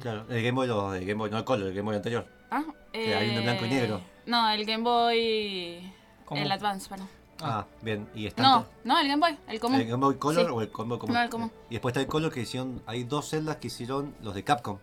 [0.00, 2.26] Claro, el Game Boy, lo de Game Boy, no el Color, el Game Boy anterior.
[2.50, 2.62] Ah,
[2.92, 4.00] Que hay uno en blanco y negro.
[4.26, 5.92] No, el Game Boy.
[6.24, 6.40] ¿Cómo?
[6.40, 7.08] El Advance, perdón.
[7.40, 8.08] Ah, bien.
[8.14, 9.80] ¿Y está No, no, el Game Boy, el común.
[9.80, 10.52] ¿El Game Boy Color Sí.
[10.52, 11.14] o el Combo común?
[11.16, 11.50] No, el común.
[11.68, 12.80] Y después está el Color que hicieron.
[12.86, 14.78] Hay dos celdas que hicieron los de Capcom.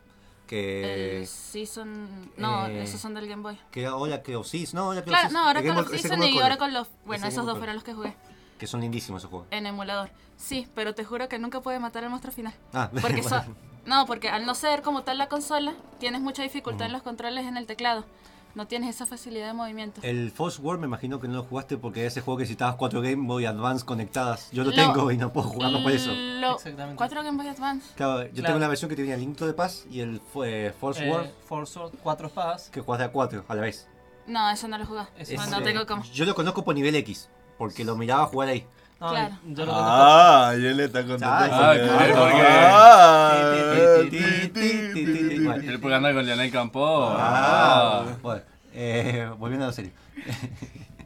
[0.52, 1.20] Que.
[1.22, 2.30] El Season.
[2.36, 3.58] No, eh, esos son del Game Boy.
[3.72, 4.74] Que ahora que Osis.
[4.74, 6.88] No, ahora que Claro, no, con Game los Boy- ese Season y con los.
[7.06, 8.14] Bueno, esos dos fueron los que jugué
[8.60, 9.48] Que son lindísimos esos juegos.
[9.52, 10.10] en emulador.
[10.36, 12.54] Sí, pero te juro que nunca pude matar al monstruo final.
[12.74, 13.42] Ah, Porque so-
[13.86, 17.46] No, porque al no ser como tal la consola, tienes mucha dificultad en los controles
[17.46, 18.06] en el teclado.
[18.56, 20.02] No tienes esa facilidad de movimiento.
[20.04, 23.02] El Force World me imagino que no lo jugaste porque ese juego que necesitabas cuatro
[23.02, 24.50] Game Boy Advance conectadas.
[24.52, 26.12] Yo lo, Lo- tengo y no puedo jugarlo por eso.
[26.14, 26.98] Lo- Exactamente.
[26.98, 27.94] Cuatro Game Boy Advance.
[27.96, 28.48] Claro, yo Claro.
[28.48, 31.10] tengo la versión que tenía el Link to the Past y el eh, Force Eh,
[31.12, 32.70] World Force Sword, cuatro espadas.
[32.70, 33.88] que juegas de a cuatro a la vez.
[34.28, 34.84] No, eso no lo.
[35.18, 36.04] Ese No, es, no tengo como.
[36.04, 38.66] Yo lo conozco por nivel X, porque lo miraba jugar ahí.
[39.02, 39.36] No, Claro.
[39.48, 39.90] Yo lo conozco.
[39.92, 41.26] Ah, y él está contento.
[41.28, 43.54] Ah, claro, porque- Ah,
[44.04, 45.40] Ti, ti, ti, ti, ti, ti.
[45.40, 45.64] Bueno.
[45.72, 47.08] El porque anda con Lionel Campo.
[47.18, 48.18] Ah, Ah.
[48.22, 48.42] bueno,
[48.74, 49.92] eh, volviendo a la serie.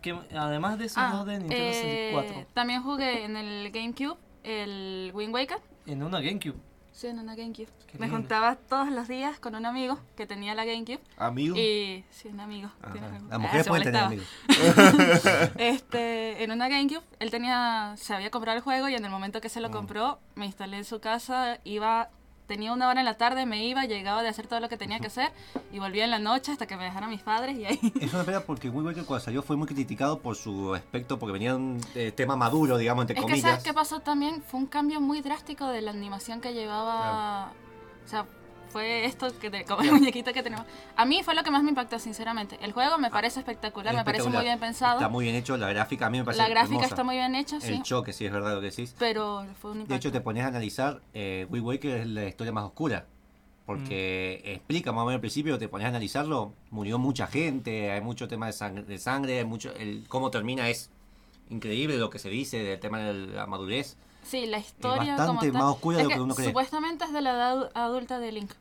[0.01, 4.17] Que, además de esos Ah, dos de Nintendo eh, 64, también jugué en el GameCube
[4.43, 5.57] el Wind Waker.
[5.87, 6.55] en una GameCube.
[6.95, 7.67] Sí, en una GameCube.
[7.87, 8.15] Qué Me lindo.
[8.19, 11.01] juntaba todos los días con un amigo que tenía la GameCube.
[11.17, 11.53] Amigo.
[11.57, 12.69] Y sí, un amigo.
[12.81, 12.93] Ah.
[12.95, 14.25] Las Ah, mujeres se pueden tener amigos.
[15.57, 19.41] Este, en una GameCube, él tenía, se había comprado el juego y en el momento
[19.41, 22.09] que se lo compró, me instalé en su casa, iba,
[22.47, 24.99] tenía una hora en la tarde, me iba, llegaba de hacer todo lo que tenía
[24.99, 25.31] que hacer
[25.71, 27.79] y volvía en la noche hasta que me dejaran mis padres y ahí.
[28.01, 31.33] Es una pena porque Wind Waker cuando salió fue muy criticado por su aspecto, porque
[31.33, 33.49] venía un eh, tema maduro, digamos, entre Es que comillas.
[33.49, 37.51] sabes qué pasó también, fue un cambio muy drástico de la animación que llevaba,
[38.05, 38.25] o sea,
[38.75, 40.65] fue esto que te, como el muñequito que tenemos.
[40.97, 42.57] A mí fue lo que más me impactó, sinceramente.
[42.61, 44.95] El juego me parece espectacular, Es me parece muy bien pensado.
[44.97, 46.89] Está muy bien hecho, la gráfica a mí me parece la gráfica hermosa.
[46.93, 47.71] está muy bien hecha, sí.
[47.71, 48.93] El choque, sí, es verdad lo que decís.
[48.99, 49.93] Pero fue un impacto.
[49.93, 53.05] De hecho, te pones a analizar, eh, Wind Waker es la historia más oscura.
[53.65, 54.49] Porque Mm.
[54.49, 58.27] explica más o menos al principio, te pones a analizarlo, murió mucha gente, hay mucho
[58.27, 60.89] tema de sangre, de sangre hay mucho, el, cómo termina es
[61.49, 63.95] increíble lo que se dice del tema de la madurez.
[64.23, 66.47] Sí, la historia bastante como más oscura de Es lo que uno cree.
[66.47, 68.51] Supuestamente es de la edad adulta de Link.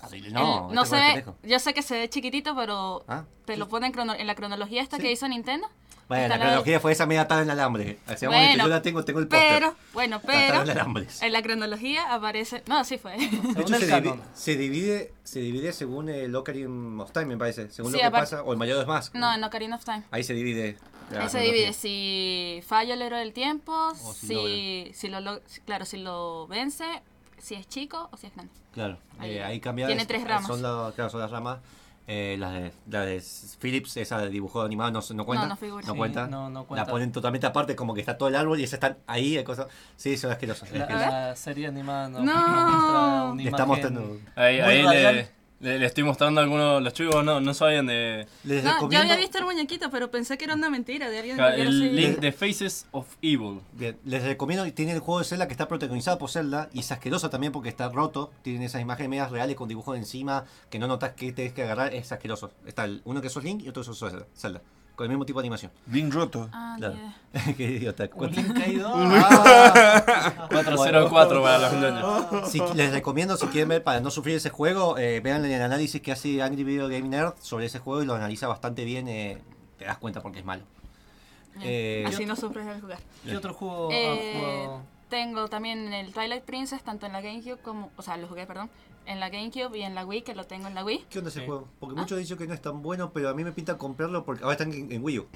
[0.00, 3.04] Así- El- No, no este se fue ve, yo sé que se ve chiquitito, pero
[3.08, 5.02] Ah, te lo ponen crono- en la cronología esta Sí.
[5.02, 5.68] que hizo Nintendo.
[6.06, 7.98] Bueno, la la- cronología fue esa media atada en alambre.
[8.06, 9.54] Hacía un momento, yo la tengo, tengo el póster.
[9.54, 12.62] Pero, bueno, pero en en la cronología aparece.
[12.66, 13.16] No, sí fue.
[13.16, 13.24] De
[13.62, 17.70] hecho, se, divi- se divide, se divide según el Ocarina of Time, me parece.
[17.70, 19.14] Según Sí, lo que pasa, o el Mayor Mask.
[19.14, 20.02] No, en Ocarina of Time.
[20.10, 20.76] Ahí se divide.
[21.18, 25.84] Ahí se divide si falla el héroe del tiempo, si si, si lo, lo- claro,
[25.86, 26.84] si lo vence,
[27.38, 28.52] si es chico o si es grande.
[28.74, 29.30] Claro, Ahí.
[29.36, 29.86] eh, ahí cambia.
[29.86, 30.46] Tiene es- tres ramas.
[30.46, 31.58] Son, la- claro, son las ramas.
[32.06, 33.22] Eh, las, de, la de
[33.60, 35.46] Philips, esa de dibujo animado, no, no cuenta.
[35.46, 35.86] no figura.
[35.86, 36.26] Sí, cuenta.
[36.26, 36.84] no, no cuenta.
[36.84, 39.38] La ponen totalmente aparte, como que está todo el árbol y esas están ahí.
[39.38, 39.68] hay cosas.
[39.96, 40.70] Sí, son asquerosas.
[40.72, 42.24] La, la serie animada no, No.
[42.34, 44.18] muestra una Le imagen mostrando.
[44.36, 45.28] Ahí, ahí le, radial.
[45.64, 46.82] Le, le estoy mostrando algunos.
[46.82, 48.26] Los chicos no, no sabían de.
[48.44, 51.36] Les No, yo había visto el muñequito, pero pensé que era una mentira de alguien
[51.36, 53.60] que hubiera El link de Faces of Evil.
[53.72, 56.92] Bien, les recomiendo, tiene el juego de Zelda que está protagonizado por Zelda y es
[56.92, 60.86] asqueroso también porque está roto, tienen esas imágenes medias reales con dibujos encima que no
[60.86, 62.50] notas que tenés que agarrar, es asqueroso.
[62.66, 64.60] Está el- uno que sos Link y otro que sos Zelda,
[64.94, 65.72] con el mismo tipo de animación.
[65.86, 66.48] Bien roto.
[66.52, 66.94] Ah, Claro.
[66.94, 67.54] yeah.
[67.56, 68.08] Qué idiota.
[68.14, 68.90] Un link caído.
[68.94, 70.46] Ah.
[70.50, 72.48] 404 para los ñoños.
[72.50, 76.00] Si- les recomiendo, si quieren ver, para no sufrir ese juego, eh, vean el análisis
[76.00, 79.08] que hace Angry Video Game Nerd sobre ese juego y lo analiza bastante bien.
[79.08, 79.38] eh,
[79.78, 80.62] te das cuenta porque es malo.
[81.62, 82.98] Eh, Así no sufres al jugar.
[83.24, 84.82] ¿Qué otro juego has Eh, jugado?
[85.14, 87.90] Tengo también el Twilight Princess, tanto en la GameCube como.
[87.96, 88.68] O sea, lo jugué, perdón.
[89.06, 91.06] En la GameCube y en la Wii, que lo tengo en la Wii.
[91.08, 91.46] ¿Qué onda ese Sí.
[91.46, 91.68] juego?
[91.70, 91.76] Ah.
[91.78, 94.42] Porque muchos dicen que no es tan bueno, pero a mí me pinta comprarlo porque
[94.42, 95.26] ahora están en, en Wii U.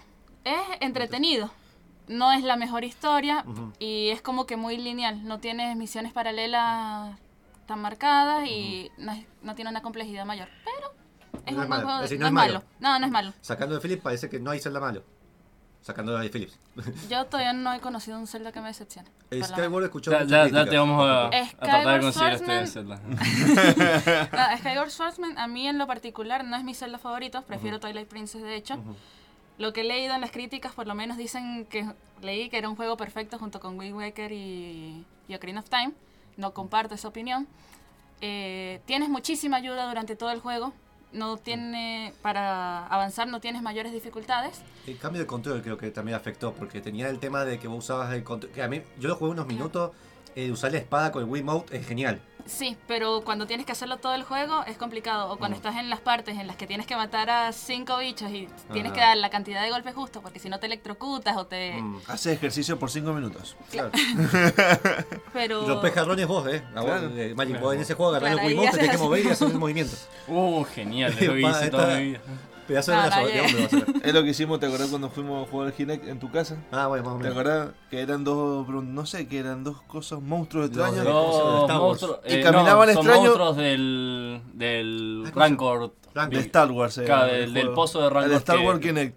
[0.44, 1.50] Es entretenido.
[2.08, 3.44] No es la mejor historia
[3.78, 5.24] y es como que muy lineal.
[5.28, 7.16] No tiene misiones paralelas
[7.66, 10.48] tan marcadas y no, es- no tiene una complejidad mayor.
[10.64, 10.92] Pero
[11.34, 11.82] es No es un buen malo.
[11.84, 12.02] juego.
[12.04, 12.62] Es de- decir, no, es malo.
[12.80, 13.32] No, no es malo.
[13.42, 15.04] Sacando de Philips parece que no hay Zelda malo.
[15.82, 16.58] Sacando de Philips.
[17.08, 19.08] Yo todavía no he conocido un Zelda que me decepcione.
[19.42, 22.66] Skyward escuchó Ya, ya, ya te vamos a, a tratar de conseguir este.
[22.66, 23.00] Zelda.
[24.32, 27.42] Ah, Skyward Swordsman, a mí en lo particular, no es mi Zelda favorito.
[27.42, 28.74] Prefiero Twilight Princess, de hecho.
[28.74, 28.96] Ujú.
[29.58, 31.86] Lo que he leído en las críticas, por lo menos dicen que
[32.22, 35.92] leí que era un juego perfecto junto con Wind Waker y, y Ocarina of Time.
[36.36, 37.48] No comparto esa opinión.
[38.20, 40.72] Eh, tienes muchísima ayuda durante todo el juego.
[41.12, 44.60] No tiene, para avanzar no tienes mayores dificultades.
[44.86, 47.84] El cambio de control creo que también afectó, porque tenía el tema de que vos
[47.84, 48.52] usabas el control.
[48.52, 49.92] Que a mí, yo lo jugué unos minutos,
[50.34, 52.20] eh, usar la espada con el Wiimote es genial.
[52.48, 55.30] Sí, pero cuando tienes que hacerlo todo el juego es complicado.
[55.30, 55.58] O cuando Mm.
[55.60, 58.92] estás en las partes en las que tienes que matar a cinco bichos y tienes
[58.92, 61.72] que dar la cantidad de golpes justo, porque si no te electrocutas o te...
[61.80, 62.00] Mm.
[62.08, 63.54] Hace ejercicio por 5 minutos.
[63.70, 63.90] Claro.
[65.32, 65.62] Pero...
[65.62, 66.62] Y rompes jarrones vos, ¿eh?
[66.74, 67.10] A vos, Claro.
[67.16, 69.24] eh, Magic, vos en ese juego agarrás Claro, el Wiimote, te tenés que haces mover
[69.24, 69.96] y hacer el movimiento.
[70.28, 72.20] Uh, genial, lo hice toda mi vida.
[72.68, 73.42] Pedazo de No, brazo, no, ¿de ya.
[73.42, 74.06] dónde vas a ver?
[74.06, 76.62] Es lo que hicimos, ¿te acordás cuando fuimos a jugar al Kinect en tu casa?
[76.70, 77.38] Ah, bueno, más o ¿Te menos.
[77.38, 81.04] acordás que eran dos, no sé, que eran dos cosas, monstruos extraños?
[81.04, 82.30] de-.
[82.30, 84.42] Y eh, caminaban no, son extraño- monstruos del.
[84.54, 85.92] del Ah, ¿cómo se Rancor.
[86.30, 86.98] De Star Wars.
[86.98, 89.16] eh, Claro, el del- pozo de Rancor El Star que- Wars Kinect.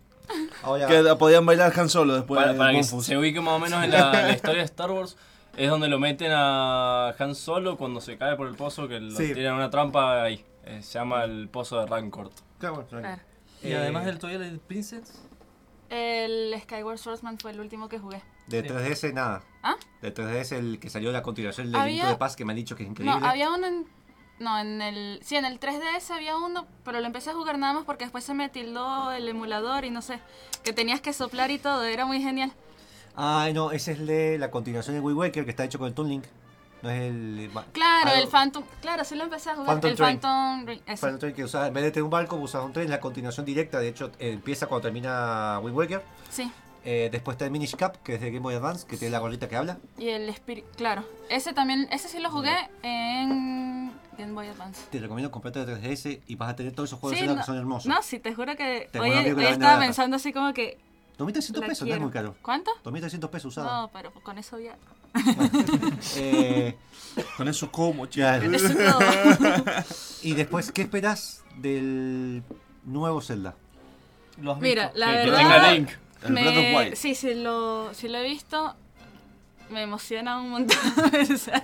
[0.64, 3.60] Ahora, Que podían bailar Han Solo después Para, de para que se ubique más o
[3.60, 5.18] menos en la, la historia de Star Wars,
[5.58, 9.12] es donde lo meten a Han Solo cuando se cae por el pozo, que lo
[9.18, 9.34] Sí.
[9.34, 10.46] tiran una trampa ahí.
[10.64, 12.30] Eh, se llama el pozo de Rancor.
[12.60, 13.22] claro, bueno, Claro.
[13.64, 15.22] Y Eh, además del Twilight Princess,
[15.90, 18.22] El Skyward Swordsman fue el último que jugué.
[18.48, 18.68] De Sí.
[18.70, 19.44] 3DS nada.
[19.62, 19.76] ¿Ah?
[20.02, 22.76] De 3DS el que salió la continuación del Había- the Past que me han dicho
[22.76, 23.20] que es increíble.
[23.20, 23.86] No, había uno en...
[24.40, 25.20] No, en el...
[25.22, 28.24] Sí, en el 3DS había uno, pero lo empecé a jugar nada más porque después
[28.24, 30.20] se me tildó el emulador y no sé,
[30.64, 32.52] que tenías que soplar y todo, era muy genial.
[33.16, 35.90] Ay, no, ese es el de la continuación de Wii Waker que está hecho con
[35.90, 36.24] el Toon Link.
[36.84, 37.52] No es el.
[37.74, 38.64] Claro, algo- el Phantom...
[38.82, 39.68] Claro, sí lo empecé a jugar.
[39.68, 40.20] Phantom el Train.
[40.20, 40.66] Phantom...
[40.68, 40.98] Ring- ese.
[40.98, 43.46] Final Train que usaba, en vez de tener un barco, usas un tren, la continuación
[43.46, 43.80] directa.
[43.80, 46.02] De hecho, empieza cuando termina Wind Waker.
[46.30, 46.52] Sí.
[46.84, 49.20] Eh, después está el Minish Cap, que es de Game Boy Advance, que tiene la
[49.20, 49.78] gorrita que habla.
[50.00, 50.66] Y el Spirit...
[50.76, 51.88] Claro, ese también...
[51.92, 54.82] Ese sí lo jugué en Game Boy Advance.
[54.90, 57.40] Te recomiendo comprarte el 3DS y vas a tener todos esos juegos Sí, de no,
[57.40, 57.86] que son hermosos.
[57.88, 60.80] No, sí, te juro que hoy, hoy vende estaba pensando así como que...
[61.20, 62.02] 2.300 la pesos, no es quiero.
[62.02, 62.36] muy caro.
[62.42, 62.72] ¿Cuánto?
[62.84, 63.82] 2.300 pesos usado.
[63.84, 64.76] No, pero con eso ya...
[66.16, 66.76] Eh,
[67.38, 68.06] Con eso como.
[68.06, 68.74] Eso.
[70.24, 72.44] Y después, ¿qué esperás del
[72.86, 73.56] nuevo Zelda?
[74.42, 75.38] ¿lo has Mira, la que, que verdad...
[75.38, 75.90] tenga Link.
[76.24, 76.96] El Breath of Wild.
[76.96, 78.76] Sí, sí lo, sí lo he visto.
[79.70, 80.78] Me emociona un montón.
[81.34, 81.62] O sea,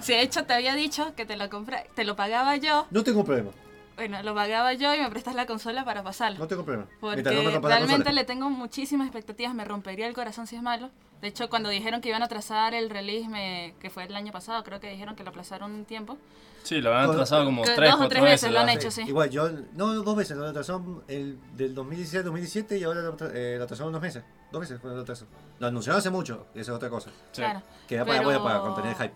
[0.00, 2.86] si de hecho te había dicho que te lo compré, te lo pagaba yo.
[2.90, 3.50] No tengo problema.
[3.98, 6.38] Bueno, lo pagaba yo y me prestas la consola para pasarlo.
[6.38, 6.88] No tengo problema.
[7.00, 10.90] Porque no realmente le tengo muchísimas expectativas, me rompería el corazón si es malo.
[11.20, 14.30] De hecho, cuando dijeron que iban a atrasar el release, me- que fue el año
[14.30, 16.16] pasado, creo que dijeron que lo aplazaron un tiempo.
[16.62, 18.42] Sí, lo han atrasado como Que 3, dos o 4 tres veces.
[18.42, 19.02] veces lo han hecho, sí.
[19.02, 23.56] Igual, yo, no, dos veces, lo atrasaron el, del 2017 2017 y ahora lo, eh,
[23.58, 24.22] lo atrasaron dos meses.
[24.52, 25.26] Dos veces fue el atraso.
[25.58, 27.10] Lo anunciaron hace mucho, y esa es otra cosa.
[27.32, 27.42] Sí.
[27.42, 27.62] Claro.
[27.88, 29.14] Que era para, Pero- bueno, para contener el hype.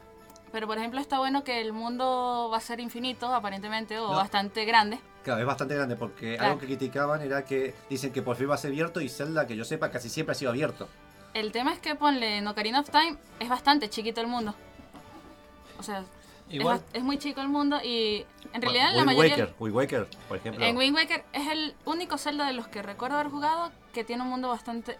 [0.52, 4.16] Pero por ejemplo está bueno que el mundo va a ser infinito, aparentemente, o No.
[4.16, 5.00] bastante grande.
[5.24, 6.50] Claro, es bastante grande porque Claro.
[6.52, 9.46] algo que criticaban era que dicen que por fin va a ser abierto y Zelda,
[9.46, 10.88] que yo sepa, casi siempre ha sido abierto.
[11.32, 14.54] El tema es que ponle en Ocarina of Time es bastante chiquito el mundo.
[15.78, 16.06] O sea, es
[16.56, 19.32] Igual, bas- es, muy chico el mundo y en realidad la Wind mayoría...
[19.36, 20.64] Waker, Wind Waker, por ejemplo.
[20.66, 24.22] En Wind Waker es el único Zelda de los que recuerdo haber jugado que tiene
[24.22, 24.98] un mundo bastante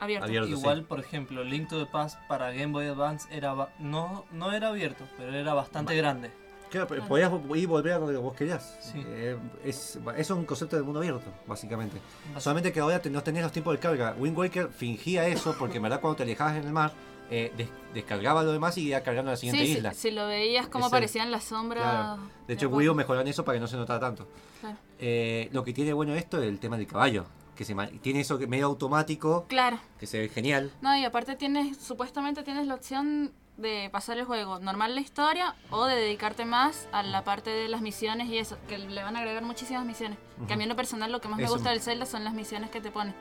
[0.00, 0.24] abierto.
[0.26, 0.48] Abierto.
[0.48, 4.68] igual por ejemplo, Link to the Past para Game Boy Advance era no, no era
[4.68, 6.30] abierto, pero era bastante grande.
[6.70, 8.78] Claro, pero podías ir y volver a donde vos querías.
[8.80, 9.02] Sí.
[9.04, 11.98] Eh, es, es un concepto del mundo abierto, básicamente.
[12.38, 14.14] Solamente que ahora te- no tenías los tiempos de carga.
[14.16, 16.92] Wind Waker fingía eso porque en verdad cuando te alejabas en el mar,
[17.28, 19.94] eh, des- descargaba lo demás y iba cargando a la siguiente Sí, sí, isla.
[19.94, 21.82] si lo veías como aparecían las sombras.
[21.82, 22.22] Claro.
[22.46, 22.96] De hecho, Wii U poco.
[22.98, 24.28] mejoraron eso para que no se notara tanto.
[24.60, 24.76] Claro.
[25.00, 27.26] Eh, lo que tiene bueno esto es el tema del caballo.
[27.60, 29.78] Que se tiene eso que medio automático, Claro.
[29.98, 30.72] que se ve genial.
[30.80, 35.54] No, y aparte tienes, supuestamente tienes la opción de pasar el juego normal la historia
[35.68, 39.14] o de dedicarte más a la parte de las misiones y eso, que le van
[39.14, 40.16] a agregar muchísimas misiones.
[40.48, 41.52] Que a mí en lo personal lo que más me Eso.
[41.52, 43.14] gusta del Zelda son las misiones que te ponen.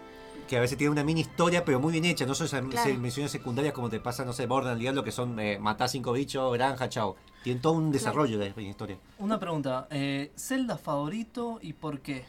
[0.48, 2.26] Que a veces tiene una mini historia, pero muy bien hecha.
[2.26, 2.94] No son esas Claro.
[2.98, 6.54] misiones secundarias como te pasa, no sé, Borderlands Diablo, que son eh, matar cinco bichos,
[6.54, 7.18] granja, chao.
[7.44, 8.98] Tienen todo un desarrollo de la historia.
[9.18, 12.24] Una pregunta, eh, ¿Zelda favorito y por qué?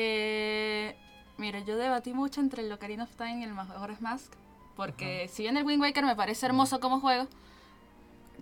[0.00, 0.94] Eh,
[1.38, 4.32] mira, yo debatí mucho entre el Ocarina of Time y el Majora's Mask,
[4.76, 7.26] porque si bien el Wind Waker me parece hermoso como juego,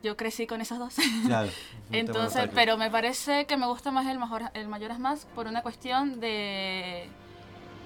[0.03, 0.97] yo crecí con esos dos.
[1.25, 1.49] Claro.
[1.93, 5.63] Entonces, pero me parece que me gusta más el, Majora- el Majora's Mask por una
[5.63, 7.09] cuestión de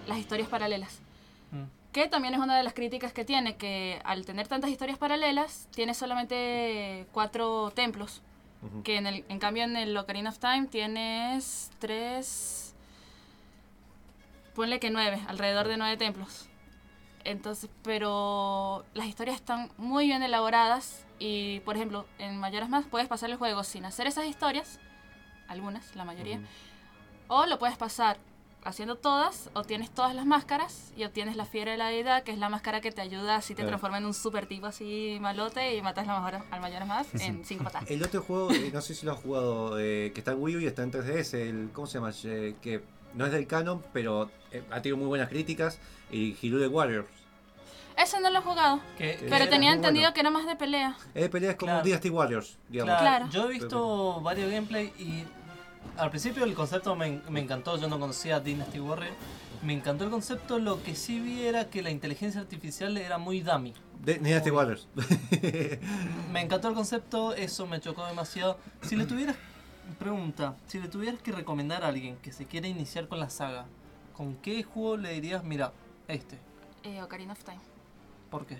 [0.08, 0.98] las historias paralelas.
[1.52, 1.64] Mm.
[1.92, 5.68] Que también es una de las críticas que tiene, que al tener tantas historias paralelas,
[5.72, 8.20] tiene solamente cuatro templos.
[8.62, 8.82] Ujú.
[8.82, 12.59] Que en, el, en cambio en el Ocarina of Time tienes tres...
[14.54, 16.48] Ponle que nueve, alrededor de nueve templos.
[17.24, 23.08] Entonces, pero las historias están muy bien elaboradas y, por ejemplo, en Mayoras Más puedes
[23.08, 24.80] pasar el juego sin hacer esas historias,
[25.46, 26.40] algunas, la mayoría,
[27.28, 28.16] o lo puedes pasar
[28.64, 32.38] haciendo todas, obtienes todas las máscaras y obtienes la fiera de la deidad, que es
[32.38, 33.68] la máscara que te ayuda así te Claro.
[33.68, 37.44] transforma en un super tipo así malote y matas la mejor, al Mayoras Más en
[37.44, 37.90] cinco patadas.
[37.90, 40.56] El otro juego, eh, no sé si lo has jugado, eh, que está en Wii
[40.56, 42.12] U y está en 3DS, el, ¿cómo se llama?
[42.24, 42.82] Eh, que
[43.14, 45.78] no es del canon, pero eh, ha tenido muy buenas críticas,
[46.10, 47.08] y Hyrule Warriors.
[47.96, 50.14] Ese no lo he jugado, Que- pero era tenía entendido bueno.
[50.14, 50.96] que era más de pelea.
[51.14, 51.84] Eh, pelea es como Claro.
[51.84, 52.98] Dynasty Warriors, digamos.
[52.98, 53.28] Claro.
[53.30, 55.24] Yo he visto varios gameplay y
[55.98, 59.12] al principio el concepto me, me encantó, yo no conocía Dynasty Warrior.
[59.62, 63.40] Me encantó el concepto, lo que sí vi era que la inteligencia artificial era muy
[63.42, 63.74] dummy.
[64.02, 64.88] De- Dynasty Warriors.
[66.32, 68.56] Me encantó el concepto, eso me chocó demasiado.
[68.82, 69.36] Si le tuvieras,
[69.94, 73.66] pregunta, si le tuvieras que recomendar a alguien que se quiere iniciar con la saga,
[74.16, 75.72] ¿con qué juego le dirías, mira,
[76.08, 76.38] este?
[76.82, 77.60] Eh, Ocarina of Time.
[78.30, 78.58] ¿Por qué?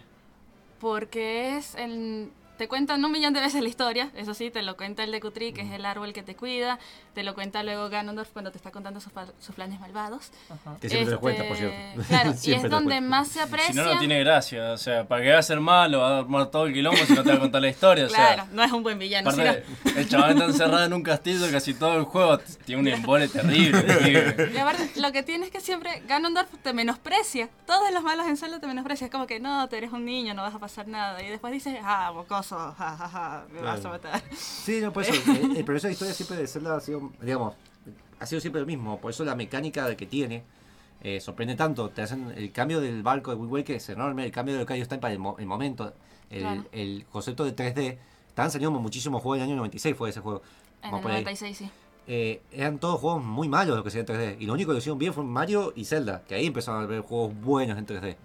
[0.80, 2.32] Porque es el...
[2.60, 5.18] Te cuentan un millón de veces la historia, eso sí, te lo cuenta el de
[5.18, 6.78] Kutri, que es el árbol que te cuida,
[7.14, 9.14] te lo cuenta luego Ganondorf cuando te está contando sus,
[9.54, 10.30] planes malvados.
[10.50, 10.76] Ajá.
[10.78, 12.02] Que siempre te lo cuenta, por Este, cierto.
[12.06, 13.00] Claro, y es te donde cuenta.
[13.08, 13.72] más se aprecia.
[13.72, 14.72] Si no, no tiene gracia.
[14.72, 16.00] O sea, ¿para qué va a ser malo?
[16.00, 18.04] Va a armar todo el quilombo si no te va a contar la historia.
[18.04, 19.30] O sea, Claro, no es un buen villano.
[19.30, 22.36] Aparte, sino- el chaval está encerrado en un castillo casi todo el juego.
[22.66, 23.80] Tiene un embole terrible.
[23.82, 24.50] pibe.
[24.54, 27.48] Y aparte, lo que tiene es que siempre Ganondorf te menosprecia.
[27.66, 29.06] Todos los malos en Zelda te menosprecian.
[29.06, 31.22] Es como que no, tú eres un niño, no vas a pasar nada.
[31.22, 34.22] Y después dices, ah, mocoso, ja, ja, ja, me vas a matar.
[34.36, 35.12] Sí, no, por eso.
[35.30, 37.54] El, el progreso de la historia siempre de Zelda ha sido, digamos,
[38.18, 39.00] ha sido siempre lo mismo.
[39.00, 40.42] Por eso la mecánica que tiene
[41.02, 41.88] eh, sorprende tanto.
[41.90, 44.24] Te hacen el cambio del barco de Wind Waker es enorme.
[44.24, 45.92] El cambio de Ocarina Time para el, mo- el momento.
[46.28, 46.64] El, Claro.
[46.72, 47.98] el concepto de 3D.
[48.28, 50.42] Estaban saliendo muchísimos juegos en el año 96 fue ese juego.
[50.82, 51.18] En Vamos el por ahí.
[51.24, 51.70] 96, sí.
[52.06, 54.36] Eh, eran todos juegos muy malos los que se en 3D.
[54.40, 56.22] Y lo único que hicieron bien fue Mario y Zelda.
[56.28, 58.16] Que ahí empezaron a ver juegos buenos en 3D.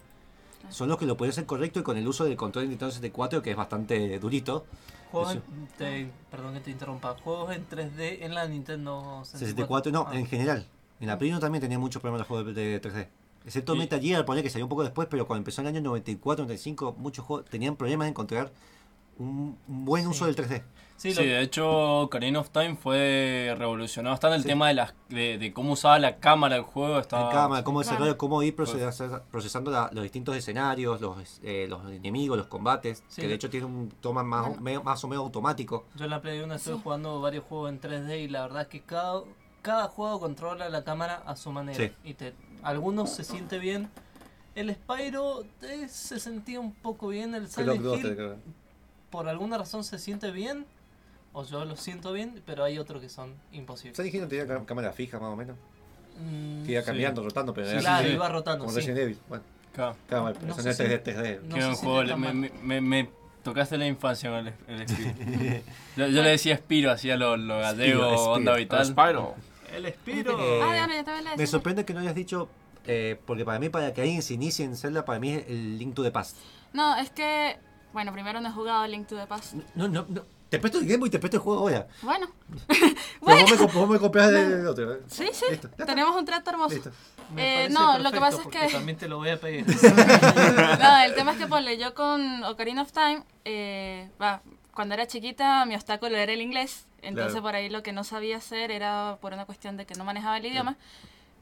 [0.70, 2.92] Son los que lo pueden hacer correcto y con el uso del control de Nintendo
[2.92, 4.66] 64 que es bastante durito.
[5.12, 5.42] Juegos en-
[5.78, 7.16] te- perdón que te interrumpa.
[7.24, 10.16] Juegos en 3D en la Nintendo 64, no, Ah.
[10.18, 10.66] en general.
[11.00, 13.08] En la Play 1 también tenía muchos problemas los juegos de, de 3D.
[13.46, 15.76] Excepto Y- Metal Gear, poner que salió un poco después, pero cuando empezó en el
[15.76, 18.52] año 94, 95, muchos juegos tenían problemas de encontrar
[19.18, 20.10] un, buen Sí.
[20.10, 20.64] uso del 3D.
[20.98, 24.16] Sí, Sí, lo- de hecho, Ocarina of Time fue revolucionado.
[24.16, 24.48] Está en el Sí.
[24.48, 27.00] tema de, las, de, de cómo usaba la cámara el juego.
[27.00, 27.92] Estaba, En cámara, cómo Claro.
[27.92, 33.04] desarrollar, cómo ir procesa- procesando la- los distintos escenarios, los, eh, los enemigos, los combates,
[33.10, 33.22] Sí.
[33.22, 34.84] que de hecho tiene un toma más, Bueno.
[34.84, 35.86] más o menos automático.
[35.96, 36.82] Yo en la Play 1 estuve Sí.
[36.82, 39.22] jugando varios juegos en 3D y la verdad es que cada,
[39.62, 41.78] cada juego controla la cámara a su manera.
[41.78, 41.92] Sí.
[42.06, 42.34] Y te,
[42.64, 43.90] algunos se siente bien.
[44.56, 47.36] El Spyro eh, se sentía un poco bien.
[47.36, 48.36] El Silent Hill
[49.16, 50.66] por alguna razón se siente bien.
[51.34, 53.98] O yo lo siento bien, pero hay otros que son imposibles.
[53.98, 55.58] Silent Hill no tenía cá- cámara fija más o menos.
[56.18, 56.86] Mm, Que iba Sí.
[56.86, 58.14] cambiando, rotando, pero Sí, era claro, sí.
[58.14, 58.78] iba rotando, como sí.
[58.78, 59.18] Resident Evil.
[59.28, 59.44] Bueno,
[59.74, 59.96] Claro.
[60.08, 61.40] claro, No pero no es si- 3D, 3D.
[61.44, 62.10] No Qué se buen siente juego.
[62.10, 63.10] tan Me, me, me- me
[63.44, 65.12] tocaste la infancia con el, el Spiro.
[65.98, 68.56] yo, yo le decía Spiro, hacía lo, lo gallego, Spiro, onda Spiro.
[68.58, 68.86] vital.
[68.86, 69.36] Spyro.
[69.76, 70.40] El Spyro.
[70.40, 70.88] Eh, ah,
[71.38, 71.52] Me eso.
[71.52, 72.48] sorprende que no hayas dicho,
[72.88, 75.78] eh, porque para mí, para que alguien se inicie en Zelda, para mí es el
[75.78, 76.38] Link to the Past.
[76.72, 77.58] No, es que,
[77.96, 79.54] bueno, primero no he jugado Link to the Past.
[79.74, 80.22] No, no, no.
[80.50, 81.88] Te presto el Game Boy y te presto el juego ahora.
[82.02, 82.28] Bueno,
[83.26, 84.94] Pero vos me, vos me compras el otro.
[84.94, 85.00] ¿eh?
[85.08, 86.76] sí, sí, Listo, tenemos un trato hermoso.
[86.76, 86.92] Listo.
[87.34, 89.66] Me eh, no, lo que pasa es que- También te lo voy a pedir.
[90.80, 94.42] No, el tema es que ponle, yo con Ocarina of Time, eh, va,
[94.74, 97.44] cuando era chiquita mi obstáculo era el inglés, entonces Claro.
[97.44, 100.38] por ahí lo que no sabía hacer era por una cuestión de que no manejaba
[100.38, 100.76] el idioma,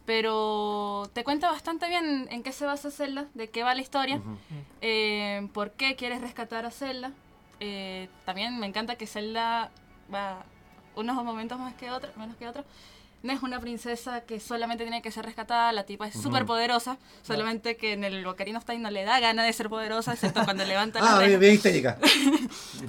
[0.06, 4.22] pero te cuenta bastante bien en qué se basa Zelda, de qué va la historia,
[4.82, 7.12] eh, por qué quieres rescatar a Zelda.
[7.60, 9.72] Eh, también me encanta que Zelda
[10.14, 10.44] va
[10.96, 12.66] unos momentos más que otros, menos que otros.
[13.24, 16.24] No es una princesa que solamente tiene que ser rescatada, la tipa es Ujú.
[16.26, 19.70] súper poderosa, solamente que en el Ocarina of Time no le da gana de ser
[19.70, 21.98] poderosa, excepto cuando levanta la Ah, bien, histérica.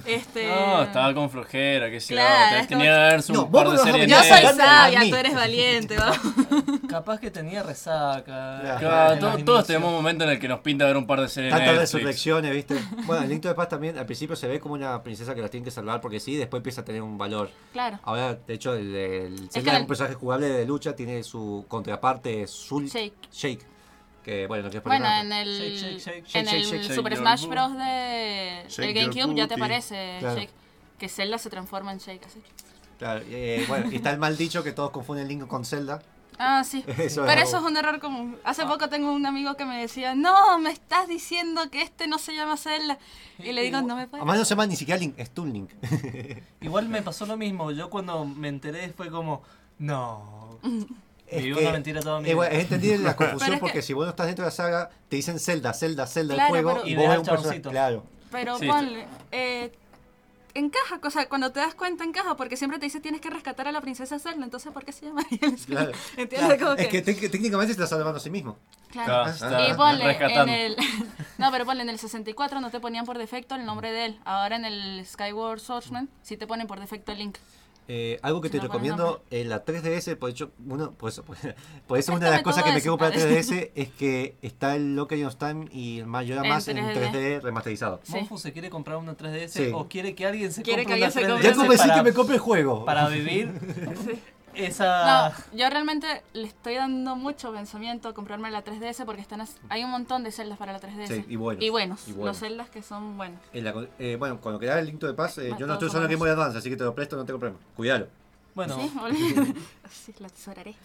[0.05, 0.47] Este...
[0.47, 3.69] No, estaba con flojera, que si Claro, no, es tenía que verse un No, par
[3.69, 6.11] de series Yo soy sabia, tú eres valiente, ¿va?
[6.89, 8.77] Capaz que tenía resaca.
[8.79, 9.37] Claro.
[9.45, 11.77] Todos tenemos un momento en el que nos pinta ver un par de series Tantas
[11.77, 12.75] resurrecciones, ¿viste?
[13.05, 15.47] Bueno, el Link the Past también al principio se ve como una princesa que la
[15.47, 17.49] tienen que salvar porque sí, después empieza a tener un valor.
[17.71, 17.99] Claro.
[18.03, 18.91] Ahora, de hecho, el,
[19.53, 23.13] que el- un personaje jugable de lucha, tiene su contraparte Zul Shake.
[23.31, 23.65] Shake.
[24.23, 25.41] Que bueno, no quieres Bueno, poner en nada.
[25.43, 27.45] el, Shake, shake, shake, en el Super Smash.
[27.45, 27.77] Bros.
[27.77, 30.39] de el GameCube ya te aparece Claro.
[30.39, 30.49] Shake.
[30.97, 32.41] Que Zelda se transforma en Shake así.
[32.97, 36.01] Claro, eh, bueno, y está el mal dicho que todos confunden Link con Zelda.
[36.39, 36.83] Ah, sí.
[36.97, 38.37] Eso Pero es eso es un error común.
[38.43, 42.17] Hace poco tengo un amigo que me decía, no, me estás diciendo que este no
[42.17, 42.97] se llama Zelda.
[43.39, 44.21] Y le digo, no me puedes.
[44.21, 45.69] Además no se llama ni siquiera Link, es Toon Link.
[46.61, 47.71] Igual me pasó lo mismo.
[47.71, 49.43] Yo cuando me enteré fue como,
[49.79, 50.59] no.
[51.27, 52.47] Es que- una mentira toda mi eh, vida.
[52.49, 54.55] es entendible la Pero confusión es que- porque si vos no estás dentro de la
[54.55, 57.25] saga, te dicen Zelda, Zelda, Zelda el Claro, juego pero- y Y vos ves un
[57.25, 57.41] personaje.
[57.43, 57.69] chaboncito.
[57.71, 58.03] Claro.
[58.31, 58.67] Pero Sí.
[58.67, 59.71] ponle, eh,
[60.53, 63.67] encaja, o sea, cuando te das cuenta encaja, porque siempre te dice tienes que rescatar
[63.67, 65.23] a la princesa Zelda, entonces ¿por qué se llama
[65.65, 65.91] Claro.
[66.15, 66.59] ¿Entiendes?
[66.61, 68.57] Como Es que que, tec- técnicamente se está salvando a sí mismo.
[68.91, 69.07] claro.
[69.07, 70.53] Claro, Ah, está Y ponle en rescatando.
[70.53, 70.75] el...
[71.39, 74.19] No, pero ponle en el 64 no te ponían por defecto el nombre de él.
[74.25, 77.37] Ahora en el Skyward Swordsman sí te ponen por defecto el link.
[77.87, 81.23] Eh, algo que te recomiendo en la 3DS, por hecho, uno, por eso,
[81.87, 83.41] por eso una de las cosas que me quedo para la padre.
[83.43, 85.99] 3DS es que está el Ocarina of Time y
[86.43, 87.11] En más en 3D.
[87.11, 87.99] 3D remasterizado.
[88.03, 88.13] Sí.
[88.13, 89.71] Monfu se quiere comprar una 3DS Sí.
[89.73, 91.87] o quiere que alguien se Quiere compre que una alguien se 3DS compre Ya convencí
[91.87, 92.85] para, que me compre el juego.
[92.85, 93.51] para vivir
[94.55, 95.29] esa...
[95.29, 99.57] No, yo realmente le estoy dando mucho pensamiento a comprarme la 3DS porque están as-
[99.69, 101.07] hay un montón de celdas para la 3DS.
[101.07, 102.07] Sí, y buenos, Y buenos.
[102.07, 102.27] y buenos.
[102.27, 103.39] Los celdas que son buenos.
[103.53, 106.17] La eh, bueno, cuando queda el link de paz, eh, yo no estoy usando Game
[106.17, 107.59] Boy Advance, así que te lo presto, no tengo problema.
[107.75, 108.07] Cuidado.
[108.53, 108.91] Bueno, ¿Sí?
[108.99, 109.45] boludo?
[109.91, 110.75] sí, la tesoraré.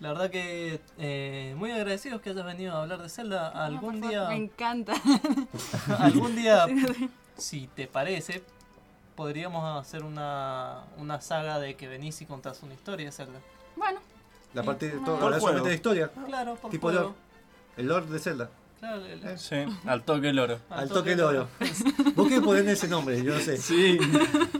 [0.00, 3.50] la verdad que eh, muy agradecidos que hayas venido a hablar de Zelda.
[3.54, 4.92] No, Algún día, favor, Me encanta.
[5.98, 6.66] algún día,
[7.36, 8.42] si te parece,
[9.16, 13.40] podríamos hacer una, una saga de que venís y contás una historia de Zelda.
[13.76, 14.00] bueno,
[14.54, 16.10] La parte de todo, hablar solamente de historia.
[16.26, 17.02] Claro, por Tipo juego.
[17.02, 17.14] Lord.
[17.76, 18.50] El Lord de Zelda.
[18.80, 20.58] Claro, el- el- Sí, al toque el oro.
[20.70, 21.48] Al toque el oro.
[22.14, 23.22] ¿Vos qué ponerle ese nombre?
[23.22, 23.56] Yo no sé.
[23.56, 23.98] Sí.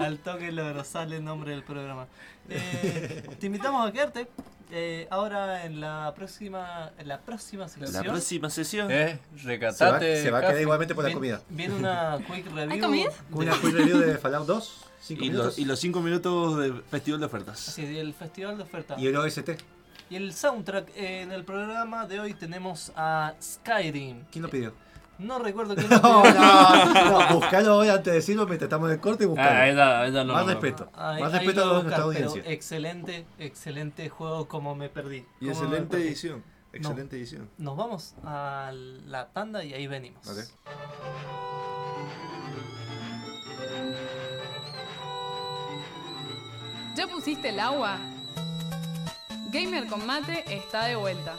[0.01, 2.07] Al toque logro, sale el nombre del programa.
[2.49, 4.27] Eh, te invitamos a quedarte
[4.71, 8.05] eh, ahora en la próxima en la próxima La sección.
[8.05, 8.91] próxima sesión.
[8.91, 10.23] Eh, Se va, recatate.
[10.23, 11.41] se va a quedar igualmente por la comida.
[11.49, 12.81] Viene una quick review.
[12.81, 13.11] comida?
[13.31, 14.85] de- Una quick review de Fallout 2.
[15.01, 17.69] 5 Y, los- y los 5 minutos de festival de ofertas.
[17.69, 18.95] Así, del festival de oferta.
[18.99, 19.51] Y el OST.
[20.11, 24.25] Y el soundtrack eh, en el programa de hoy tenemos a Skyrim.
[24.31, 24.73] ¿Quién lo pidió?
[25.19, 28.95] No recuerdo quién lo No, no, no, buscalo hoy antes de decirlo mientras estamos en
[28.95, 30.25] el corte y Ah, buscalo.
[30.25, 30.33] no.
[30.35, 30.53] Más no.
[30.53, 30.91] respeto.
[30.95, 32.43] Ahí- Más ahí respeto lo a nuestra audiencia.
[32.47, 35.25] Excelente, excelente juego como me perdí.
[35.41, 36.09] Y excelente perdí.
[36.09, 36.43] edición.
[36.73, 37.49] Excelente edición.
[37.59, 40.27] Nos vamos a la tanda y ahí venimos.
[40.29, 40.39] Ok.
[46.97, 47.99] ¿Ya pusiste el agua?
[49.51, 51.35] Gamer con mate está de vuelta.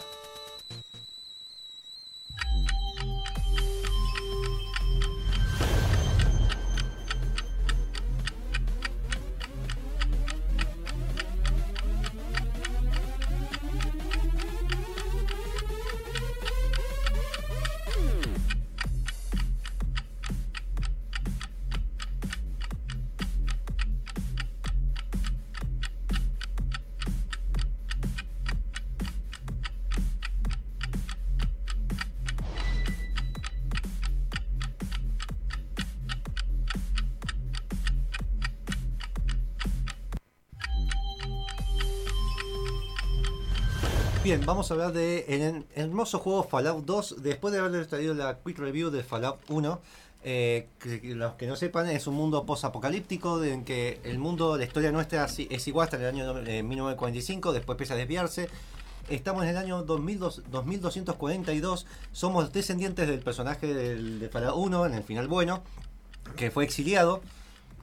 [44.45, 47.23] Vamos a hablar de el hermoso juego Fallout 2.
[47.23, 49.81] Después de haberles traído la quick review de Fallout 1,
[50.23, 54.63] eh, que, los que no sepan, es un mundo post-apocalíptico en que el mundo, la
[54.63, 58.49] historia nuestra es igual hasta el año eh, 1945, después empieza a desviarse.
[59.09, 65.03] Estamos en el año 2200 2242, somos descendientes del personaje de Fallout 1, en el
[65.03, 65.63] final bueno,
[66.35, 67.21] que fue exiliado.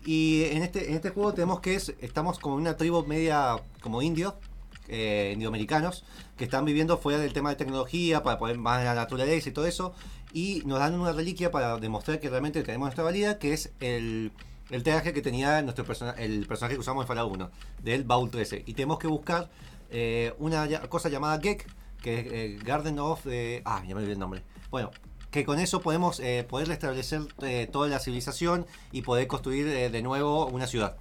[0.04, 4.02] Y en este, en este juego tenemos que es, estamos como una tribu media como
[4.02, 4.34] indios,
[4.88, 6.04] eh, indioamericanos,
[6.36, 9.52] que están viviendo fuera del tema de tecnología, para poder más de la naturaleza y
[9.52, 9.94] todo eso,
[10.32, 14.32] y nos dan una reliquia para demostrar que realmente tenemos nuestra valía, que es el,
[14.70, 17.50] el traje que tenía nuestro persona, el personaje que usamos en Fallout 1,
[17.82, 18.64] del Baúl 13.
[18.66, 19.50] Y tenemos que buscar
[19.90, 21.66] eh, una cosa llamada Gek,
[22.02, 23.26] que es eh, Garden of...
[23.64, 24.42] ah, ya me olvidé el nombre.
[24.70, 24.90] Bueno,
[25.32, 29.88] que con eso podemos eh, poder restablecer eh, toda la civilización y poder construir eh,
[29.88, 30.96] de nuevo una ciudad.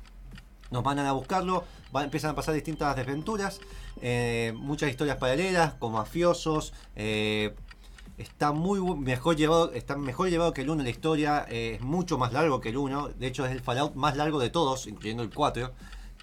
[0.72, 3.60] Nos mandan a buscarlo, va- empiezan a pasar distintas desventuras,
[4.02, 6.74] eh, muchas historias paralelas con mafiosos.
[6.96, 7.54] eh,
[8.18, 12.18] está muy mejor llevado, está mejor llevado que el 1 la historia, eh, es mucho
[12.20, 13.10] más largo que el 1.
[13.10, 15.72] De hecho, es el Fallout más largo de todos, incluyendo el 4.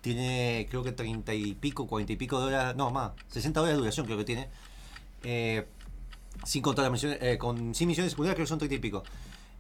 [0.01, 3.73] Tiene creo que 30 y pico, 40 y pico de horas, no más, 60 horas
[3.75, 4.49] de duración creo que tiene.
[6.45, 9.03] Sin contar las misiones, con, sin misiones secundarias creo que son 30 y pico.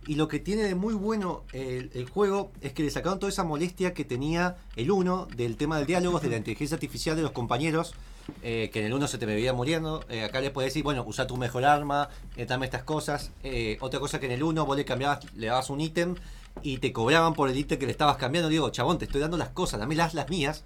[0.06, 3.30] Y lo que tiene de muy bueno el, el juego es que le sacaron toda
[3.30, 7.22] esa molestia que tenía el 1 del tema del diálogo, de la inteligencia artificial de
[7.22, 7.94] los compañeros,
[8.42, 10.04] eh, que en el 1 se te veía muriendo.
[10.08, 13.32] Eh, acá les puedes decir, bueno, usa tu mejor arma, eh, dame estas cosas.
[13.42, 16.14] Eh, otra cosa que en el 1 vos le cambiabas, le dabas un ítem
[16.62, 18.48] y te cobraban por el ítem que le estabas cambiando.
[18.48, 20.64] Digo, chabón, te estoy dando las cosas, dame las, las mías.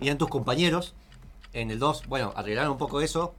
[0.00, 0.94] Y eran tus compañeros.
[1.52, 3.34] En el 2, bueno, arreglaron un poco eso.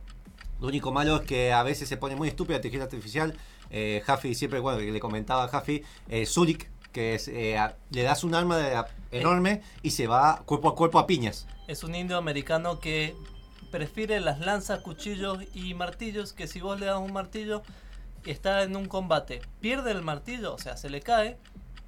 [0.61, 3.35] Lo único malo es que a veces se pone muy estúpida la inteligencia artificial.
[3.75, 7.75] Eh, Huffy siempre, bueno, que le comentaba a Huffy, eh, Zurik, que es, eh, a-
[7.89, 11.47] le das un arma de- a- enorme y se va cuerpo a cuerpo a piñas.
[11.67, 13.15] Es un indio americano que
[13.71, 17.63] prefiere las lanzas, cuchillos y martillos que si vos le das un martillo
[18.25, 21.37] está en un combate, pierde el martillo, o sea, se le cae.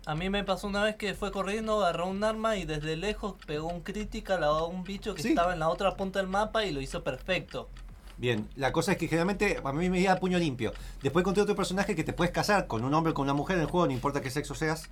[0.07, 3.35] A mí me pasó una vez que fue corriendo, agarró un arma y desde lejos
[3.45, 5.29] pegó un critical a un bicho que Sí.
[5.29, 7.69] estaba en la otra punta del mapa y lo hizo perfecto.
[8.17, 10.71] Bien, la cosa es que generalmente a mí me iba puño limpio.
[11.03, 13.57] Después encontré otro personaje que te puedes casar con un hombre o con una mujer
[13.57, 14.89] en el juego, no importa qué sexo seas.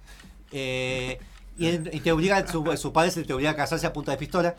[0.51, 1.19] Eh,
[1.57, 4.55] Y, te obliga, su, su padre se te obliga a casarse a punta de pistola.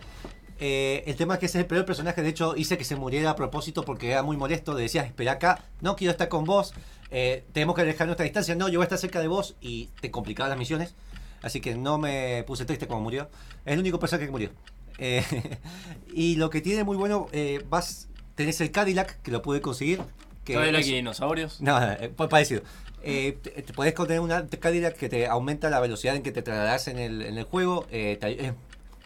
[0.61, 2.23] Eh, el tema es que ese es el peor personaje.
[2.23, 4.74] De hecho, hice que se muriera a propósito porque era muy molesto.
[4.74, 6.73] Le decías, espera acá, no quiero estar con vos.
[7.11, 8.55] eh, tenemos que alejar nuestra distancia.
[8.55, 10.95] No, yo voy a estar cerca de vos y te complicaba las misiones.
[11.43, 13.28] Así que no me puse triste como murió.
[13.66, 14.51] Es el único personaje que murió.
[16.12, 17.28] Y lo que tiene muy bueno,
[17.69, 20.01] vas, tenés el Cadillac que lo pude conseguir.
[20.44, 21.61] Que ¿Todavía es- aquí dinosaurios?
[21.61, 22.62] no, eh, parecido.
[23.02, 26.43] Eh, te, te podés contener una Cadillac que te aumenta la velocidad en que te
[26.43, 27.86] trasladas en el, en el juego.
[27.90, 28.55] eh, te- eh,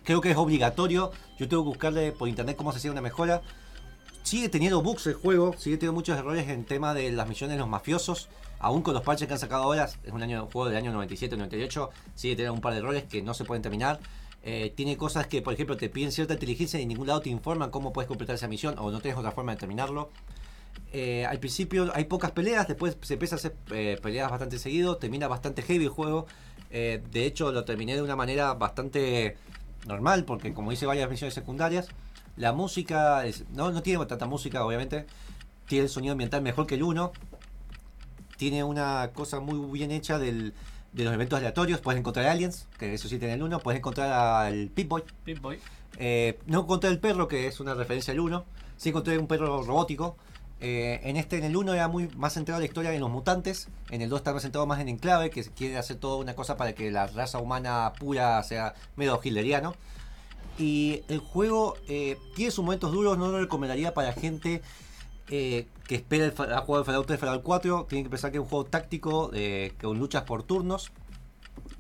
[0.04, 1.12] creo que es obligatorio.
[1.38, 3.42] Yo tengo que buscarle por internet cómo se hacía una mejora.
[4.22, 7.60] Sigue teniendo bugs el juego, sigue teniendo muchos errores en tema de las misiones de
[7.60, 8.28] los mafiosos.
[8.60, 11.90] Aún con los parches que han sacado ahora, es un año juego del año 97-98,
[12.16, 14.00] sigue teniendo un par de errores que no se pueden terminar.
[14.42, 17.30] Eh, tiene cosas que, por ejemplo, te piden cierta inteligencia y en ningún lado te
[17.30, 20.10] informan cómo puedes completar esa misión o no tienes otra forma de terminarlo.
[20.92, 24.96] Eh, al principio hay pocas peleas, después se empieza a hacer eh, peleas bastante seguido,
[24.96, 26.26] termina bastante heavy el juego.
[26.70, 29.38] De hecho, lo terminé de una manera bastante
[29.86, 31.88] normal, porque como hice varias misiones secundarias,
[32.36, 33.24] la música
[33.54, 35.06] no, no tiene tanta música, obviamente.
[35.66, 37.12] Tiene el sonido ambiental mejor que el 1.
[38.36, 40.52] Tiene una cosa muy bien hecha del,
[40.92, 41.80] de los eventos aleatorios.
[41.80, 43.60] Puedes encontrar aliens, que eso sí tiene el 1.
[43.60, 45.02] Puedes encontrar al Pip-Boy.
[45.24, 45.58] Pip Boy.
[45.98, 48.44] Eh, no encontré el perro, que es una referencia al 1.
[48.76, 50.16] Sí encontré un perro robótico.
[50.60, 53.68] Eh, en este, en el 1 era muy más centrado la historia en los mutantes.
[53.90, 56.56] En el 2 está más centrado más en Enclave, que quiere hacer toda una cosa
[56.56, 59.74] para que la raza humana pura sea medio hitleriano.
[60.58, 64.60] Y el juego eh, tiene sus momentos duros, no lo recomendaría para gente
[65.30, 67.86] eh, que espera el, jugar el Fallout 3, Fallout 4.
[67.88, 70.92] Tienen que pensar que es un juego táctico eh, con luchas por turnos.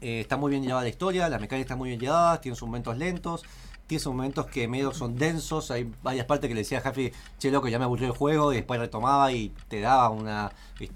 [0.00, 2.66] Eh, está muy bien llevada la historia, las mecánicas están muy bien llevadas, tiene sus
[2.66, 3.44] momentos lentos,
[3.86, 5.70] tiene sus momentos que medio son densos.
[5.70, 8.52] Hay varias partes que le decía a Jaffe, che loco, ya me aburrió el juego,
[8.52, 10.52] y después retomaba y te daba una,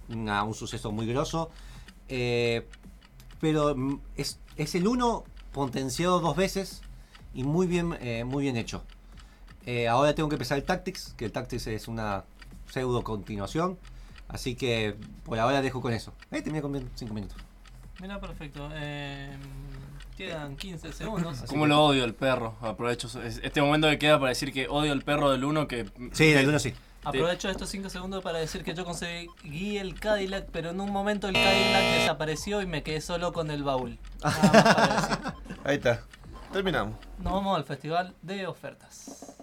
[0.08, 1.50] un suceso muy grosso.
[2.08, 2.66] Eh,
[3.40, 6.80] pero mm, es, es el 1 potenciado dos veces
[7.34, 8.82] y muy bien, eh, muy bien hecho.
[9.88, 12.24] Ahora tengo que empezar el Tactics, que el Tactics es una
[12.72, 13.78] pseudo continuación.
[14.28, 16.12] Así que por ahora dejo con eso.
[16.30, 17.36] Eh, terminé con 5 minutos.
[18.00, 18.68] Mira, perfecto.
[18.72, 19.36] Eh,
[20.16, 21.44] quedan 15 segundos.
[21.48, 22.56] ¿Cómo que- lo odio el perro?
[22.62, 25.90] Aprovecho es- este momento que queda para decir que odio el perro del 1 que...
[26.12, 26.72] Sí, del 1 sí.
[27.04, 31.26] Aprovecho estos 5 segundos para decir que yo conseguí el Cadillac, pero en un momento
[31.28, 33.98] el Cadillac desapareció y me quedé solo con el baúl.
[34.22, 35.34] Nada más para decir.
[35.64, 36.02] Ahí está.
[36.52, 36.94] Terminamos.
[37.18, 39.36] Nos vamos al festival de ofertas.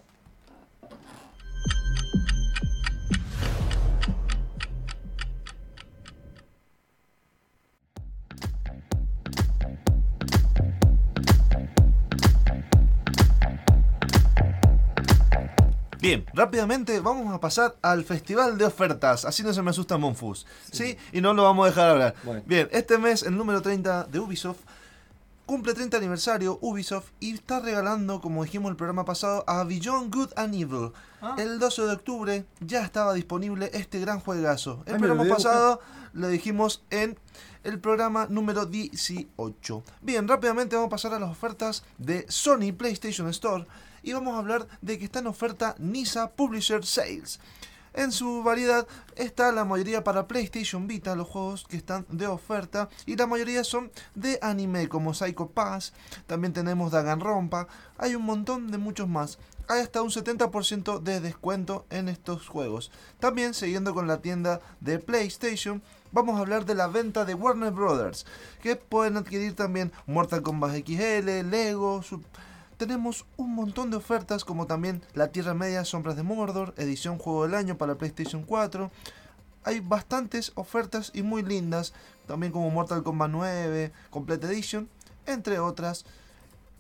[16.00, 19.26] Bien, rápidamente vamos a pasar al festival de ofertas.
[19.26, 20.46] Así no se me asusta Monfus.
[20.72, 20.98] ¿Sí?
[21.12, 22.16] Y no lo vamos a dejar hablar.
[22.24, 22.42] Bueno.
[22.46, 24.60] Bien, este mes, el número 30 de Ubisoft,
[25.46, 30.30] cumple 30 aniversario Ubisoft y está regalando, como dijimos el programa pasado, a Beyond Good
[30.38, 30.92] and Evil.
[31.22, 31.36] Ah.
[31.38, 34.84] El 12 de octubre ya estaba disponible este gran juegazo.
[34.86, 35.82] El Ay, programa pasado
[36.14, 37.20] lo dijimos en
[37.66, 39.84] el programa número 18.
[40.02, 43.66] Bien, rápidamente vamos a pasar a las ofertas de Sony PlayStation Store
[44.10, 47.40] y vamos a hablar de que está en oferta Nisa Publisher Sales.
[47.94, 52.90] En su variedad está la mayoría para PlayStation Vita, los juegos que están de oferta,
[53.06, 55.94] y la mayoría son de anime como Psycho Pass,
[56.26, 57.68] también tenemos Danganronpa,
[58.00, 59.38] hay un montón de muchos más.
[59.68, 62.90] Hay hasta un 70% de descuento en estos juegos.
[63.20, 67.72] También, siguiendo con la tienda de PlayStation, vamos a hablar de la venta de Warner
[67.72, 68.26] Brothers,
[68.64, 72.02] que pueden adquirir también Mortal Kombat XL, Lego,
[72.80, 77.44] tenemos un montón de ofertas como también La Tierra Media Sombras de Mordor, edición Juego
[77.44, 78.90] del Año para PlayStation 4.
[79.66, 81.94] Hay bastantes ofertas y muy lindas,
[82.26, 84.88] también como Mortal Kombat 9, Complete Edition,
[85.26, 86.06] entre otras.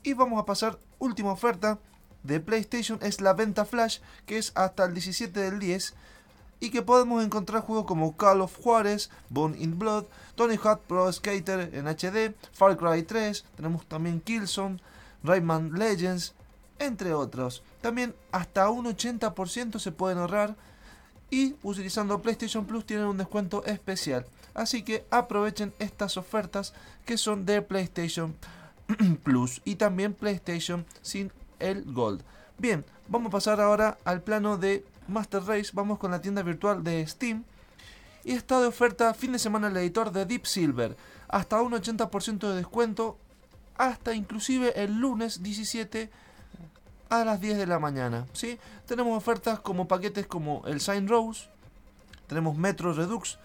[0.02, 1.80] Y vamos a pasar, última oferta
[2.24, 5.96] de PlayStation, es la venta Flash, que es hasta el 17 del 10.
[6.62, 10.06] Y que podemos encontrar juegos como Call of Juarez, Bone in Blood,
[10.36, 14.80] Tony Hawk Pro Skater en HD, Far Cry 3, tenemos también Killzone,
[15.24, 16.34] Rayman Legends,
[16.80, 17.64] entre otros.
[17.82, 20.56] También hasta un 80% se pueden ahorrar
[21.30, 24.26] y utilizando PlayStation Plus tienen un descuento especial.
[24.54, 26.74] Así que aprovechen estas ofertas
[27.06, 28.36] que son de PlayStation
[29.24, 32.24] Plus y también PlayStation sin el Gold.
[32.58, 35.72] Bien, vamos a pasar ahora al plano de Master Race.
[35.74, 37.44] Vamos con la tienda virtual de Steam.
[38.24, 40.98] Y está de oferta fin de semana el editor de Deep Silver.
[41.28, 43.18] Hasta un 80% de descuento.
[43.80, 46.10] Hasta inclusive el lunes 17
[47.10, 48.26] a las 10 de la mañana.
[48.34, 48.60] ¿sí?
[48.85, 51.47] Tenemos ofertas como paquetes como el Sign Rose.
[52.27, 53.39] Tenemos Metro Redux.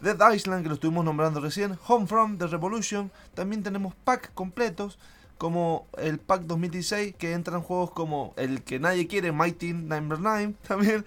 [0.00, 4.96] Dead Island, que lo estuvimos nombrando recién, Homefront, The Revolution, también tenemos pack completos,
[5.38, 10.54] como el pack 2016, que entran juegos como el que nadie quiere, Mighty Number 9,
[10.68, 11.04] también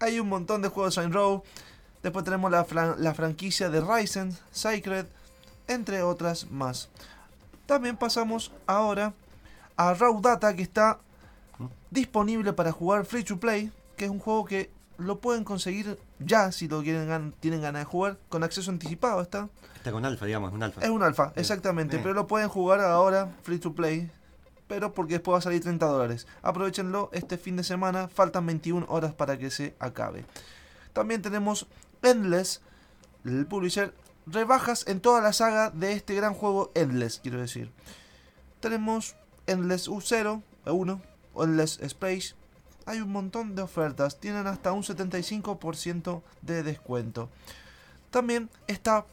[0.00, 1.44] hay un montón de juegos Saint Row,
[2.02, 2.66] después tenemos la,
[2.98, 5.06] la franquicia de Ryzen, Sacred,
[5.66, 6.90] entre otras más.
[7.66, 9.12] También pasamos ahora
[9.76, 10.98] a Raw Data, que está
[11.90, 16.52] disponible para jugar free to play, que es un juego que lo pueden conseguir ya
[16.52, 19.48] si lo quieren tienen ganas de jugar con acceso anticipado está.
[19.74, 20.80] Está con alfa, digamos, un alfa.
[20.80, 24.10] Es un alfa, exactamente, pero lo pueden jugar ahora free to play,
[24.66, 26.26] pero porque después va a salir 30 dólares.
[26.42, 30.24] Aprovechenlo este fin de semana, faltan 21 horas para que se acabe.
[30.92, 31.66] También tenemos
[32.02, 32.62] Endless,
[33.24, 33.92] el publisher,
[34.26, 37.70] rebajas en toda la saga de este gran juego Endless, quiero decir.
[38.60, 39.16] Tenemos
[39.46, 41.02] Endless U0, 1,
[41.36, 42.34] Endless Space.
[42.84, 47.28] Hay un montón de ofertas, tienen hasta un 75% de descuento.
[48.10, 49.04] También está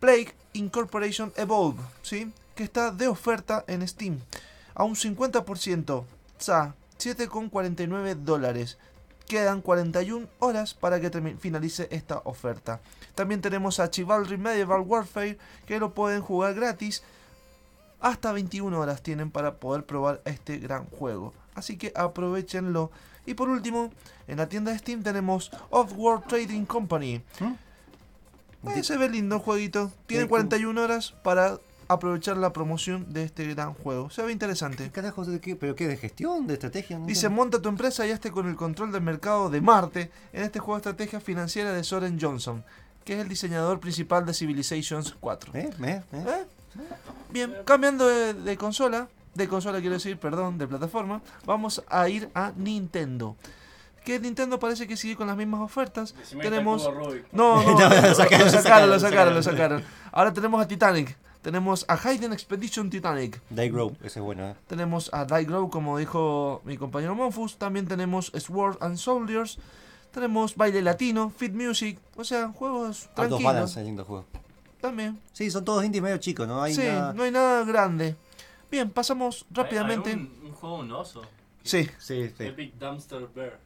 [0.00, 2.32] Plague Incorporation Evolve, ¿sí?
[2.54, 4.20] que está de oferta en Steam.
[4.74, 6.04] A un 50%,
[6.38, 8.78] SA, 7,49 dólares.
[9.26, 12.80] Quedan 41 horas para que finalice esta oferta.
[13.18, 17.02] También tenemos a Chivalry Medieval Warfare, que lo pueden jugar gratis.
[17.98, 21.34] Hasta 21 horas tienen para poder probar este gran juego.
[21.56, 22.92] Así que aprovechenlo.
[23.26, 23.90] Y por último,
[24.28, 27.20] en la tienda de Steam tenemos Off-World Trading Company.
[28.76, 29.90] Eh, se ve lindo el jueguito.
[30.06, 31.58] Tiene Sí, 41 horas para
[31.88, 34.10] aprovechar la promoción de este gran juego.
[34.10, 34.92] Se ve ¿Qué interesante.
[34.92, 35.56] carajo de qué?
[35.56, 35.88] ¿Pero qué?
[35.88, 36.46] ¿De gestión?
[36.46, 37.00] ¿De estrategia?
[37.00, 40.44] No Dice, monta tu empresa y hazte con el control del mercado de Marte en
[40.44, 42.64] este juego de estrategia financiera de Soren Johnson,
[43.08, 45.52] que es el diseñador principal de Civilizations 4.
[45.54, 45.70] ¿Eh?
[45.82, 46.02] ¿Eh?
[46.12, 46.24] ¿Eh?
[46.26, 46.44] ¿Eh?
[47.30, 52.28] Bien, cambiando de, de consola, de consola quiero decir, perdón, de plataforma, vamos a ir
[52.34, 53.34] a Nintendo.
[54.04, 56.14] Que Nintendo parece que sigue con las mismas ofertas.
[56.18, 56.86] Decime Tenemos...
[57.32, 59.86] No, no, No, lo sacaron, lo sacaron, lo sacaron, lo.
[60.12, 61.16] Ahora tenemos a Titanic.
[61.40, 63.40] Tenemos a Hayden Expedition Titanic.
[63.48, 64.54] Daygrow, ese es bueno, ¿eh?
[64.66, 67.56] Tenemos a Grow, como dijo mi compañero Monfus.
[67.56, 69.58] También tenemos Sword and Soldiers.
[70.12, 71.98] Tenemos Baile Latino, Fit Music.
[72.16, 73.42] O sea, juegos tranquilos.
[73.42, 74.24] Balance, lindo juego.
[74.80, 75.18] También.
[75.32, 76.62] Sí, son todos indies medio chicos, ¿no?
[76.62, 78.16] Hay sí, nada- no hay nada grande.
[78.70, 80.10] Bien, pasamos Hay- rápidamente.
[80.10, 81.22] hay un, un juego, un oso.
[81.62, 82.44] Sí, Sí, sí.
[82.44, 83.58] Epic Dumpster Bear.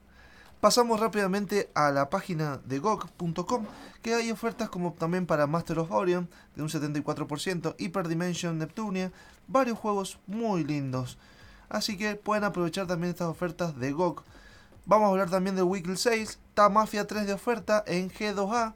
[0.61, 3.67] pasamos rápidamente a la página de GOG.com,
[4.01, 9.13] que hay ofertas como también para Master of Orion, de un 74%, Hyper Dimension Neptunia,
[9.49, 11.19] varios juegos muy lindos.
[11.69, 14.23] Así que pueden aprovechar también estas ofertas de GOG.
[14.85, 18.75] Vamos a hablar también de Weekly Sales, está Mafia 3 de oferta en G2A.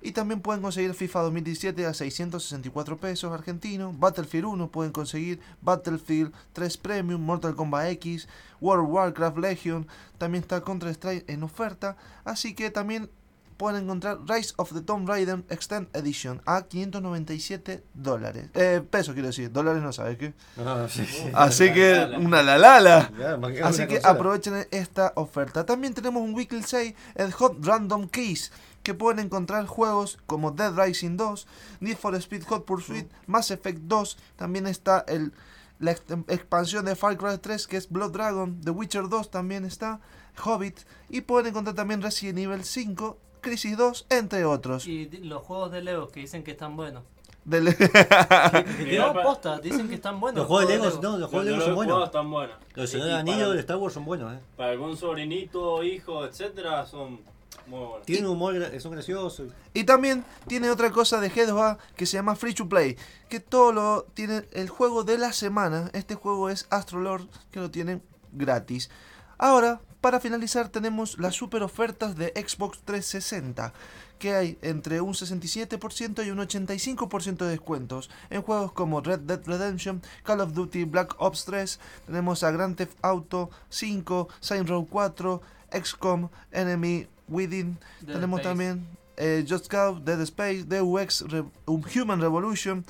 [0.00, 3.98] Y también pueden conseguir FIFA 2017 a 664 pesos argentinos.
[3.98, 8.28] Battlefield 1 pueden conseguir Battlefield 3 Premium, Mortal Kombat X,
[8.60, 9.86] World of Warcraft Legion.
[10.18, 11.96] También está Counter Strike en oferta.
[12.24, 13.10] Así que también
[13.58, 18.48] pueden encontrar Rise of the Tomb Raider Extend Edition a 597 dólares.
[18.54, 20.32] Eh, pesos quiero decir, dólares no sabes qué.
[20.56, 21.24] No, sí, sí.
[21.34, 23.10] Así que una la la.
[23.52, 24.10] Que Así que consola.
[24.14, 25.66] aprovechen esta oferta.
[25.66, 28.52] También tenemos un Weekly 6, el Hot Random Keys,
[28.82, 31.46] que pueden encontrar juegos como Dead Rising 2,
[31.80, 34.16] Need for Speed Hot Pursuit, Mass Effect 2.
[34.36, 35.32] También está el,
[35.80, 38.60] la ex- expansión de Far Cry 3, que es Blood Dragon.
[38.62, 40.00] The Witcher 2 también está,
[40.44, 40.78] Hobbit.
[41.08, 44.86] Y pueden encontrar también Resident Evil 5, Crisis 2, entre otros.
[44.86, 47.02] Y los juegos de Lego que dicen que están buenos.
[47.44, 47.64] Del-
[48.98, 50.40] No, posta, dicen que están buenos.
[50.40, 50.84] Los juegos de Lego.
[50.86, 51.92] Lego, no, los juegos de Lego de son los buenos.
[51.94, 52.56] juegos están buenos.
[52.74, 54.38] Los de Y- Señor y Anillo para- de Star Wars son buenos, ¿eh?
[54.56, 57.20] Para algún sobrinito, hijo, etcétera, son
[57.66, 58.06] muy buenos.
[58.06, 59.48] Tienen humor, gra- son graciosos.
[59.74, 62.96] Y también tiene otra cosa de G2A que se llama Free to Play,
[63.28, 65.90] que todo lo tiene el juego de la semana.
[65.94, 68.02] Este juego es Astrolord, que lo tienen
[68.32, 68.90] gratis.
[69.38, 73.72] Ahora, para finalizar, tenemos las super ofertas de Xbox 360,
[74.18, 79.40] que hay entre un 67% y un 85% de descuentos en juegos como Red Dead
[79.44, 84.86] Redemption, Call of Duty Black Ops 3, tenemos a Grand Theft Auto 5, Saints Row
[84.88, 85.40] 4,
[85.72, 88.48] XCOM, Enemy Within, Dead tenemos Space.
[88.50, 92.84] también eh, Just Cause, Dead Space, Deus Re- um, Human Revolution.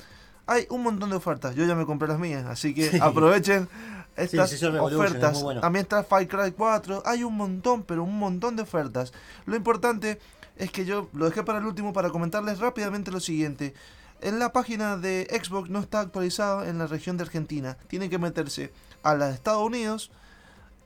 [0.45, 1.53] Hay un montón de ofertas.
[1.55, 2.97] Yo ya me compré las mías, así que Sí.
[2.99, 3.67] aprovechen
[4.19, 5.33] estas sí, sí, es ofertas.
[5.33, 5.61] muy bueno.
[5.61, 7.03] También está Far Cry 4.
[7.05, 9.13] Hay un montón, pero un montón de ofertas.
[9.45, 10.19] Lo importante
[10.57, 13.73] es que yo lo dejé para el último para comentarles rápidamente lo siguiente.
[14.21, 17.77] En la página de Xbox no está actualizado en la región de Argentina.
[17.87, 20.11] Tienen que meterse a la de Estados Unidos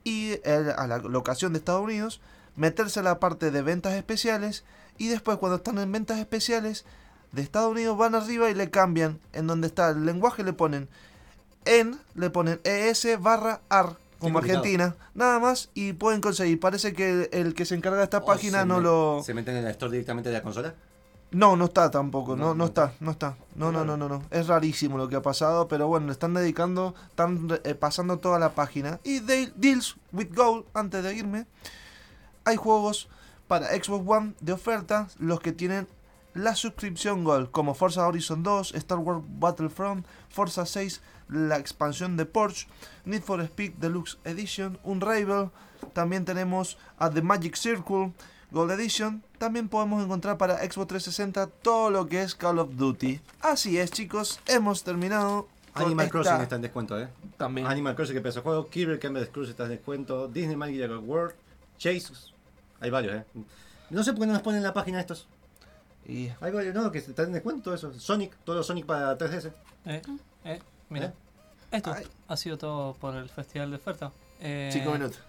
[0.03, 2.21] y eh, a la locación de Estados Unidos,
[2.55, 4.63] meterse a la parte de ventas especiales
[4.97, 6.85] y después cuando están en ventas especiales
[7.31, 10.87] de Estados Unidos van arriba y le cambian en donde está el lenguaje le ponen
[11.65, 14.39] en, le ponen ES barra AR como.
[14.39, 16.59] Argentina, nada más y pueden conseguir.
[16.59, 19.21] Parece que el, el que se encarga de esta O página no me- lo...
[19.23, 20.73] ¿Se meten en la store directamente de la consola?
[21.31, 23.35] No, no está tampoco, no, no está, no está.
[23.55, 24.21] No, no, no, no, no.
[24.29, 28.37] Es rarísimo lo que ha pasado, pero bueno, le están dedicando, están eh, pasando toda
[28.37, 28.99] la página.
[29.03, 31.47] Y de- Deals with Gold, antes de irme,
[32.45, 33.09] hay juegos
[33.47, 35.87] para Xbox One de oferta, los que tienen
[36.35, 42.25] la suscripción Gold, como Forza Horizon 2, Star Wars Battlefront, Forza 6, la expansión de
[42.25, 42.67] Porsche,
[43.05, 45.49] Need for Speed Deluxe Edition, Unravel,
[45.93, 48.13] también tenemos a The Magic Circle
[48.51, 53.19] Gold Edition, también podemos encontrar para Xbox 360 todo lo que es Call of Duty.
[53.41, 55.47] Así es chicos, hemos terminado.
[55.73, 57.09] Animal esta- Crossing está en descuento, ¿eh?
[57.35, 57.65] También.
[57.65, 61.33] Animal Crossing que pesa juego, Kirby Campbell Cruise está en descuento, Disney Magic World,
[61.79, 62.13] Chase,
[62.79, 63.25] hay varios, ¿eh?
[63.89, 65.27] No sé por qué no nos ponen en la página estos.
[66.05, 67.93] Y Hay varios, no, que están en descuento todo eso.
[67.97, 69.51] Sonic, todo Sonic para 3DS.
[69.85, 70.01] Eh,
[70.43, 71.07] eh, mira.
[71.07, 71.11] ¿Eh?
[71.71, 72.05] Esto Ay.
[72.27, 74.11] ha sido todo por el festival de oferta.
[74.39, 75.19] Eh, cinco minutos.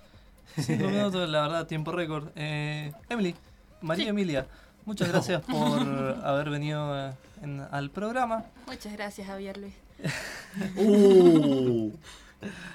[0.58, 2.28] Cinco minutos, la verdad, tiempo récord.
[2.36, 3.34] Eh, Emily,
[3.80, 4.10] María Sí.
[4.10, 4.46] Emilia,
[4.84, 5.80] muchas gracias por
[6.24, 7.12] haber venido eh,
[7.42, 8.44] en- al programa.
[8.66, 9.74] Muchas gracias, Javier Luis.
[10.76, 11.90] Uh,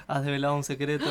[0.08, 1.04] Has develado un secreto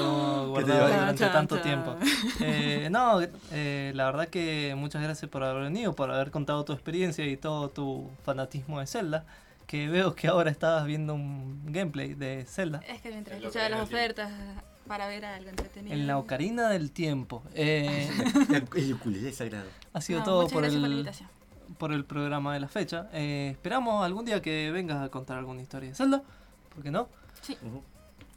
[0.58, 1.64] ¿Qué te guardado durante Chan, tanto chan.
[1.64, 1.96] tiempo.
[2.42, 3.22] Eh, no,
[3.52, 7.38] eh, la verdad que muchas gracias por haber venido, por haber contado tu experiencia y
[7.38, 9.24] todo tu fanatismo de Zelda.
[9.70, 12.82] Que veo que ahora estabas viendo un gameplay de Zelda.
[12.88, 14.32] Es que mientras escuchaba las ofertas
[14.88, 15.94] para ver algo entretenido.
[15.96, 17.44] En la ocarina del tiempo.
[17.54, 18.10] Eh,
[18.76, 19.68] el ukulele sagrado.
[19.94, 21.30] ha sido No, todo por por la el, invitación.
[21.78, 23.10] por el programa de la fecha.
[23.14, 26.24] Eh, esperamos algún día que vengas a contar alguna historia de Zelda.
[26.74, 27.08] ¿Por qué no?
[27.44, 27.84] Sí, Ujú.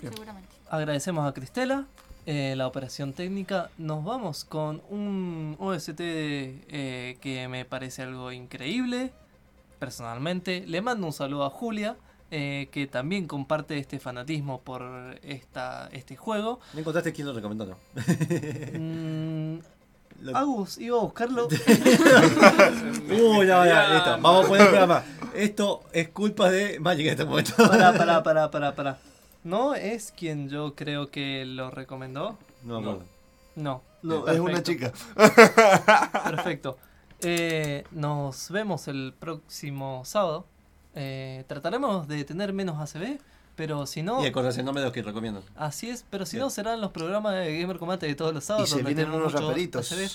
[0.03, 0.51] seguramente.
[0.69, 1.87] Agradecemos a Cristela,
[2.27, 3.71] eh, la operación técnica.
[3.79, 9.13] Nos vamos con un OST eh, que me parece algo increíble.
[9.87, 11.97] Personalmente, le mando un saludo a Julia,
[12.31, 16.61] eh, que también comparte este fanatismo por esta, este juego.
[16.73, 17.67] ¿Me encontraste quién lo recomendó?
[17.67, 17.77] No.
[18.79, 19.59] Mm,
[20.23, 21.49] Lo- Agus, iba a buscarlo.
[23.11, 24.19] Uy, no, ya, listo.
[24.21, 25.03] Vamos a poner el programa.
[25.35, 27.55] Esto es culpa de Magic en este momento.
[27.57, 28.99] Pará, pará, pará, pará, pará.
[29.43, 32.39] ¿No es quien yo creo que lo recomendó?
[32.63, 32.93] No, No.
[32.93, 33.03] no.
[33.57, 33.83] No.
[34.05, 34.33] No, Perfecto.
[34.33, 34.93] es una chica.
[36.31, 36.79] Perfecto.
[37.23, 40.47] Eh, nos vemos el próximo sábado.
[40.95, 43.19] Eh, trataremos de tener menos ACB,
[43.57, 45.43] pero si no, Y acordarse el nombre de los que recomiendo.
[45.57, 46.45] así es, pero si Bien.
[46.47, 48.69] no serán los programas de Gamer Combate de todos los sábados.
[48.69, 49.91] Y se donde vienen unos raperitos.
[49.93, 50.11] ACB.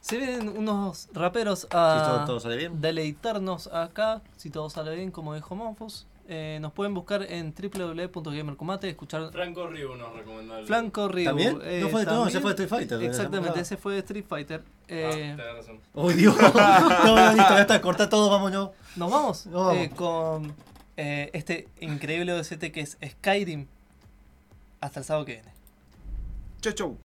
[0.00, 1.80] Se vienen unos raperos Si todo,
[2.20, 2.80] a todo sale bien.
[2.80, 6.06] deleitarnos acá, si todo sale bien, como dijo Monfus.
[6.32, 10.64] Eh, nos pueden buscar en www.gamercombate, escuchar Franco Ryu nos recomendó el.
[10.66, 11.24] Flanco Ryu.
[11.24, 11.58] ¿También?
[11.64, 14.24] eh, No fue de- no, ese fue de Street Fighter, Exactamente, ese fue de Street
[14.28, 14.62] Fighter.
[14.90, 15.80] Ah, Eh, tenés razón.
[15.94, 16.36] ¡Oh, Dios!
[17.04, 17.80] no, no, listo, ya está.
[17.80, 18.70] Corta todo, vámonos.
[18.96, 19.94] Nos vamos Nos eh, vamos.
[19.96, 20.54] con
[20.96, 23.66] eh, este increíble OST que es Skyrim.
[24.80, 25.48] Hasta el sábado que viene.
[26.60, 26.98] Chau, chau.